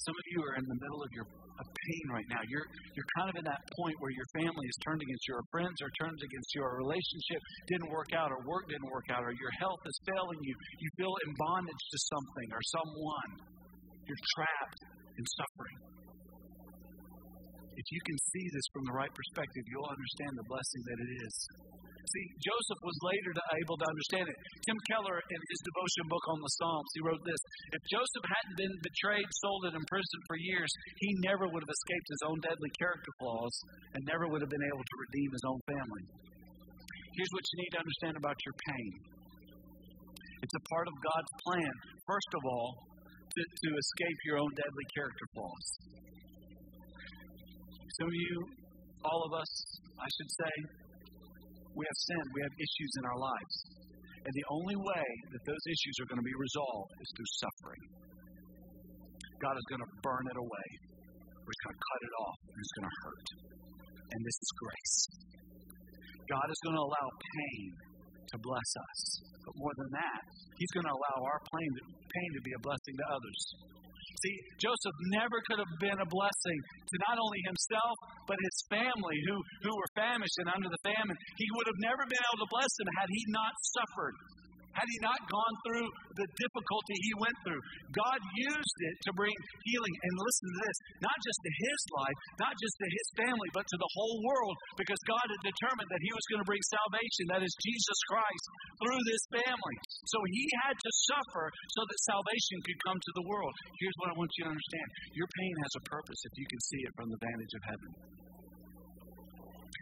Some 0.08 0.16
of 0.16 0.26
you 0.32 0.40
are 0.46 0.56
in 0.56 0.66
the 0.72 0.78
middle 0.80 1.02
of 1.04 1.12
your 1.12 1.28
of 1.56 1.68
pain 1.72 2.06
right 2.12 2.28
now. 2.32 2.44
You're 2.52 2.68
you're 2.96 3.10
kind 3.16 3.30
of 3.32 3.36
in 3.40 3.46
that 3.48 3.64
point 3.80 3.96
where 4.00 4.12
your 4.12 4.28
family 4.36 4.68
is 4.68 4.78
turned 4.84 5.00
against 5.00 5.24
you, 5.28 5.34
or 5.40 5.44
friends 5.52 5.78
are 5.80 5.94
turned 6.00 6.20
against 6.20 6.50
you, 6.56 6.60
or 6.64 6.72
a 6.76 6.80
relationship 6.84 7.40
didn't 7.68 7.90
work 7.92 8.12
out, 8.16 8.32
or 8.32 8.40
work 8.44 8.68
didn't 8.68 8.92
work 8.92 9.08
out, 9.12 9.24
or 9.24 9.32
your 9.32 9.54
health 9.60 9.80
is 9.88 9.98
failing 10.04 10.40
you. 10.44 10.56
You 10.80 10.90
feel 11.00 11.14
in 11.28 11.32
bondage 11.40 11.84
to 11.92 11.98
something 12.12 12.48
or 12.52 12.64
someone. 12.76 13.32
You're 14.06 14.24
trapped 14.36 14.80
in 15.18 15.24
suffering. 15.26 15.95
If 17.76 17.88
you 17.92 18.02
can 18.08 18.18
see 18.32 18.46
this 18.56 18.68
from 18.72 18.84
the 18.88 18.96
right 18.96 19.12
perspective, 19.12 19.64
you'll 19.68 19.92
understand 19.92 20.34
the 20.40 20.48
blessing 20.48 20.82
that 20.88 21.00
it 21.04 21.12
is. 21.28 21.36
See, 22.06 22.26
Joseph 22.40 22.82
was 22.86 22.98
later 23.04 23.32
able 23.36 23.76
to 23.76 23.88
understand 23.90 24.32
it. 24.32 24.38
Tim 24.64 24.80
Keller, 24.88 25.18
in 25.20 25.42
his 25.52 25.62
devotion 25.66 26.06
book 26.08 26.26
on 26.32 26.40
the 26.40 26.54
Psalms, 26.56 26.92
he 26.96 27.02
wrote 27.04 27.24
this 27.26 27.42
If 27.76 27.82
Joseph 27.92 28.26
hadn't 28.30 28.58
been 28.62 28.76
betrayed, 28.80 29.28
sold, 29.42 29.68
and 29.68 29.76
imprisoned 29.76 30.24
for 30.30 30.38
years, 30.38 30.72
he 31.02 31.10
never 31.26 31.50
would 31.50 31.64
have 31.66 31.76
escaped 31.76 32.08
his 32.14 32.24
own 32.30 32.38
deadly 32.46 32.72
character 32.80 33.12
flaws 33.20 33.56
and 33.98 34.02
never 34.06 34.30
would 34.30 34.40
have 34.46 34.54
been 34.54 34.70
able 34.70 34.86
to 34.86 34.96
redeem 35.10 35.30
his 35.34 35.46
own 35.50 35.60
family. 35.66 36.04
Here's 37.18 37.34
what 37.34 37.44
you 37.44 37.58
need 37.64 37.74
to 37.76 37.82
understand 37.84 38.16
about 38.16 38.38
your 38.46 38.56
pain 38.70 39.16
it's 40.46 40.62
a 40.62 40.66
part 40.70 40.86
of 40.86 40.94
God's 41.02 41.34
plan, 41.42 41.74
first 42.06 42.32
of 42.38 42.44
all, 42.46 42.70
to, 43.34 43.42
to 43.42 43.70
escape 43.74 44.20
your 44.30 44.38
own 44.38 44.52
deadly 44.54 44.86
character 44.94 45.26
flaws. 45.34 45.68
Some 47.96 48.12
of 48.12 48.18
you, 48.28 48.36
all 49.08 49.22
of 49.24 49.32
us, 49.40 49.52
I 49.96 50.08
should 50.20 50.32
say, 50.36 50.54
we 51.80 51.84
have 51.88 52.00
sin, 52.12 52.24
we 52.36 52.42
have 52.44 52.56
issues 52.60 52.92
in 53.00 53.04
our 53.08 53.20
lives. 53.24 53.56
And 54.20 54.34
the 54.36 54.48
only 54.52 54.76
way 54.76 55.08
that 55.32 55.44
those 55.48 55.64
issues 55.64 55.96
are 56.04 56.08
going 56.12 56.20
to 56.20 56.28
be 56.28 56.36
resolved 56.36 56.92
is 57.00 57.10
through 57.16 57.32
suffering. 57.40 57.84
God 59.40 59.56
is 59.56 59.66
going 59.72 59.80
to 59.80 59.92
burn 60.04 60.26
it 60.28 60.38
away, 60.44 60.68
or 61.40 61.48
He's 61.48 61.64
going 61.64 61.76
to 61.80 61.84
cut 61.88 62.02
it 62.04 62.14
off, 62.20 62.40
and 62.52 62.58
it's 62.60 62.76
going 62.76 62.90
to 62.92 62.98
hurt. 63.00 63.28
And 64.12 64.20
this 64.28 64.38
is 64.44 64.50
grace. 64.60 64.98
God 66.36 66.48
is 66.52 66.60
going 66.68 66.76
to 66.76 66.84
allow 66.84 67.08
pain 67.16 67.95
to 68.34 68.38
bless 68.42 68.70
us. 68.78 69.00
But 69.46 69.54
more 69.58 69.74
than 69.78 69.92
that, 69.94 70.22
He's 70.58 70.72
going 70.72 70.88
to 70.88 70.96
allow 70.96 71.18
our 71.28 71.40
pain 71.52 71.70
to, 71.78 71.84
pain 71.92 72.30
to 72.40 72.42
be 72.42 72.54
a 72.56 72.62
blessing 72.64 72.96
to 72.96 73.06
others. 73.12 73.42
See, 74.24 74.36
Joseph 74.58 74.98
never 75.12 75.38
could 75.46 75.60
have 75.60 75.76
been 75.78 76.00
a 76.00 76.08
blessing 76.08 76.60
to 76.88 76.96
not 77.10 77.20
only 77.20 77.42
himself, 77.46 77.96
but 78.26 78.40
his 78.40 78.58
family 78.72 79.18
who, 79.28 79.36
who 79.68 79.74
were 79.76 79.92
famished 79.94 80.38
and 80.42 80.50
under 80.50 80.70
the 80.72 80.82
famine. 80.82 81.18
He 81.36 81.48
would 81.52 81.68
have 81.68 81.82
never 81.84 82.04
been 82.08 82.24
able 82.24 82.42
to 82.42 82.50
bless 82.50 82.72
them 82.80 82.90
had 82.96 83.10
he 83.12 83.22
not 83.30 83.54
suffered 83.76 84.16
had 84.76 84.88
he 84.92 84.98
not 85.00 85.20
gone 85.32 85.56
through 85.66 85.88
the 86.20 86.28
difficulty 86.36 86.96
he 87.00 87.14
went 87.20 87.38
through. 87.48 87.64
God 87.96 88.20
used 88.36 88.80
it 88.92 88.96
to 89.08 89.12
bring 89.16 89.36
healing. 89.68 89.96
And 89.96 90.12
listen 90.20 90.46
to 90.52 90.60
this 90.62 90.78
not 91.02 91.18
just 91.24 91.40
to 91.42 91.52
his 91.52 91.82
life, 91.96 92.18
not 92.40 92.54
just 92.60 92.76
to 92.80 92.88
his 92.88 93.08
family, 93.26 93.50
but 93.56 93.66
to 93.66 93.78
the 93.80 93.92
whole 93.96 94.18
world, 94.24 94.56
because 94.80 95.00
God 95.08 95.26
had 95.26 95.42
determined 95.44 95.90
that 95.90 96.04
he 96.04 96.12
was 96.12 96.26
going 96.32 96.44
to 96.44 96.50
bring 96.50 96.64
salvation, 96.68 97.24
that 97.32 97.44
is 97.44 97.54
Jesus 97.64 98.00
Christ, 98.12 98.46
through 98.84 99.02
this 99.08 99.24
family. 99.32 99.76
So 100.12 100.18
he 100.28 100.44
had 100.68 100.76
to 100.76 100.92
suffer 101.08 101.46
so 101.76 101.82
that 101.84 102.00
salvation 102.08 102.58
could 102.68 102.80
come 102.86 103.00
to 103.00 103.14
the 103.16 103.26
world. 103.28 103.54
Here's 103.80 103.98
what 104.04 104.12
I 104.12 104.16
want 104.20 104.32
you 104.36 104.44
to 104.48 104.52
understand 104.52 104.88
your 105.16 105.30
pain 105.32 105.54
has 105.64 105.74
a 105.80 105.84
purpose 105.88 106.20
if 106.28 106.34
you 106.36 106.48
can 106.48 106.62
see 106.68 106.82
it 106.84 106.94
from 106.96 107.08
the 107.10 107.20
vantage 107.20 107.54
of 107.56 107.64
heaven. 107.66 107.92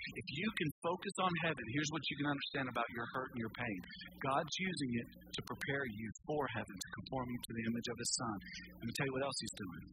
If 0.04 0.28
you 0.36 0.48
can 0.60 0.70
focus 0.84 1.16
on 1.24 1.32
heaven, 1.48 1.64
here's 1.72 1.92
what 1.96 2.04
you 2.12 2.16
can 2.20 2.28
understand 2.28 2.68
about 2.68 2.88
your 2.92 3.08
hurt 3.16 3.32
and 3.32 3.40
your 3.40 3.54
pain. 3.56 3.80
God's 4.20 4.56
using 4.60 4.92
it 5.00 5.08
to 5.08 5.42
prepare 5.48 5.86
you 5.88 6.08
for 6.28 6.44
heaven, 6.52 6.76
to 6.76 6.90
conform 7.00 7.28
you 7.32 7.40
to 7.40 7.52
the 7.56 7.64
image 7.72 7.88
of 7.88 7.98
His 7.98 8.12
Son. 8.20 8.38
Let 8.78 8.86
me 8.86 8.94
tell 9.00 9.08
you 9.08 9.16
what 9.16 9.24
else 9.24 9.38
He's 9.40 9.58
doing. 9.58 9.84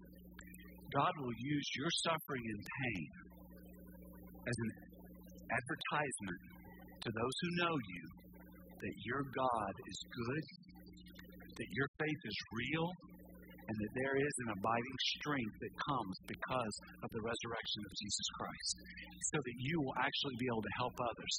God 0.91 1.15
will 1.23 1.37
use 1.39 1.67
your 1.79 1.91
suffering 2.03 2.45
and 2.51 2.59
pain 2.59 3.09
as 4.43 4.57
an 4.67 4.71
advertisement 5.55 6.41
to 7.07 7.09
those 7.15 7.37
who 7.47 7.51
know 7.63 7.75
you 7.79 8.05
that 8.83 8.95
your 9.07 9.23
God 9.31 9.75
is 9.87 9.99
good, 10.11 10.45
that 11.55 11.71
your 11.71 11.89
faith 12.03 12.23
is 12.27 12.39
real, 12.51 12.89
and 13.71 13.79
that 13.79 13.93
there 13.95 14.17
is 14.19 14.35
an 14.43 14.51
abiding 14.59 14.99
strength 15.15 15.55
that 15.63 15.75
comes 15.87 16.17
because 16.27 16.75
of 17.07 17.09
the 17.15 17.23
resurrection 17.23 17.81
of 17.87 17.93
Jesus 18.03 18.29
Christ, 18.35 18.75
so 19.31 19.39
that 19.39 19.57
you 19.63 19.77
will 19.79 19.95
actually 20.03 20.37
be 20.43 20.51
able 20.51 20.67
to 20.67 20.75
help 20.83 20.97
others. 20.99 21.35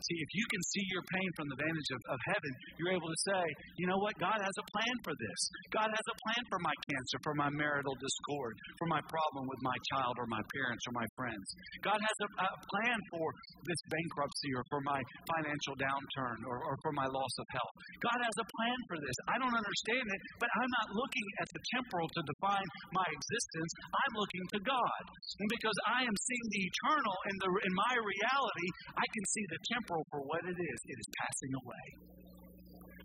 See, 0.00 0.18
if 0.20 0.30
you 0.32 0.44
can 0.48 0.62
see 0.72 0.84
your 0.88 1.04
pain 1.12 1.28
from 1.36 1.46
the 1.52 1.58
vantage 1.60 1.90
of, 1.92 2.00
of 2.16 2.18
heaven, 2.32 2.52
you're 2.80 2.96
able 2.96 3.10
to 3.10 3.20
say, 3.28 3.42
you 3.76 3.86
know 3.86 4.00
what? 4.00 4.16
God 4.16 4.38
has 4.40 4.56
a 4.56 4.66
plan 4.72 4.96
for 5.04 5.14
this. 5.14 5.40
God 5.76 5.88
has 5.92 6.06
a 6.08 6.16
plan 6.24 6.42
for 6.48 6.60
my 6.64 6.76
cancer, 6.88 7.16
for 7.20 7.34
my 7.36 7.50
marital 7.52 7.92
discord, 8.00 8.54
for 8.80 8.88
my 8.88 9.02
problem 9.12 9.44
with 9.44 9.60
my 9.60 9.76
child 9.92 10.16
or 10.16 10.26
my 10.32 10.40
parents 10.56 10.82
or 10.88 10.94
my 10.96 11.08
friends. 11.20 11.46
God 11.84 12.00
has 12.00 12.18
a, 12.24 12.28
a 12.40 12.50
plan 12.72 12.98
for 13.12 13.26
this 13.68 13.80
bankruptcy 13.92 14.50
or 14.56 14.64
for 14.72 14.80
my 14.88 15.00
financial 15.36 15.76
downturn 15.76 16.38
or, 16.48 16.64
or 16.64 16.74
for 16.80 16.92
my 16.96 17.04
loss 17.04 17.34
of 17.36 17.46
health. 17.52 17.74
God 18.00 18.18
has 18.24 18.36
a 18.40 18.46
plan 18.48 18.78
for 18.88 18.96
this. 18.96 19.16
I 19.28 19.36
don't 19.36 19.52
understand 19.52 20.06
it, 20.08 20.20
but 20.40 20.48
I'm 20.48 20.72
not 20.80 20.88
looking 20.96 21.28
at 21.44 21.48
the 21.52 21.62
temporal 21.76 22.08
to 22.08 22.20
define 22.24 22.68
my 22.96 23.06
existence. 23.12 23.70
I'm 23.92 24.14
looking 24.16 24.44
to 24.56 24.58
God. 24.64 25.02
And 25.44 25.48
because 25.60 25.78
I 25.92 26.00
am 26.08 26.16
seeing 26.16 26.46
the 26.48 26.62
eternal 26.72 27.16
in, 27.28 27.36
the, 27.36 27.48
in 27.68 27.74
my 27.76 27.94
reality, 28.00 28.68
I 28.96 29.06
can 29.06 29.24
see 29.28 29.44
the 29.50 29.60
temporal 29.76 29.89
temporal 29.90 30.06
for 30.10 30.20
what 30.22 30.42
it 30.46 30.54
is, 30.54 30.78
it 30.86 30.98
is 30.98 31.08
passing 31.18 31.52
away. 31.66 31.86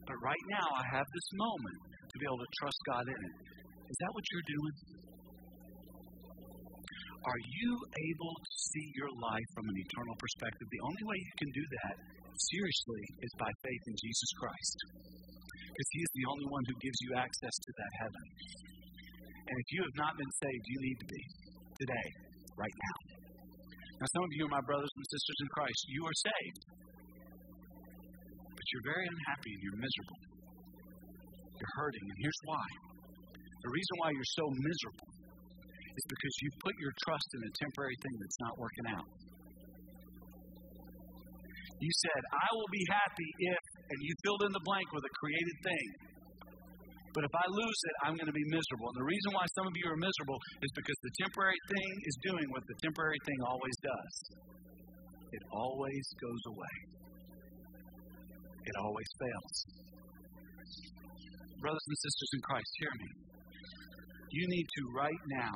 But 0.05 0.17
right 0.21 0.45
now, 0.53 0.67
I 0.77 0.85
have 0.93 1.07
this 1.09 1.29
moment 1.33 1.79
to 2.05 2.15
be 2.21 2.25
able 2.29 2.37
to 2.37 2.51
trust 2.61 2.79
God 2.85 3.05
in 3.09 3.19
it. 3.25 3.35
Is 3.89 3.97
that 4.01 4.11
what 4.13 4.25
you're 4.29 4.49
doing? 4.49 4.75
Are 7.25 7.41
you 7.41 7.71
able 7.73 8.33
to 8.37 8.51
see 8.69 8.85
your 8.93 9.09
life 9.17 9.49
from 9.57 9.65
an 9.65 9.77
eternal 9.81 10.15
perspective? 10.21 10.67
The 10.69 10.85
only 10.85 11.03
way 11.09 11.17
you 11.17 11.35
can 11.41 11.51
do 11.57 11.65
that, 11.81 11.95
seriously, 12.53 13.03
is 13.25 13.33
by 13.41 13.49
faith 13.65 13.83
in 13.89 13.95
Jesus 13.97 14.31
Christ. 14.37 14.77
Because 15.57 15.89
He 15.89 16.01
is 16.05 16.11
the 16.13 16.27
only 16.29 16.47
one 16.53 16.63
who 16.69 16.77
gives 16.85 16.99
you 17.01 17.11
access 17.17 17.55
to 17.65 17.71
that 17.81 17.93
heaven. 18.05 18.25
And 19.49 19.55
if 19.57 19.67
you 19.73 19.81
have 19.89 19.97
not 19.97 20.13
been 20.13 20.33
saved, 20.37 20.65
you 20.69 20.79
need 20.85 20.97
to 21.01 21.09
be 21.09 21.23
today, 21.81 22.07
right 22.61 22.77
now. 22.77 23.04
Some 24.05 24.23
of 24.23 24.31
you 24.37 24.45
are 24.45 24.53
my 24.53 24.65
brothers 24.69 24.91
and 24.93 25.05
sisters 25.09 25.37
in 25.41 25.49
Christ. 25.49 25.81
You 25.89 26.01
are 26.05 26.17
saved. 26.29 26.61
But 28.53 28.65
you're 28.69 28.87
very 28.93 29.05
unhappy 29.09 29.51
and 29.57 29.61
you're 29.65 29.81
miserable. 29.81 30.19
You're 31.57 31.75
hurting. 31.81 32.05
And 32.05 32.17
here's 32.21 32.41
why 32.45 32.65
The 33.65 33.71
reason 33.73 33.93
why 34.03 34.09
you're 34.13 34.33
so 34.37 34.45
miserable 34.45 35.09
is 35.95 36.05
because 36.05 36.33
you 36.43 36.49
put 36.61 36.75
your 36.77 36.93
trust 37.07 37.29
in 37.39 37.41
a 37.49 37.51
temporary 37.55 37.97
thing 38.03 38.15
that's 38.19 38.39
not 38.45 38.53
working 38.59 38.87
out. 38.93 39.09
You 41.81 41.91
said, 42.07 42.21
I 42.29 42.47
will 42.55 42.71
be 42.71 42.83
happy 42.87 43.29
if, 43.51 43.63
and 43.89 43.99
you 43.99 44.11
filled 44.23 44.43
in 44.47 44.51
the 44.53 44.63
blank 44.63 44.87
with 44.93 45.03
a 45.03 45.13
created 45.17 45.57
thing. 45.65 45.87
But 47.15 47.23
if 47.23 47.31
I 47.31 47.47
lose 47.47 47.79
it, 47.87 47.95
I'm 48.03 48.15
going 48.19 48.27
to 48.27 48.35
be 48.35 48.43
miserable. 48.51 48.91
And 48.91 48.99
the 48.99 49.07
reason 49.07 49.31
why 49.31 49.47
some 49.55 49.71
of 49.71 49.75
you 49.79 49.87
are 49.87 49.95
miserable 49.95 50.35
is 50.59 50.71
because 50.75 50.99
the 50.99 51.13
temporary 51.23 51.61
thing 51.71 51.91
is 52.03 52.15
doing 52.27 52.45
what 52.51 52.63
the 52.67 52.75
temporary 52.83 53.19
thing 53.23 53.39
always 53.47 53.77
does 53.79 54.15
it 55.35 55.43
always 55.51 56.05
goes 56.21 56.43
away, 56.47 56.75
it 58.63 58.75
always 58.79 59.09
fails. 59.19 59.55
Brothers 61.59 61.85
and 61.87 61.97
sisters 61.97 62.29
in 62.35 62.41
Christ, 62.41 62.71
hear 62.79 62.93
me. 62.99 63.09
You 64.31 64.45
need 64.47 64.67
to 64.67 64.83
right 64.95 65.23
now 65.27 65.55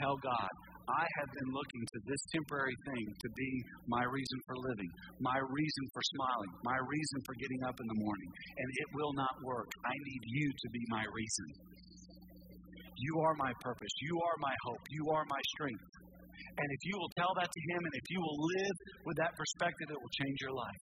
tell 0.00 0.16
God, 0.20 0.50
I 0.84 1.04
have 1.20 1.30
been 1.32 1.50
looking 1.56 1.80
to 1.80 1.98
this 2.04 2.22
temporary 2.36 2.76
thing 2.92 3.04
to 3.08 3.28
be 3.32 3.50
my 3.88 4.04
reason 4.04 4.38
for 4.44 4.56
living, 4.68 4.90
my 5.16 5.38
reason 5.40 5.84
for 5.96 6.02
smiling, 6.12 6.52
my 6.60 6.76
reason 6.76 7.18
for 7.24 7.34
getting 7.40 7.62
up 7.64 7.76
in 7.80 7.88
the 7.88 7.98
morning, 8.04 8.30
and 8.52 8.68
it 8.68 8.88
will 8.92 9.14
not 9.16 9.32
work. 9.48 9.70
I 9.80 9.96
need 9.96 10.22
you 10.28 10.46
to 10.52 10.68
be 10.76 10.82
my 10.92 11.04
reason. 11.08 11.48
You 13.00 13.14
are 13.24 13.34
my 13.40 13.52
purpose. 13.64 13.94
You 14.04 14.14
are 14.20 14.36
my 14.38 14.54
hope. 14.68 14.84
You 14.92 15.04
are 15.10 15.24
my 15.24 15.42
strength. 15.56 15.88
And 16.54 16.68
if 16.70 16.82
you 16.84 16.94
will 17.00 17.10
tell 17.18 17.32
that 17.40 17.48
to 17.50 17.60
Him 17.72 17.80
and 17.82 17.94
if 17.96 18.06
you 18.12 18.20
will 18.20 18.38
live 18.38 18.76
with 19.08 19.16
that 19.18 19.32
perspective, 19.34 19.88
it 19.90 19.98
will 19.98 20.14
change 20.20 20.38
your 20.38 20.54
life. 20.54 20.82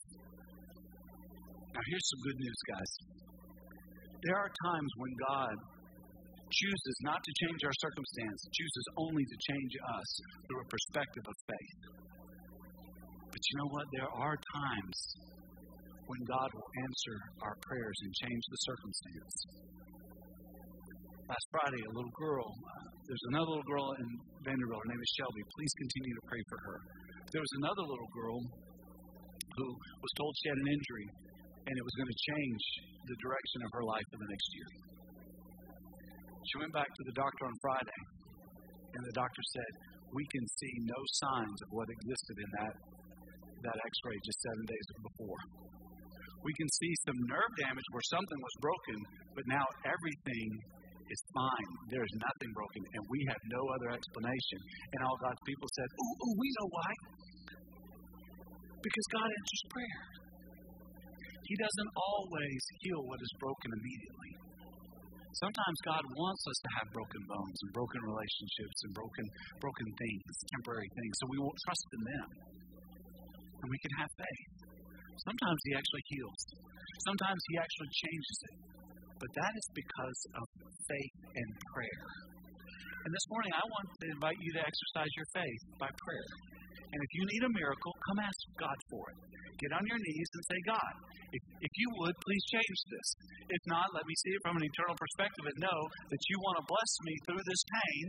Now, 1.72 1.84
here's 1.88 2.08
some 2.10 2.22
good 2.26 2.40
news, 2.42 2.60
guys. 2.68 2.92
There 4.28 4.38
are 4.38 4.52
times 4.66 4.92
when 4.98 5.14
God 5.30 5.56
chooses 6.52 6.96
not 7.02 7.20
to 7.24 7.32
change 7.48 7.62
our 7.64 7.78
circumstance, 7.80 8.40
chooses 8.52 8.86
only 9.00 9.24
to 9.24 9.38
change 9.48 9.74
us 9.80 10.10
through 10.46 10.62
a 10.62 10.68
perspective 10.68 11.26
of 11.26 11.36
faith. 11.48 11.80
But 13.32 13.42
you 13.42 13.54
know 13.64 13.70
what? 13.72 13.86
There 13.96 14.12
are 14.12 14.36
times 14.36 14.98
when 16.06 16.22
God 16.28 16.50
will 16.52 16.70
answer 16.84 17.16
our 17.48 17.56
prayers 17.64 17.98
and 18.04 18.12
change 18.28 18.44
the 18.52 18.62
circumstance. 18.68 19.36
Last 21.32 21.48
Friday, 21.56 21.80
a 21.80 21.94
little 21.96 22.16
girl, 22.20 22.44
uh, 22.44 22.84
there's 23.08 23.26
another 23.32 23.56
little 23.56 23.70
girl 23.72 23.88
in 23.96 24.08
Vanderbilt. 24.44 24.84
Her 24.84 24.90
name 24.92 25.00
is 25.00 25.12
Shelby. 25.16 25.44
Please 25.56 25.74
continue 25.80 26.14
to 26.20 26.24
pray 26.28 26.44
for 26.52 26.60
her. 26.60 26.78
There 27.32 27.40
was 27.40 27.54
another 27.64 27.88
little 27.88 28.12
girl 28.12 28.40
who 28.44 29.68
was 29.72 30.12
told 30.20 30.36
she 30.44 30.52
had 30.52 30.60
an 30.60 30.70
injury 30.76 31.08
and 31.64 31.74
it 31.80 31.86
was 31.86 31.96
going 31.96 32.12
to 32.12 32.20
change 32.36 32.64
the 33.08 33.18
direction 33.24 33.60
of 33.64 33.70
her 33.80 33.84
life 33.88 34.08
for 34.12 34.20
the 34.20 34.30
next 34.34 34.50
year. 34.52 34.70
She 36.42 36.58
went 36.58 36.74
back 36.74 36.90
to 36.90 37.04
the 37.06 37.14
doctor 37.14 37.44
on 37.46 37.56
Friday, 37.62 38.02
and 38.98 39.02
the 39.06 39.14
doctor 39.14 39.44
said, 39.54 39.72
We 40.10 40.26
can 40.34 40.46
see 40.58 40.74
no 40.90 41.00
signs 41.22 41.58
of 41.62 41.70
what 41.70 41.86
existed 41.86 42.38
in 42.42 42.50
that, 42.58 42.76
that 43.62 43.78
x 43.78 43.94
ray 44.10 44.18
just 44.26 44.42
seven 44.42 44.66
days 44.66 44.88
before. 45.06 45.42
We 46.42 46.54
can 46.58 46.70
see 46.82 46.94
some 47.06 47.20
nerve 47.30 47.54
damage 47.62 47.86
where 47.94 48.08
something 48.10 48.40
was 48.42 48.56
broken, 48.58 48.98
but 49.38 49.46
now 49.46 49.66
everything 49.86 50.50
is 51.14 51.22
fine. 51.38 51.72
There 51.94 52.02
is 52.02 52.16
nothing 52.18 52.52
broken, 52.58 52.82
and 52.98 53.02
we 53.14 53.22
have 53.30 53.42
no 53.54 53.62
other 53.78 53.94
explanation. 53.94 54.60
And 54.98 55.06
all 55.06 55.18
God's 55.22 55.44
people 55.46 55.70
said, 55.78 55.90
Oh, 55.94 56.14
oh 56.26 56.34
we 56.42 56.48
know 56.58 56.70
why. 56.74 56.92
Because 58.82 59.08
God 59.14 59.30
answers 59.30 59.64
prayer. 59.70 60.02
He 61.46 61.56
doesn't 61.62 61.92
always 61.94 62.62
heal 62.82 63.02
what 63.06 63.22
is 63.22 63.34
broken 63.38 63.70
immediately. 63.78 64.41
Sometimes 65.32 65.78
God 65.88 66.04
wants 66.20 66.44
us 66.44 66.60
to 66.60 66.70
have 66.76 66.88
broken 66.92 67.22
bones 67.24 67.58
and 67.64 67.72
broken 67.72 68.00
relationships 68.04 68.78
and 68.84 68.92
broken 68.92 69.26
broken 69.64 69.88
things, 69.96 70.24
temporary 70.60 70.92
things, 70.92 71.14
so 71.20 71.26
we 71.32 71.40
won't 71.40 71.60
trust 71.64 71.88
in 71.96 72.02
them. 72.04 72.28
And 73.64 73.68
we 73.72 73.80
can 73.80 73.94
have 74.04 74.12
faith. 74.20 74.52
Sometimes 75.24 75.60
He 75.64 75.72
actually 75.78 76.06
heals. 76.12 76.42
Sometimes 77.08 77.42
He 77.48 77.56
actually 77.64 77.92
changes 77.96 78.38
it. 78.52 78.58
But 79.22 79.32
that 79.38 79.54
is 79.54 79.68
because 79.78 80.20
of 80.36 80.46
faith 80.90 81.18
and 81.38 81.50
prayer. 81.72 82.06
And 83.06 83.12
this 83.14 83.28
morning, 83.32 83.54
I 83.54 83.66
want 83.66 83.88
to 83.88 84.06
invite 84.14 84.40
you 84.42 84.52
to 84.58 84.62
exercise 84.62 85.12
your 85.16 85.30
faith 85.34 85.62
by 85.80 85.90
prayer. 85.90 86.30
And 86.92 87.00
if 87.00 87.12
you 87.16 87.24
need 87.24 87.44
a 87.48 87.54
miracle, 87.56 87.94
come 88.10 88.20
ask 88.20 88.40
God 88.60 88.78
for 88.92 89.04
it. 89.10 89.20
Get 89.62 89.78
on 89.78 89.84
your 89.86 90.02
knees 90.02 90.30
and 90.34 90.44
say, 90.50 90.60
God, 90.66 90.94
if, 91.38 91.42
if 91.62 91.74
you 91.78 91.88
would, 92.02 92.16
please 92.18 92.44
change 92.50 92.80
this. 92.90 93.08
If 93.46 93.62
not, 93.70 93.88
let 93.94 94.04
me 94.10 94.16
see 94.26 94.34
it 94.34 94.42
from 94.42 94.58
an 94.58 94.66
eternal 94.66 94.98
perspective 94.98 95.46
and 95.46 95.58
know 95.62 95.80
that 96.10 96.22
you 96.26 96.38
want 96.42 96.56
to 96.60 96.66
bless 96.66 96.92
me 97.06 97.14
through 97.30 97.44
this 97.46 97.62
pain 97.70 98.04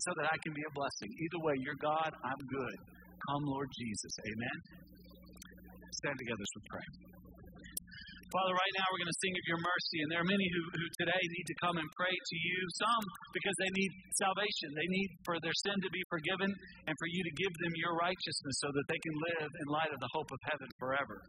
so 0.00 0.10
that 0.16 0.26
I 0.32 0.36
can 0.40 0.52
be 0.56 0.64
a 0.64 0.72
blessing. 0.72 1.10
Either 1.12 1.40
way, 1.44 1.54
you're 1.60 1.80
God, 1.84 2.10
I'm 2.24 2.42
good. 2.48 2.76
Come, 3.28 3.44
Lord 3.52 3.68
Jesus. 3.76 4.12
Amen. 4.24 4.58
Stand 6.00 6.16
together 6.18 6.40
as 6.40 6.52
we 6.56 6.62
pray. 6.72 7.13
Father, 8.34 8.50
right 8.50 8.74
now 8.74 8.86
we're 8.90 8.98
going 8.98 9.14
to 9.14 9.22
sing 9.22 9.30
of 9.30 9.46
your 9.46 9.62
mercy, 9.62 9.98
and 10.02 10.08
there 10.10 10.18
are 10.18 10.26
many 10.26 10.42
who, 10.42 10.62
who 10.74 10.86
today 10.98 11.22
need 11.22 11.46
to 11.46 11.56
come 11.62 11.78
and 11.78 11.86
pray 11.94 12.10
to 12.10 12.36
you. 12.42 12.58
Some 12.82 13.04
because 13.30 13.54
they 13.62 13.70
need 13.78 13.90
salvation, 14.18 14.74
they 14.74 14.90
need 14.90 15.10
for 15.22 15.38
their 15.38 15.54
sin 15.62 15.78
to 15.78 15.90
be 15.94 16.02
forgiven, 16.10 16.50
and 16.50 16.94
for 16.98 17.06
you 17.14 17.22
to 17.22 17.32
give 17.38 17.54
them 17.62 17.78
your 17.78 17.94
righteousness 17.94 18.56
so 18.58 18.74
that 18.74 18.86
they 18.90 18.98
can 18.98 19.14
live 19.30 19.46
in 19.46 19.66
light 19.70 19.92
of 19.94 20.02
the 20.02 20.10
hope 20.18 20.26
of 20.34 20.40
heaven 20.50 20.66
forever. 20.82 21.22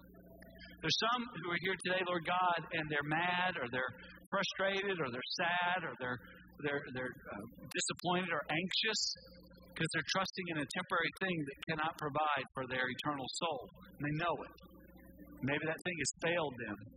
There's 0.81 0.97
some 0.97 1.21
who 1.45 1.53
are 1.53 1.61
here 1.61 1.77
today, 1.85 2.01
Lord 2.09 2.25
God, 2.25 2.59
and 2.73 2.89
they're 2.89 3.05
mad, 3.05 3.53
or 3.61 3.69
they're 3.69 3.93
frustrated, 4.33 4.97
or 4.97 5.05
they're 5.13 5.31
sad, 5.37 5.85
or 5.85 5.93
they're 6.01 6.17
they're 6.65 6.83
they're 6.97 7.13
uh, 7.13 7.45
disappointed 7.69 8.33
or 8.33 8.41
anxious 8.49 9.01
because 9.77 9.89
they're 9.93 10.09
trusting 10.09 10.57
in 10.57 10.57
a 10.57 10.67
temporary 10.73 11.13
thing 11.21 11.37
that 11.37 11.57
cannot 11.69 11.93
provide 12.01 12.45
for 12.57 12.65
their 12.65 12.89
eternal 12.89 13.29
soul. 13.45 13.61
And 13.93 14.09
they 14.09 14.15
know 14.25 14.33
it. 14.41 14.53
Maybe 15.45 15.69
that 15.69 15.77
thing 15.85 15.97
has 16.01 16.11
failed 16.25 16.55
them. 16.65 16.94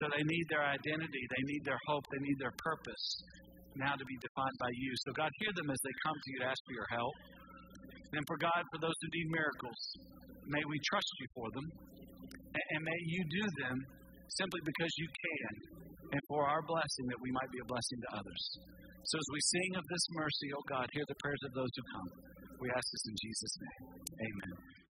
So 0.00 0.10
they 0.10 0.24
need 0.26 0.46
their 0.50 0.66
identity, 0.66 1.22
they 1.30 1.44
need 1.46 1.62
their 1.62 1.78
hope, 1.86 2.04
they 2.10 2.22
need 2.22 2.38
their 2.42 2.54
purpose 2.58 3.04
now 3.78 3.94
to 3.94 4.06
be 4.06 4.16
defined 4.22 4.58
by 4.58 4.70
you. 4.70 4.90
So, 5.06 5.10
God, 5.14 5.30
hear 5.42 5.52
them 5.54 5.70
as 5.70 5.80
they 5.82 5.94
come 6.06 6.14
to 6.14 6.28
you 6.30 6.38
to 6.42 6.46
ask 6.50 6.60
for 6.66 6.74
your 6.74 6.90
help. 6.94 7.14
And 8.14 8.22
for 8.30 8.38
God, 8.38 8.62
for 8.70 8.78
those 8.78 8.94
who 9.02 9.08
need 9.10 9.28
miracles, 9.34 9.80
may 10.46 10.62
we 10.70 10.78
trust 10.86 11.10
you 11.18 11.28
for 11.34 11.48
them. 11.50 11.66
And 12.54 12.80
may 12.86 13.00
you 13.10 13.22
do 13.26 13.44
them 13.66 13.76
simply 14.30 14.62
because 14.62 14.92
you 14.98 15.08
can, 15.10 15.52
and 16.14 16.20
for 16.30 16.46
our 16.46 16.62
blessing 16.62 17.06
that 17.10 17.18
we 17.18 17.30
might 17.34 17.50
be 17.50 17.58
a 17.58 17.66
blessing 17.66 17.98
to 18.06 18.10
others. 18.18 18.42
So, 19.10 19.14
as 19.18 19.28
we 19.34 19.40
sing 19.42 19.70
of 19.74 19.84
this 19.90 20.04
mercy, 20.14 20.48
oh 20.54 20.64
God, 20.70 20.86
hear 20.94 21.06
the 21.10 21.18
prayers 21.18 21.42
of 21.50 21.52
those 21.58 21.72
who 21.74 21.84
come. 21.98 22.08
We 22.62 22.70
ask 22.70 22.86
this 22.94 23.04
in 23.10 23.16
Jesus' 23.18 23.54
name. 23.58 23.84
Amen. 24.22 24.83